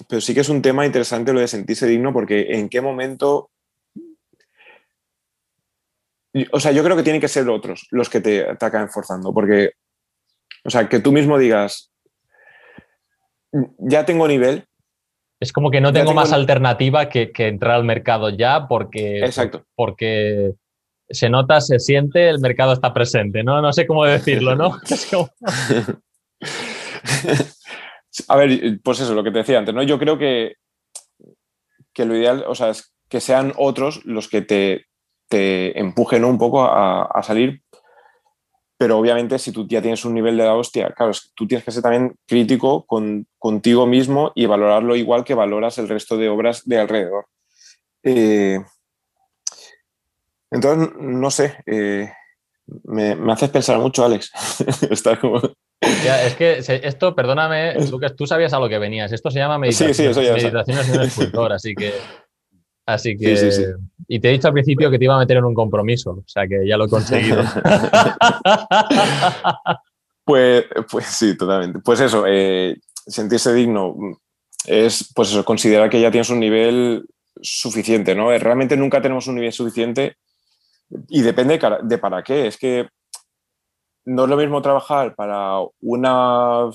[0.09, 3.51] pero sí que es un tema interesante lo de sentirse digno porque en qué momento
[6.52, 9.72] o sea, yo creo que tienen que ser otros los que te, acaben forzando, porque,
[10.64, 11.90] o sea, que tú mismo digas,
[13.78, 14.64] ya tengo nivel.
[15.40, 19.64] Es como que no tengo, más alternativa que, entrar al mercado ya porque, Exacto.
[19.74, 20.54] porque
[21.08, 23.60] se nota, se siente, el mercado está presente, ¿no?
[23.60, 24.78] No sé cómo decirlo, ¿no?
[28.28, 29.82] A ver, pues eso, lo que te decía antes, ¿no?
[29.82, 30.56] Yo creo que,
[31.92, 34.86] que lo ideal, o sea, es que sean otros los que te,
[35.30, 37.62] te empujen un poco a, salir.
[38.76, 41.70] Pero obviamente si tú ya tienes un nivel de la hostia, claro, tú tienes que
[41.70, 46.66] ser también crítico con, contigo mismo y valorarlo igual que valoras el resto de obras
[46.66, 47.26] de alrededor.
[48.02, 48.58] Eh,
[50.50, 52.11] entonces, no sé, eh,
[52.84, 54.32] me, haces pensar mucho, Alex.
[55.80, 59.12] es que esto, perdóname, Lucas, tú sabías a lo que venías.
[59.12, 61.92] Esto se llama meditaciones, meditaciones de un escultor, así que
[62.95, 63.75] Así que.
[64.08, 66.25] Y te he dicho al principio que te iba a meter en un compromiso, o
[66.26, 67.42] sea que ya lo he conseguido.
[70.25, 71.79] pues, pues sí, totalmente.
[71.79, 72.76] Pues eso, eh,
[73.07, 73.95] sentirse digno
[74.67, 77.07] es, pues eso, considerar que ya tienes un nivel
[77.41, 78.37] suficiente, ¿no?
[78.37, 80.17] Realmente nunca tenemos un nivel suficiente
[81.08, 82.49] y depende de para qué.
[82.49, 82.88] Es que
[84.04, 86.68] no es lo mismo trabajar para una,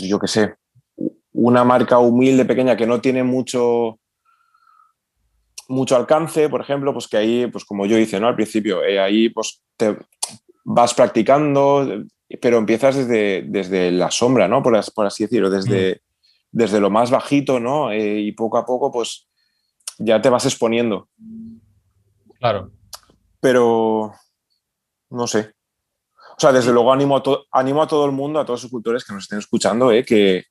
[0.00, 0.54] yo qué sé,
[1.44, 3.98] una marca humilde, pequeña, que no tiene mucho,
[5.68, 8.28] mucho alcance, por ejemplo, pues que ahí, pues como yo hice ¿no?
[8.28, 9.96] al principio, eh, ahí pues te
[10.64, 12.04] vas practicando,
[12.40, 14.62] pero empiezas desde, desde la sombra, ¿no?
[14.62, 15.98] Por, por así decirlo, desde, mm.
[16.52, 17.92] desde lo más bajito, ¿no?
[17.92, 19.28] Eh, y poco a poco, pues
[19.98, 21.08] ya te vas exponiendo.
[22.38, 22.70] Claro.
[23.40, 24.14] Pero,
[25.10, 25.52] no sé.
[26.36, 27.22] O sea, desde luego animo a,
[27.52, 30.44] animo a todo el mundo, a todos los cultores que nos estén escuchando, eh, que,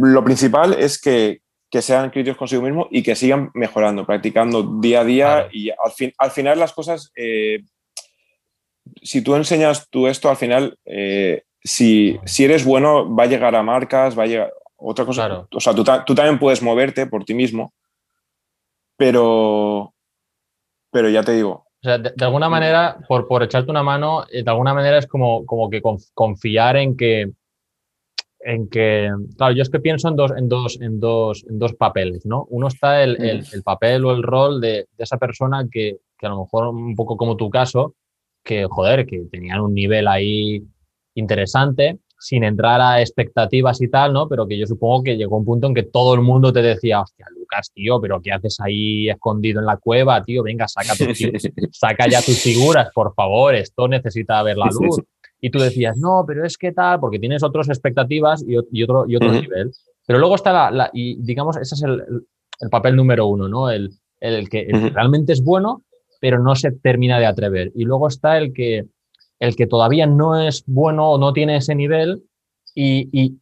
[0.00, 1.40] lo principal es que,
[1.80, 6.12] sean críticos consigo mismo y que sigan mejorando, practicando día a día y al, fin,
[6.18, 7.64] al final las cosas, eh,
[9.02, 13.54] si tú enseñas tú esto, al final, eh, si, si, eres bueno, va a llegar
[13.54, 15.46] a marcas, va a llegar otra cosa.
[15.50, 17.72] O sea, tú, tú, también puedes moverte por ti mismo,
[18.98, 19.94] pero,
[20.90, 24.44] pero ya te digo, o sea, de, alguna manera, por, por, echarte una mano, eh,
[24.44, 25.82] de alguna manera es como, como que
[26.14, 27.32] confiar en que,
[28.44, 31.74] en que, claro, yo es que pienso en dos, en dos, en dos, en dos
[31.74, 32.46] papeles, ¿no?
[32.50, 36.26] Uno está el, el, el papel o el rol de, de esa persona que, que,
[36.26, 37.94] a lo mejor un poco como tu caso,
[38.42, 40.62] que, joder, que tenían un nivel ahí
[41.14, 44.28] interesante, sin entrar a expectativas y tal, ¿no?
[44.28, 47.00] Pero que yo supongo que llegó un punto en que todo el mundo te decía,
[47.00, 50.44] hostia, Lucas, tío, pero ¿qué haces ahí escondido en la cueva, tío?
[50.44, 50.94] Venga, saca,
[51.72, 55.00] saca ya tus figuras, por favor, esto necesita ver la luz.
[55.44, 59.16] Y tú decías, no, pero es que tal, porque tienes otras expectativas y, otro, y
[59.16, 59.72] otro nivel.
[60.06, 62.00] Pero luego está la, y digamos, ese es el,
[62.60, 63.68] el, papel número uno, ¿no?
[63.68, 63.90] El,
[64.20, 65.82] el que realmente es bueno,
[66.20, 67.72] pero no se termina de atrever.
[67.74, 68.86] Y luego está el que
[69.42, 72.22] el que todavía no es bueno o no tiene ese nivel
[72.76, 73.40] y, y,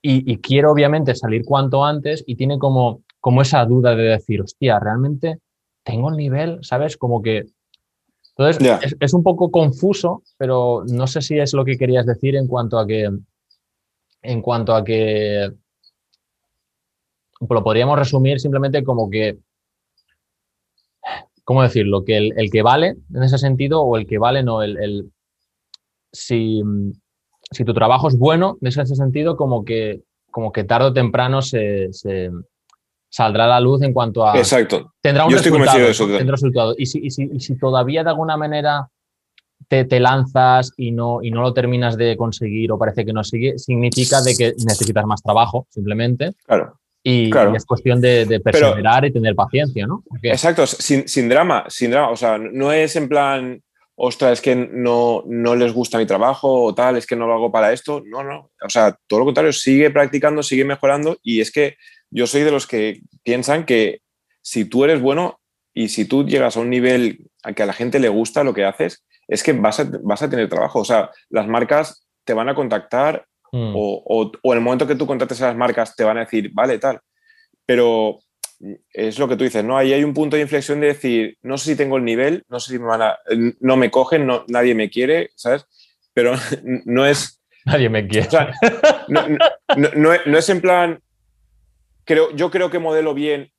[0.00, 4.78] y, quiere obviamente salir cuanto antes y tiene como, como esa duda de decir, hostia,
[4.78, 5.38] realmente
[5.82, 6.96] tengo el nivel, ¿sabes?
[6.96, 7.46] Como que...
[8.36, 12.46] Entonces, es, un poco confuso, pero no sé si es lo que querías decir en
[12.46, 13.10] cuanto a que...
[14.22, 15.50] En cuanto a que...
[17.40, 19.38] Lo podríamos resumir simplemente como que
[21.44, 22.04] ¿cómo decirlo?
[22.04, 25.12] Que el, el, que vale en ese sentido o el que vale no, el, el,
[26.12, 26.62] si,
[27.50, 31.42] si tu trabajo es bueno, en ese sentido, como que, como que tarde o temprano
[31.42, 31.90] se,
[33.12, 34.36] saldrá a la luz en cuanto a...
[34.38, 34.94] Exacto.
[35.02, 36.74] Tendrá un resultado.
[36.78, 38.88] Y, si, y, si, y si todavía de alguna manera
[39.68, 43.22] te, te, lanzas y no, y no lo terminas de conseguir o parece que no
[43.22, 46.32] sigue, significa de que necesitas más trabajo, simplemente.
[46.46, 46.78] Claro.
[47.02, 47.54] Y, claro.
[47.54, 50.04] es cuestión de, de perseverar y tener paciencia, ¿no?
[50.22, 52.10] Exacto, sin, sin, drama, sin drama.
[52.10, 53.62] O sea, no es en plan,
[53.94, 57.34] ostras, es que no, no les gusta mi trabajo o tal, es que no lo
[57.34, 58.02] hago para esto.
[58.06, 58.50] No, no.
[58.64, 61.76] O sea, todo lo contrario, sigue practicando, sigue mejorando y es que
[62.12, 64.00] yo soy de los que piensan que
[64.40, 65.40] si tú eres bueno
[65.74, 68.54] y si tú llegas a un nivel a que a la gente le gusta lo
[68.54, 70.80] que haces, es que vas a, vas a tener trabajo.
[70.80, 73.74] O sea, las marcas te van a contactar mm.
[73.74, 76.24] o, o, o, en el momento que tú contrates a las marcas te van a
[76.24, 77.00] decir, vale, tal.
[77.64, 78.20] Pero
[78.92, 79.76] es lo que tú dices, ¿no?
[79.76, 82.60] Ahí hay un punto de inflexión de decir, no sé si tengo el nivel, no
[82.60, 83.18] sé si me van a,
[83.60, 85.66] no me cogen, no, nadie me quiere, ¿sabes?
[86.14, 86.34] Pero
[86.84, 87.40] no es...
[87.64, 88.26] Nadie me quiere.
[88.26, 88.52] O sea,
[89.08, 89.28] no,
[89.76, 91.00] no, no, es en plan,
[92.04, 93.52] creo, yo creo que modelo bien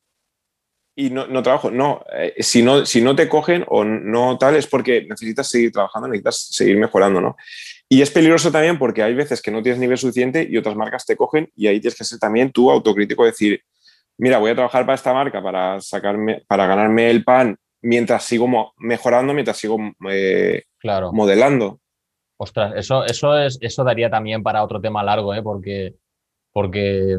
[0.96, 1.70] y no, trabajo.
[1.70, 5.72] No, eh, si no, si no te cogen o no tal, es porque necesitas seguir
[5.72, 7.36] trabajando, necesitas seguir mejorando, ¿no?
[7.88, 11.04] Y es peligroso también porque hay veces que no tienes nivel suficiente y otras marcas
[11.04, 13.60] te cogen y ahí tienes que ser también tú autocrítico, decir,
[14.18, 18.72] mira, voy a trabajar para esta marca para sacarme, para ganarme el pan mientras sigo
[18.78, 19.78] mejorando, mientras sigo
[20.10, 21.12] eh, claro.
[21.12, 21.80] modelando.
[22.36, 25.42] Ostras, eso, eso, es, eso daría también para otro tema largo, ¿eh?
[25.42, 25.94] porque,
[26.52, 27.18] porque,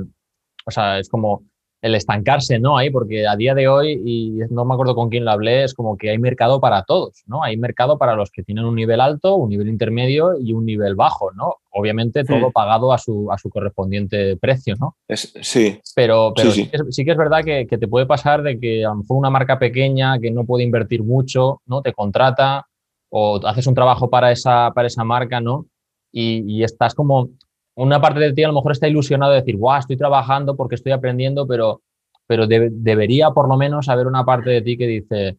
[0.66, 1.44] o sea, es como,
[1.86, 2.78] el estancarse, ¿no?
[2.78, 5.76] Ahí, porque a día de hoy, y no me acuerdo con quién lo hablé, es
[5.76, 7.44] como que hay mercado para todos, ¿no?
[7.44, 10.96] Hay mercado para los que tienen un nivel alto, un nivel intermedio y un nivel
[10.96, 11.58] bajo, ¿no?
[11.70, 14.96] Obviamente todo pagado a su, a su correspondiente precio, ¿no?
[15.08, 15.80] Es, sí.
[15.94, 17.06] Pero, pero sí, sí.
[17.06, 19.60] que es verdad que, que, te puede pasar de que a lo mejor una marca
[19.60, 21.84] pequeña que no puede invertir mucho, ¿no?
[21.84, 22.66] Te contrata
[23.10, 25.68] o haces un trabajo para esa, para esa marca, ¿no?
[26.12, 27.30] Y, y estás como
[27.76, 30.76] una parte de ti a lo mejor está ilusionado de decir, guau, estoy trabajando porque
[30.76, 31.82] estoy aprendiendo, pero,
[32.26, 35.38] pero debería por lo menos haber una parte de ti que dice,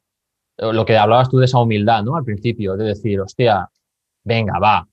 [0.58, 2.16] lo que hablabas tú de esa humildad, ¿no?
[2.16, 3.68] Al principio, de decir, hostia,
[4.24, 4.86] venga, va,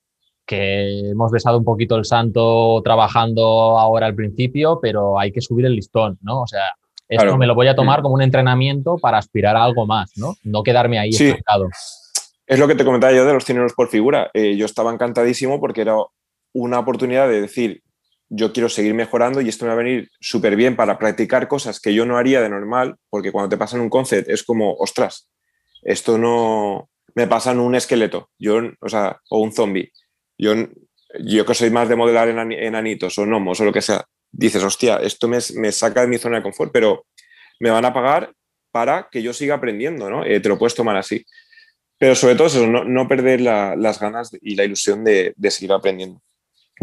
[0.46, 3.44] que hemos besado un poquito el santo trabajando
[3.78, 6.42] ahora al principio, pero hay que subir el listón, ¿no?
[6.42, 6.64] O sea,
[7.08, 10.36] esto me lo voy a tomar como un entrenamiento para aspirar a algo más, ¿no?
[10.44, 11.34] No quedarme ahí sí.
[12.46, 14.30] Es lo que te comentaba yo de los cineros por figura.
[14.34, 15.96] Eh, yo estaba encantadísimo porque era
[16.54, 17.84] una oportunidad de decir,
[18.30, 21.80] yo quiero seguir mejorando y esto me va a venir súper bien para practicar cosas
[21.80, 25.30] que yo no haría de normal, porque cuando te pasan un concept es como, ostras,
[25.84, 29.92] esto no me pasan un esqueleto, yo, o sea, o un zombie.
[30.38, 30.54] Yo,
[31.20, 34.64] yo que soy más de modelar en enanitos o gnomos o lo que sea, dices,
[34.64, 37.06] hostia, esto me, me, saca de mi zona de confort, pero
[37.60, 38.34] me van a pagar
[38.72, 40.26] para que yo siga aprendiendo, ¿no?
[40.26, 41.24] Eh, te lo puedes tomar así.
[42.00, 45.52] Pero sobre todo eso, no, no perder la, las ganas y la ilusión de, de
[45.52, 46.20] seguir aprendiendo.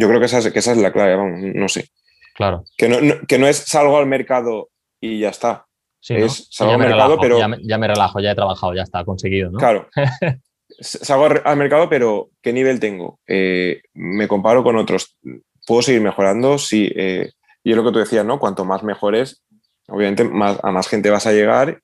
[0.00, 1.88] Yo creo que esa es, que esa es la clave, vamos, no sé.
[2.34, 2.64] Claro.
[2.76, 4.70] Que no, que no es salgo al mercado
[5.00, 5.66] y ya está.
[6.00, 7.38] Sí, es salgo al mercado, pero.
[7.38, 9.58] Ya me, ya me, relajo, ya he trabajado, ya está, conseguido, ¿no?
[9.58, 9.88] Claro.
[10.80, 13.20] salgo al mercado, pero ¿qué nivel tengo?
[13.26, 15.18] Eh, me comparo con otros.
[15.66, 16.56] ¿Puedo seguir mejorando?
[16.56, 16.90] Sí.
[16.96, 17.30] Eh,
[17.62, 18.38] y es lo que tú decías, ¿no?
[18.38, 19.42] Cuanto más mejores,
[19.88, 21.82] obviamente más, a más gente vas a llegar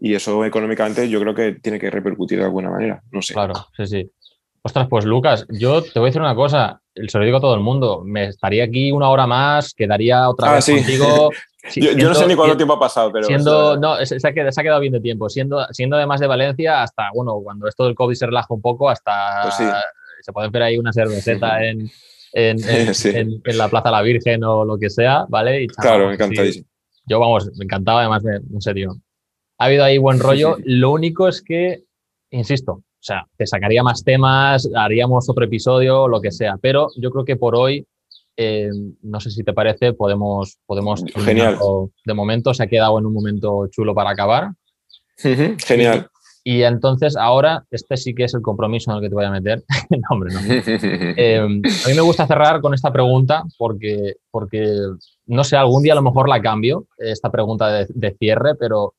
[0.00, 3.34] y eso económicamente yo creo que tiene que repercutir de alguna manera, no sé.
[3.34, 4.10] Claro, sí, sí.
[4.62, 7.54] Ostras, pues Lucas, yo te voy a decir una cosa, se lo digo a todo
[7.54, 10.76] el mundo, me estaría aquí una hora más, quedaría otra Ah, vez sí.
[10.76, 11.30] contigo.
[11.76, 13.26] yo, yo no sé ni cuánto tiempo ha pasado, pero...
[13.26, 15.30] Siendo, no, se se ha, quedado, se ha quedado bien de tiempo.
[15.30, 18.90] Siendo, siendo además de Valencia, hasta, bueno, cuando esto del COVID se relaja un poco,
[18.90, 19.64] hasta Pues sí.
[20.20, 21.90] se pueden ver ahí una cerveceta en,
[22.34, 23.08] en, en- Sí.
[23.14, 25.62] en- en la Plaza La Virgen o lo que sea, ¿vale?
[25.62, 26.22] Y claro, charlamos, sí.
[26.22, 26.66] encantadísimo.
[27.06, 28.94] Yo, vamos, me encantaba, además, me, sé, tío.
[29.58, 30.58] Ha habido ahí buen rollo.
[30.64, 31.84] Lo único es que,
[32.30, 37.10] insisto, o sea, te sacaría más temas, haríamos otro episodio, lo que sea, pero yo
[37.10, 37.86] creo que por hoy,
[38.36, 38.68] eh,
[39.02, 41.24] no sé si te parece, podemos, podemos Genial.
[41.24, 44.50] terminarlo De momento se ha quedado en un momento chulo para acabar.
[45.16, 46.08] Genial.
[46.44, 49.30] Y entonces ahora, este sí que es el compromiso en el que te voy a
[49.30, 49.64] meter.
[49.90, 50.40] no, hombre, no.
[51.16, 51.48] Eh, a
[51.88, 54.76] mí me gusta cerrar con esta pregunta porque, porque,
[55.26, 58.94] no sé, algún día a lo mejor la cambio, esta pregunta de, de cierre, pero,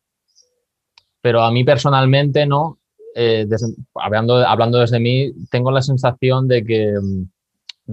[1.22, 2.80] pero a mí personalmente, ¿no?
[3.16, 7.24] Eh, desde- hablando, hablando desde mí, tengo la sensación de que, mm,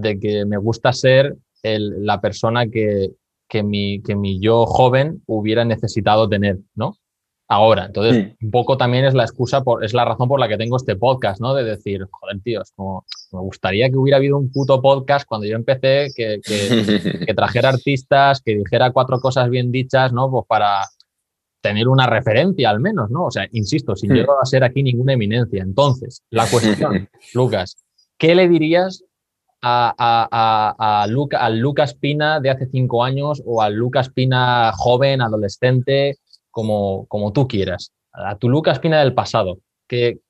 [0.01, 3.11] de que me gusta ser el- la persona que,
[3.49, 6.97] que, mi, que mi yo joven hubiera necesitado tener, ¿no?
[7.51, 10.59] Ahora, entonces, un poco también es la excusa, por, es la razón por la que
[10.59, 11.55] tengo este podcast, ¿no?
[11.55, 15.47] De decir, joder, tío, es como, me gustaría que hubiera habido un puto podcast cuando
[15.47, 16.51] yo empecé, que, que,
[17.27, 20.31] que trajera artistas, que dijera cuatro cosas bien dichas, ¿no?
[20.31, 20.83] Pues para
[21.61, 23.27] tener una referencia al menos, ¿no?
[23.27, 24.15] O sea, insisto, sin Hmm.
[24.15, 25.63] llegar a ser aquí ninguna eminencia.
[25.63, 27.77] Entonces, la cuestión, Lucas,
[28.17, 29.05] ¿qué le dirías
[29.61, 34.09] a, a, a, a Luca, al Lucas Pina de hace cinco años o al Lucas
[34.11, 36.19] Pina joven, adolescente,
[36.51, 37.93] como, como tú quieras?
[38.13, 39.59] A tu Lucas Pina del pasado.
[39.89, 40.21] que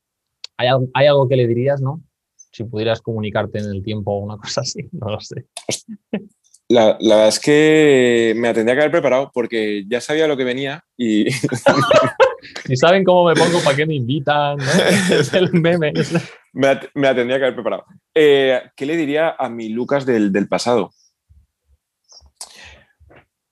[0.56, 2.00] hay, ¿Hay algo que le dirías, no?
[2.36, 5.44] Si pudieras comunicarte en el tiempo o una cosa así, no lo sé.
[6.68, 10.36] La, la verdad es que me la tendría que haber preparado porque ya sabía lo
[10.36, 11.30] que venía y
[12.66, 14.58] Si saben cómo me pongo, ¿para qué me invitan?
[14.58, 14.64] ¿no?
[15.10, 15.92] Es el meme.
[16.52, 17.84] me me tendría que haber preparado.
[18.14, 20.92] Eh, ¿Qué le diría a mi Lucas del, del pasado?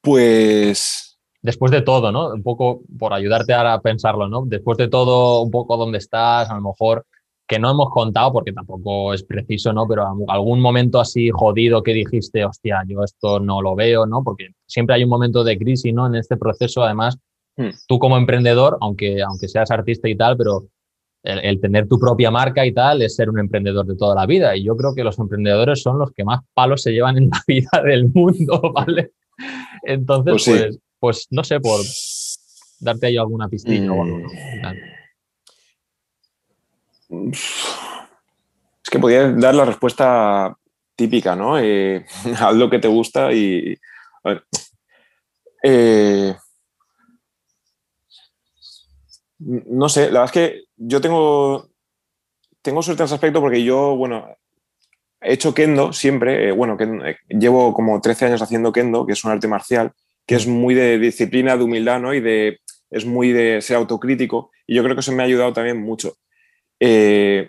[0.00, 1.06] Pues
[1.46, 2.30] Después de todo, ¿no?
[2.30, 4.42] Un poco por ayudarte ahora a pensarlo, ¿no?
[4.46, 7.06] Después de todo, un poco dónde estás, a lo mejor
[7.48, 9.86] que no hemos contado porque tampoco es preciso, ¿no?
[9.86, 14.22] Pero a- algún momento así jodido que dijiste, hostia, yo esto no lo veo, ¿no?
[14.24, 16.06] Porque siempre hay un momento de crisis, ¿no?
[16.06, 17.18] En este proceso, además,
[17.58, 17.70] Hmm.
[17.88, 20.66] tú como emprendedor, aunque, aunque seas artista y tal, pero
[21.22, 24.26] el, el tener tu propia marca y tal es ser un emprendedor de toda la
[24.26, 24.54] vida.
[24.56, 27.40] Y yo creo que los emprendedores son los que más palos se llevan en la
[27.46, 29.12] vida del mundo, ¿vale?
[29.84, 30.80] Entonces, Pues pues, sí.
[31.00, 31.80] pues, no sé, por
[32.80, 34.18] darte ahí alguna pistilla o algo.
[34.18, 34.22] Mm.
[34.22, 34.28] ¿no?
[37.08, 37.30] Tal.
[37.32, 40.56] es que podía dar la respuesta
[40.94, 41.58] típica, ¿no?
[41.58, 42.04] Eh,
[42.40, 43.76] haz lo que te gusta y...
[45.62, 46.34] eh,
[49.38, 51.68] no sé, la verdad es que yo tengo,
[52.62, 54.26] tengo suerte en ese aspecto porque yo, bueno,
[55.20, 59.24] he hecho kendo siempre, eh, bueno, eh, llevo como 13 años haciendo kendo, que es
[59.24, 59.92] un arte marcial,
[60.26, 62.14] que es muy de disciplina, de humildad, ¿no?
[62.14, 62.60] Y de,
[62.90, 66.14] es muy de ser autocrítico y yo creo que eso me ha ayudado también mucho.
[66.80, 67.48] Eh,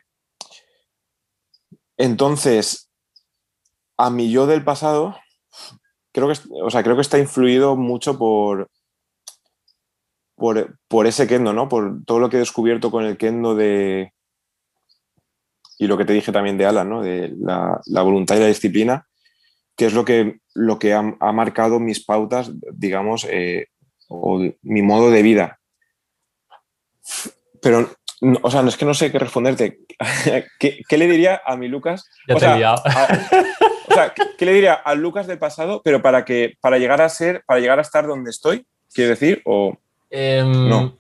[1.98, 2.90] entonces,
[3.98, 5.18] a mi yo del pasado,
[6.12, 8.70] creo que, o sea, creo que está influido mucho por,
[10.36, 11.68] por, por ese kendo, ¿no?
[11.68, 14.14] Por todo lo que he descubierto con el kendo de...
[15.80, 17.02] Y lo que te dije también de Alan, ¿no?
[17.02, 19.08] De la, voluntad y la disciplina,
[19.76, 23.68] que es lo que, lo que ha, ha marcado mis pautas, digamos, eh,
[24.08, 25.60] o mi modo de vida.
[27.62, 27.90] Pero,
[28.22, 29.80] no- o sea, no es que no sé qué responderte.
[30.60, 32.06] ¿Qué, qué le diría a mi Lucas?
[32.28, 33.08] Ya O te sea, a-
[33.90, 37.02] o sea, ¿qué- ¿qué le diría al Lucas del pasado, pero para que para llegar
[37.02, 39.78] a ser, para llegar a estar donde estoy, quiero decir, o
[40.10, 40.98] Em, No.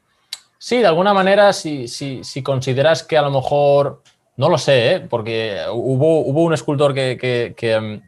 [0.60, 4.02] Sí, de alguna manera, si, si, si consideras que a lo mejor,
[4.38, 4.99] no lo sé, ¿eh?
[5.07, 8.02] porque hubo, hubo un escultor que, que, que, em,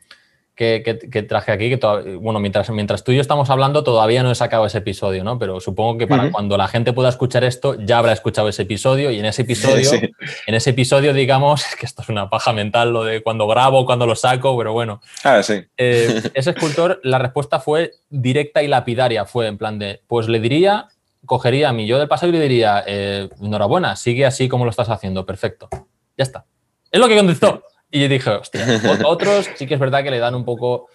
[0.59, 3.81] que- que- que traje aquí, que toda- bueno, mientras, mientras tú y yo estamos hablando
[3.81, 5.39] todavía no he sacado ese episodio, ¿no?
[5.39, 9.09] Pero supongo que para cuando la gente pueda escuchar esto ya habrá escuchado ese episodio
[9.09, 10.11] y en ese episodio, Sí.
[10.47, 14.05] en ese episodio, digamos, que esto es una paja mental lo de cuando grabo, cuando
[14.05, 15.63] lo saco, pero bueno, Ah, sí.
[15.77, 19.23] eh, ese escultor, la respuesta fue directa y lapidaria.
[19.23, 20.89] Fue en plan de, pues le diría,
[21.25, 24.71] cogería a mi yo del pasado y le diría, eh, enhorabuena, sigue así como lo
[24.71, 25.69] estás haciendo, perfecto.
[26.17, 26.43] Ya está.
[26.91, 27.63] Es lo que contestó.
[27.91, 30.87] Y yo dije, hostia, ot- otros sí que es verdad que le dan un poco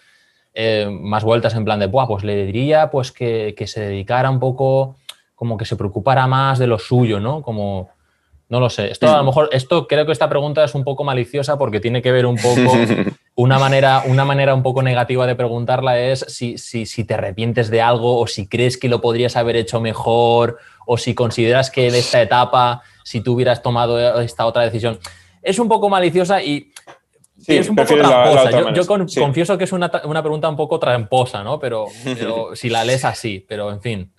[0.54, 4.30] eh, más vueltas en plan de, Buah, pues le diría pues que, que se dedicara
[4.30, 4.96] un poco,
[5.34, 7.42] como que se preocupara más de lo suyo, ¿no?
[7.42, 7.90] Como,
[8.48, 8.90] No lo sé.
[8.92, 12.00] Esto a lo mejor, esto creo que esta pregunta es un poco maliciosa porque tiene
[12.02, 12.72] que ver un poco,
[13.34, 17.68] una manera, una manera un poco negativa de preguntarla es si, si, si, te arrepientes
[17.70, 21.88] de algo o si crees que lo podrías haber hecho mejor o si consideras que
[21.88, 25.00] en esta etapa, si tú hubieras tomado esta otra decisión.
[25.44, 26.72] Es un poco maliciosa y
[27.46, 28.72] es un poco tramposa.
[28.72, 31.58] yo, confieso que es una, pregunta un poco tramposa, ¿no?
[31.64, 31.86] Pero,
[32.54, 34.12] si la lees así, pero en fin.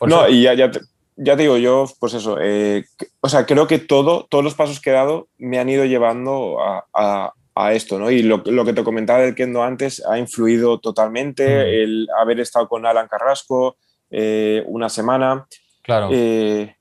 [0.00, 0.70] no, y ya, ya,
[1.16, 2.84] ya digo, yo, pues eso, eh,
[3.20, 6.58] o sea, creo que todo, todos los pasos que he dado me han ido llevando
[6.94, 7.32] a,
[7.72, 8.10] esto, ¿no?
[8.10, 11.68] Y lo, que te comentaba del Kendo antes ha influido totalmente, mm.
[11.68, 13.76] el haber estado con Alan Carrasco
[14.10, 15.46] eh, una semana.
[15.82, 16.08] Claro.
[16.10, 16.74] Eh,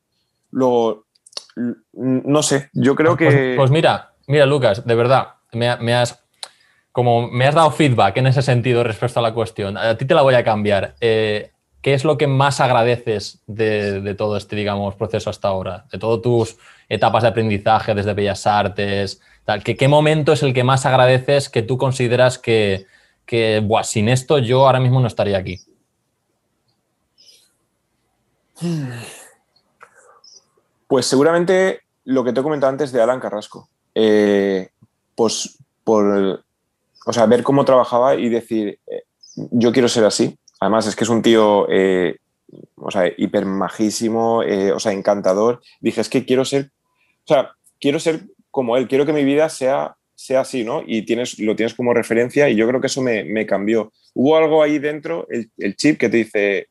[0.52, 1.03] luego,
[1.93, 3.53] no sé, yo creo pues, que...
[3.55, 6.23] Pues, mira, mira, Lucas, de verdad, me, has
[6.91, 9.77] como me has dado feedback en ese sentido respecto a la cuestión.
[9.77, 10.95] A ti te la voy a cambiar.
[11.81, 15.85] ¿qué es lo que más agradeces de, todo este, digamos, proceso hasta ahora?
[15.91, 16.57] De todas tus
[16.89, 21.61] etapas de aprendizaje desde Bellas Artes, tal, ¿qué, momento es el que más agradeces que
[21.61, 22.85] tú consideras que,
[23.84, 25.61] sin esto yo ahora mismo no estaría aquí?
[30.90, 33.70] Pues seguramente lo que te he comentado antes de Alan Carrasco.
[33.94, 34.70] Eh,
[35.14, 36.44] pues por,
[37.06, 39.03] o sea, ver cómo trabajaba y decir, eh,
[39.52, 40.36] yo quiero ser así.
[40.60, 42.18] Además, es que es un tío, eh,
[42.74, 45.61] o sea, hiper majísimo, eh, o sea, encantador.
[45.80, 46.72] Dije, es que quiero ser,
[47.24, 50.82] o sea, quiero ser como él, quiero que mi vida sea, sea así, ¿no?
[50.88, 53.94] Y tienes, lo tienes como referencia y yo creo que eso me, cambió.
[54.16, 56.68] Hubo algo ahí dentro, el, chip que te dice,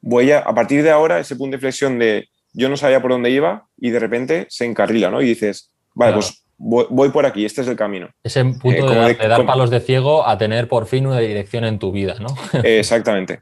[0.00, 3.10] voy a, a partir de ahora, ese punto de inflexión de yo no sabía por
[3.10, 5.22] dónde iba y de repente se encarrila, ¿no?
[5.22, 8.08] Y dices, vale, pues voy, por aquí, este es el camino.
[8.22, 11.90] Ese punto de, dar palos de ciego a tener por fin una dirección en tu
[11.90, 12.28] vida, ¿no?
[12.62, 13.40] Exactamente.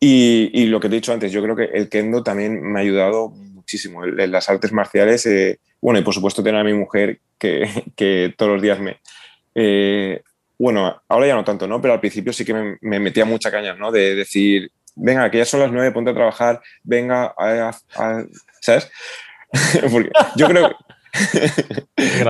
[0.00, 2.82] Y, lo que te he dicho antes, yo creo que el kendo también me ha
[2.82, 4.04] ayudado muchísimo.
[4.04, 8.52] En las artes marciales, eh, bueno, y por supuesto tener a mi mujer que, todos
[8.52, 8.98] los días me...
[9.54, 10.22] Eh,
[10.58, 11.80] bueno, ahora ya no tanto, ¿no?
[11.80, 13.92] Pero al principio sí que me, metía mucha caña, ¿no?
[13.92, 17.34] De decir, venga, que ya son las nueve, ponte a trabajar, venga,
[18.66, 18.90] ¿sabes?
[19.92, 20.76] Porque yo creo,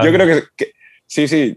[0.04, 0.72] yo creo que,
[1.06, 1.56] sí, sí.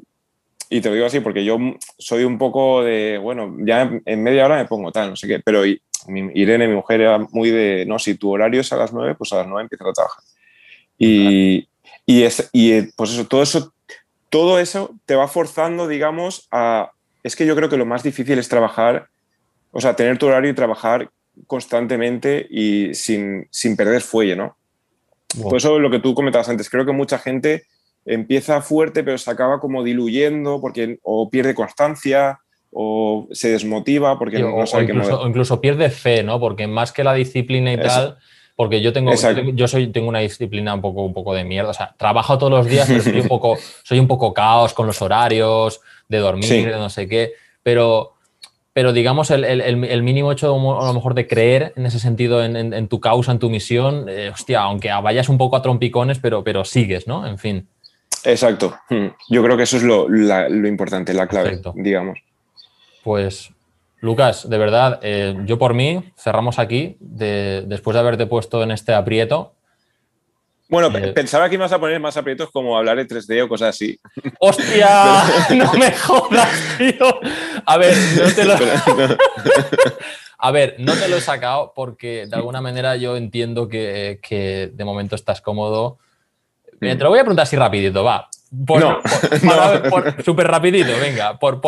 [0.72, 1.58] Y te lo digo así porque yo
[1.98, 5.40] soy un poco de, bueno, ya en media hora me pongo tal, no sé qué,
[5.40, 9.16] pero Irene, mi mujer, era muy de, no, si tu horario es a las nueve,
[9.16, 10.24] pues a las nueve empiezas a trabajar.
[10.96, 11.68] Y,
[12.06, 13.74] y, es, y eh, pues eso, todo eso,
[14.30, 16.92] todo eso te va forzando, digamos, a...
[17.24, 19.08] Es que yo creo que lo más difícil es trabajar,
[19.72, 21.10] o sea, tener tu horario y trabajar
[21.48, 24.56] constantemente y sin, sin perder fuelle, ¿no?
[25.42, 27.64] Por eso lo que tú comentabas antes, creo que mucha gente
[28.06, 32.40] empieza fuerte pero se acaba como diluyendo porque o pierde constancia
[32.72, 36.40] o se desmotiva porque no, sabe incluso, incluso pierde fe, ¿no?
[36.40, 38.18] Porque más que la disciplina y tal,
[38.56, 39.14] porque yo tengo,
[39.54, 41.70] yo soy, tengo una disciplina un poco, un poco de mierda.
[41.70, 44.86] O sea, trabajo todos los días, pero soy un poco, soy un poco caos con
[44.86, 47.34] los horarios, de dormir, de no sé qué.
[47.64, 48.16] Pero
[48.74, 53.00] pero digamos el, mínimo hecho a lo mejor de creer en ese sentido en, tu
[53.00, 57.08] causa, en tu misión, eh, hostia, aunque vayas un poco a trompicones, pero, pero sigues,
[57.08, 57.26] ¿no?
[57.26, 57.68] En fin.
[58.24, 58.78] Exacto.
[58.90, 59.08] Hmm.
[59.30, 60.08] Yo creo que eso es lo,
[60.68, 62.20] importante, la clave, digamos.
[63.04, 63.52] Pues,
[64.02, 68.94] Lucas, de verdad, eh, yo por mí cerramos aquí, después de haberte puesto en este
[68.94, 69.54] aprieto,
[70.70, 73.70] bueno, eh, pensaba que ibas a poner más aprietos como hablar de 3D o cosas
[73.70, 74.00] así.
[74.40, 75.24] ¡Hostia!
[75.56, 77.20] ¡No me jodas, tío!
[77.66, 78.54] A ver, no te lo...
[80.38, 84.20] a ver, no te lo he sacado porque de alguna manera yo entiendo que,
[84.72, 85.98] de momento estás cómodo.
[86.80, 88.30] te lo voy a preguntar así rapidito, va.
[88.52, 89.02] no,
[90.24, 91.40] súper rapidito, venga.
[91.40, 91.62] Por,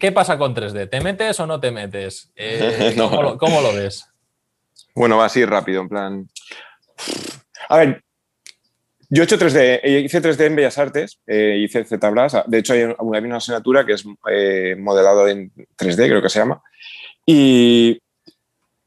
[0.00, 0.90] ¿qué, pasa con 3D?
[0.90, 2.32] ¿Te metes o no te metes?
[2.34, 2.96] Eh,
[3.38, 4.08] ¿cómo, lo, ves?
[4.96, 6.28] Bueno, va así rápido, en plan...
[7.68, 8.04] A ver,
[9.10, 12.72] yo he hecho 3D, eh, hice 3D en Bellas Artes, eh, hice ZBrush, de hecho
[12.72, 16.62] hay una, una asignatura que es eh, modelado en 3D, creo que se llama,
[17.26, 18.00] y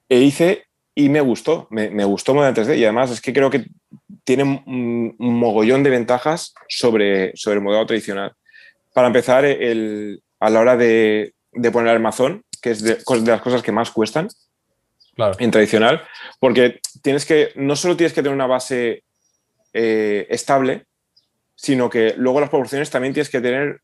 [0.09, 3.49] e hice y me gustó, me, gustó modelar en 3D y además es que creo
[3.49, 3.67] que
[4.23, 8.33] tiene un, mogollón de ventajas sobre, sobre el modelado tradicional.
[8.93, 11.33] Para empezar, a la hora de,
[11.71, 14.27] poner armazón, que es de, de las cosas que más cuestan,
[15.17, 16.03] en tradicional,
[16.39, 19.03] porque tienes que, no solo tienes que tener una base
[19.73, 20.85] eh, estable,
[21.55, 23.81] sino que luego las proporciones también tienes que tener,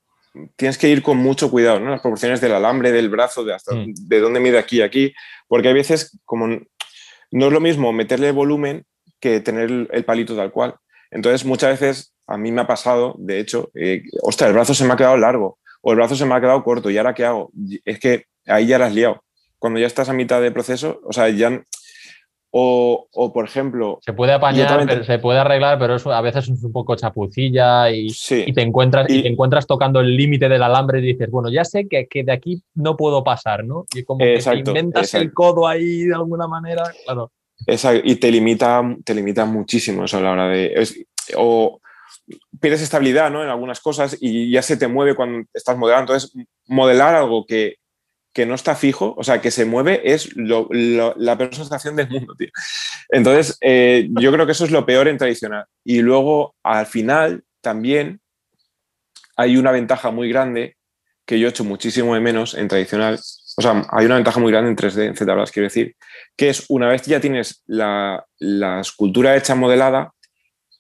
[0.56, 1.90] tienes que ir con mucho cuidado, ¿no?
[1.90, 3.94] Las proporciones del alambre, del brazo, de hasta mm.
[3.96, 5.14] de dónde mide aquí y aquí,
[5.48, 8.86] porque hay veces como no es lo mismo meterle volumen
[9.20, 10.76] que tener el palito tal cual.
[11.10, 14.86] Entonces muchas veces a mí me ha pasado, de hecho, eh, ostras, el brazo se
[14.86, 17.26] me ha quedado largo o el brazo se me ha quedado corto y ahora qué
[17.26, 17.52] hago?
[17.86, 19.24] Es que ahí ya la has liado
[19.64, 21.64] cuando ya estás a mitad de proceso, o sea, ya
[22.52, 23.98] O, por ejemplo.
[24.02, 28.10] Se puede apañar, se puede arreglar, pero eso a veces es un poco chapucilla y,
[28.54, 31.88] te, encuentras, y, te encuentras tocando el límite del alambre y dices, bueno, ya sé
[31.88, 33.86] que, de aquí no puedo pasar, ¿no?
[33.96, 37.32] Y como que te inventas el codo ahí de alguna manera, claro.
[37.66, 41.06] Exacto, y te limita, te limita muchísimo eso a la hora de.
[41.38, 41.80] o
[42.60, 43.44] pierdes estabilidad ¿no?
[43.44, 46.14] en algunas cosas y ya se te mueve cuando estás modelando.
[46.14, 46.34] Entonces,
[46.68, 47.78] modelar algo que,
[48.34, 52.36] que no está fijo, o sea, que se mueve, es la peor sensación del mundo,
[52.36, 52.50] tío.
[53.10, 55.66] Entonces, eh, yo creo que eso es lo peor en tradicional.
[55.84, 58.22] Y luego, al final, también
[59.38, 60.78] hay una ventaja muy grande
[61.26, 63.20] que yo he hecho muchísimo de menos en tradicional.
[63.58, 65.14] O sea, hay una ventaja muy grande en 3D, en
[65.52, 65.96] quiero decir,
[66.36, 68.26] que es una vez ya tienes la,
[68.82, 70.12] escultura hecha modelada,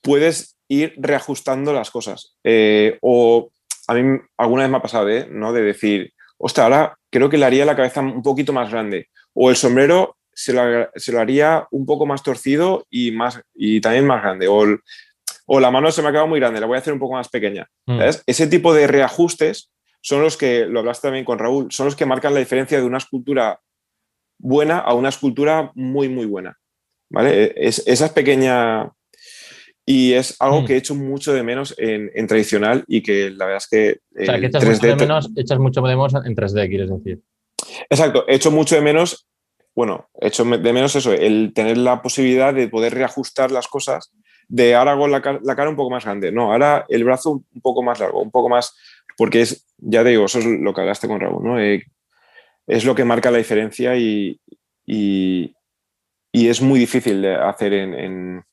[0.01, 2.35] puedes ir reajustando las cosas.
[2.43, 3.51] Eh, o
[3.87, 5.27] a mí alguna vez me ha pasado, ¿eh?
[5.29, 5.53] ¿no?
[5.53, 9.09] De decir, ostras, ahora creo que le haría la cabeza un poquito más grande.
[9.33, 14.23] O el sombrero se lo, haría un poco más torcido y, más, y también más
[14.23, 14.47] grande.
[14.47, 14.65] O,
[15.45, 17.13] o, la mano se me ha quedado muy grande, la voy a hacer un poco
[17.13, 17.69] más pequeña.
[17.85, 17.99] Mm.
[18.25, 19.71] Ese tipo de reajustes
[20.01, 22.85] son los que, lo hablaste también con Raúl, son los que marcan la diferencia de
[22.85, 23.61] una escultura
[24.39, 26.57] buena a una escultura muy, muy buena.
[27.09, 27.43] ¿Vale?
[27.43, 28.87] E, es, esas pequeñas
[29.85, 30.65] y es algo mm.
[30.65, 33.99] que he hecho mucho de menos en, tradicional y que la verdad es que.
[34.21, 37.21] o sea, que echas, mucho de menos, echas mucho de menos en 3D, quieres decir.
[37.89, 39.27] Exacto, he hecho mucho de menos,
[39.75, 44.11] bueno, he hecho de menos eso, el tener la posibilidad de poder reajustar las cosas,
[44.47, 47.83] de ahora hago la, cara un poco más grande, no, ahora el brazo un poco
[47.83, 48.75] más largo, un poco más,
[49.17, 51.59] porque es, ya te digo, eso es lo que hablaste con Raúl, ¿no?
[51.59, 51.83] Eh,
[52.67, 54.39] es lo que marca la diferencia y,
[54.85, 55.53] y,
[56.31, 58.43] es muy difícil de hacer en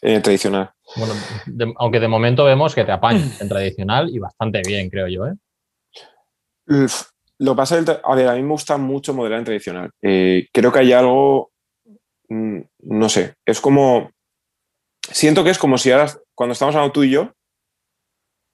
[0.00, 0.70] eh, tradicional.
[0.96, 1.14] Bueno,
[1.78, 5.26] aunque de momento vemos que te apañas en tradicional y bastante bien, creo yo.
[5.26, 5.34] ¿eh?
[7.38, 9.90] lo pasa, a ver, a mí me gusta mucho modelar en tradicional.
[10.02, 11.50] Eh, creo que hay algo,
[12.28, 14.10] mm, no sé, es como,
[15.00, 17.32] siento que es como si ahora, cuando estamos hablando tú y yo,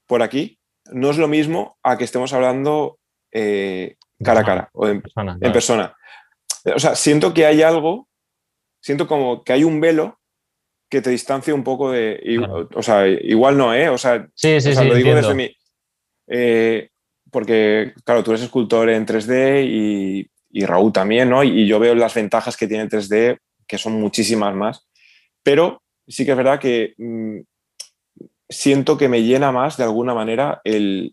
[0.06, 0.58] por aquí,
[0.92, 2.98] no es lo mismo a que estemos hablando
[3.32, 5.96] cara a cara o en, en persona.
[6.74, 8.06] O sea, siento que hay algo,
[8.80, 10.20] siento como que hay un velo
[10.94, 12.20] que te distancie un poco de.
[12.72, 13.88] O sea, igual no, ¿eh?
[13.88, 15.50] O sea, sí, sí, lo digo desde mi.
[16.28, 16.88] Eh,
[17.32, 21.42] porque, claro, tú eres escultor en 3D y, Raúl también, ¿no?
[21.42, 24.86] Y, yo veo las ventajas que tiene el 3D, que son muchísimas más.
[25.42, 27.40] Pero sí que es verdad que mm,
[28.48, 31.12] siento que me llena más de alguna manera el,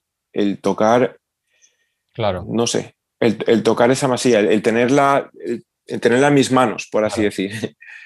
[0.61, 1.17] tocar.
[2.13, 2.45] Claro.
[2.47, 5.31] No sé, el, tocar esa masilla, el, tenerla,
[5.85, 7.51] tenerla en mis manos, por así decir.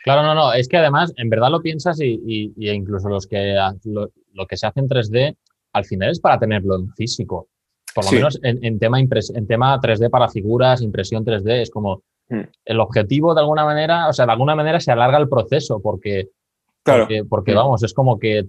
[0.03, 4.45] Claro, no, no, es que además en verdad lo piensas y, incluso los que, lo,
[4.47, 5.35] que se hace en 3D
[5.73, 7.47] al final es para tenerlo en físico.
[7.93, 12.41] Por lo menos en, tema en tema 3D para figuras, impresión 3D, es como hmm.
[12.65, 16.29] el objetivo de alguna manera, o sea, de alguna manera se alarga el proceso porque,
[16.83, 17.07] claro.
[17.27, 17.55] porque, hmm.
[17.55, 18.45] vamos, es como que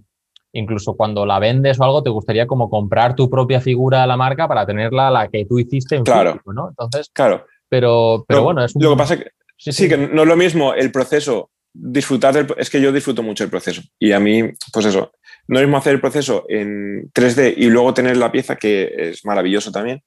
[0.53, 4.16] incluso cuando la vendes o algo, te gustaría como comprar tu propia figura de la
[4.16, 6.32] marca para tenerla la que tú hiciste en claro.
[6.32, 6.69] físico, ¿no?
[6.69, 7.47] Entonces, claro.
[7.69, 8.83] Pero, pero bueno, es un...
[8.83, 12.47] Lo que pasa es que Sí, que no es lo mismo el proceso, disfrutar del,
[12.59, 15.13] es que yo disfruto mucho el proceso y a mí, pues eso,
[15.49, 18.93] no es lo mismo hacer el proceso en 3D y luego tener la pieza, que
[18.97, 20.03] es maravilloso también,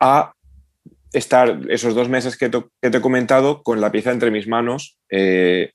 [0.00, 0.32] a
[1.12, 4.98] estar esos dos meses que te, he comentado con la pieza entre mis manos.
[5.08, 5.72] Eh,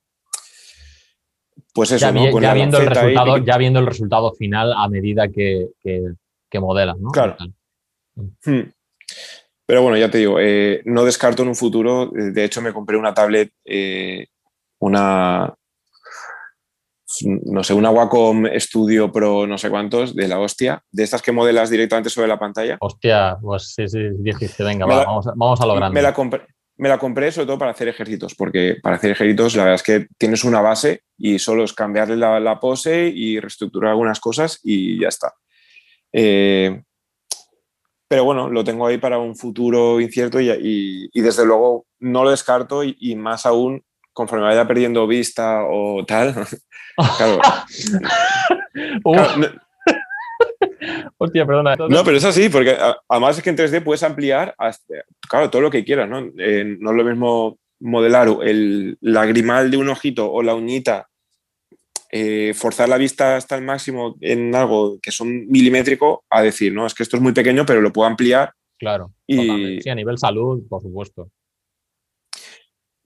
[1.74, 2.42] pues eso, ya, ¿no?
[2.42, 6.02] ya viendo el resultado, ya viendo el resultado final a medida que, que,
[6.50, 7.12] que modelas, ¿no?
[7.12, 7.36] Claro.
[8.46, 8.72] Hmm.
[9.66, 12.12] Pero bueno, ya te digo, eh, no descarto en un futuro.
[12.14, 14.28] De hecho, me compré una tablet, eh,
[14.80, 15.56] una,
[17.24, 21.32] no sé, una Wacom Studio Pro no sé cuántos, de la hostia, de estas que
[21.32, 22.78] modelas directamente sobre la pantalla.
[22.80, 25.96] Hostia, pues sí, sí, dijiste, venga, vamos, a, vamos a lo grande.
[25.96, 26.42] Me la, compré,
[26.78, 29.84] me la compré sobre todo para hacer ejércitos, porque para hacer ejércitos la verdad es
[29.84, 35.00] que tienes una base y solo es cambiarle la, pose y reestructurar algunas cosas y
[35.00, 35.34] ya está.
[36.12, 36.82] Eh,
[38.07, 42.84] pero bueno, lo tengo ahí para un futuro incierto y, desde luego no lo descarto
[42.84, 43.84] y, más aún
[44.14, 46.34] conforme vaya perdiendo vista o tal.
[47.18, 47.40] claro.
[49.03, 49.65] no,
[51.18, 51.76] Hostia, perdona.
[51.76, 52.77] No, pero es así, porque
[53.10, 54.56] además es que en 3D puedes ampliar
[55.27, 56.19] claro, todo lo que quieras, ¿no?
[56.38, 61.07] Eh, no es lo mismo modelar el lagrimal de un ojito o la uñita
[62.18, 66.86] eh, forzar la vista hasta el máximo en algo que son milimétrico a decir, no,
[66.88, 68.54] es que esto es muy pequeño, pero lo puedo ampliar.
[68.80, 69.12] Claro.
[69.28, 69.82] Y...
[69.82, 71.30] Sí, a nivel salud, por supuesto.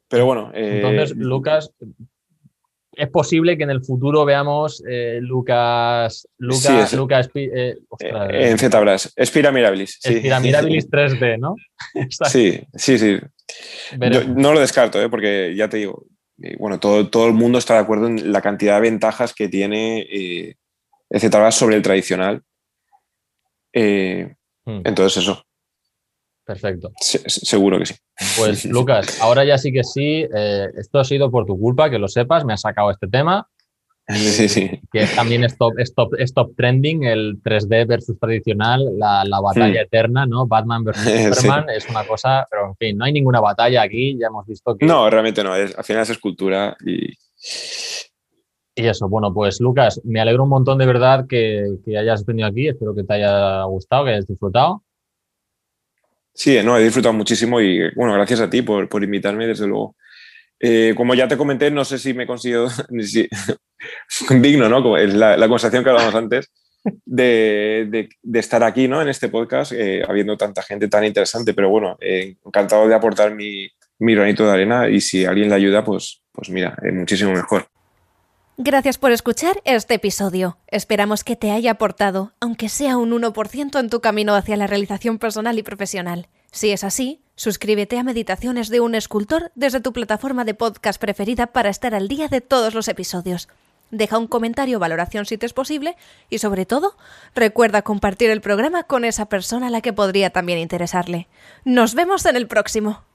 [0.07, 0.51] Pero bueno.
[0.53, 1.73] Eh, Entonces, Lucas,
[2.91, 6.27] es posible que en el futuro veamos eh, Lucas.
[6.37, 6.93] Lucas.
[6.93, 9.07] Lucas en ZBrush.
[9.15, 9.97] Espira Mirabilis.
[9.99, 10.13] Sí.
[10.13, 11.55] Espira Mirabilis 3D, ¿no?
[12.29, 13.17] sí, sí, sí.
[14.35, 16.05] no lo descarto, porque ya te digo,
[16.57, 20.01] bueno, todo, todo el mundo está de acuerdo en la cantidad de ventajas que tiene
[20.01, 20.55] eh,
[21.09, 22.43] etcétera sobre el tradicional.
[23.73, 24.35] Eh,
[24.65, 24.81] hmm.
[24.85, 25.43] Entonces, eso.
[26.45, 26.91] Perfecto.
[26.99, 27.95] seguro que sí.
[28.37, 30.25] Pues Lucas, ahora ya sí que sí,
[30.77, 33.47] esto ha sido por tu culpa, que lo sepas, me has sacado este tema.
[34.15, 34.81] Sí, sí.
[34.91, 35.73] Que también es top,
[36.33, 39.85] top, trending, el 3D versus tradicional, la, batalla hmm.
[39.85, 40.47] eterna, ¿no?
[40.47, 41.03] Batman versus
[41.35, 44.75] Superman, es una cosa, pero en fin, no hay ninguna batalla aquí, ya hemos visto
[44.75, 44.85] que...
[44.85, 47.13] No, realmente no, es, al final es escultura y...
[48.75, 52.47] Y eso, bueno, pues Lucas, me alegro un montón de verdad que, que hayas venido
[52.47, 54.83] aquí, espero que te haya gustado, que hayas disfrutado.
[56.33, 59.95] Sí, no, he disfrutado muchísimo y bueno, gracias a ti por, por invitarme, desde luego.
[60.59, 62.67] Eh, como ya te comenté, no sé si me consigo
[63.01, 63.29] si,
[64.41, 64.97] digno, ¿no?
[64.97, 66.51] la, la, conversación que hablábamos antes
[67.05, 69.01] de, de, estar aquí, ¿no?
[69.01, 73.33] En este podcast, eh, habiendo tanta gente tan interesante, pero bueno, eh, encantado de aportar
[73.35, 73.69] mi,
[73.99, 77.67] mi, granito de arena y si alguien le ayuda, pues, pues mira, muchísimo mejor.
[78.61, 80.57] Gracias por escuchar este episodio.
[80.67, 85.17] Esperamos que te haya aportado, aunque sea un 1% en tu camino hacia la realización
[85.17, 86.27] personal y profesional.
[86.51, 91.47] Si es así, suscríbete a Meditaciones de un Escultor desde tu plataforma de podcast preferida
[91.47, 93.47] para estar al día de todos los episodios.
[93.91, 95.95] Deja un comentario o valoración si te es posible
[96.29, 96.97] y sobre todo,
[97.33, 101.29] recuerda compartir el programa con esa persona a la que podría también interesarle.
[101.63, 103.05] Nos vemos en el próximo.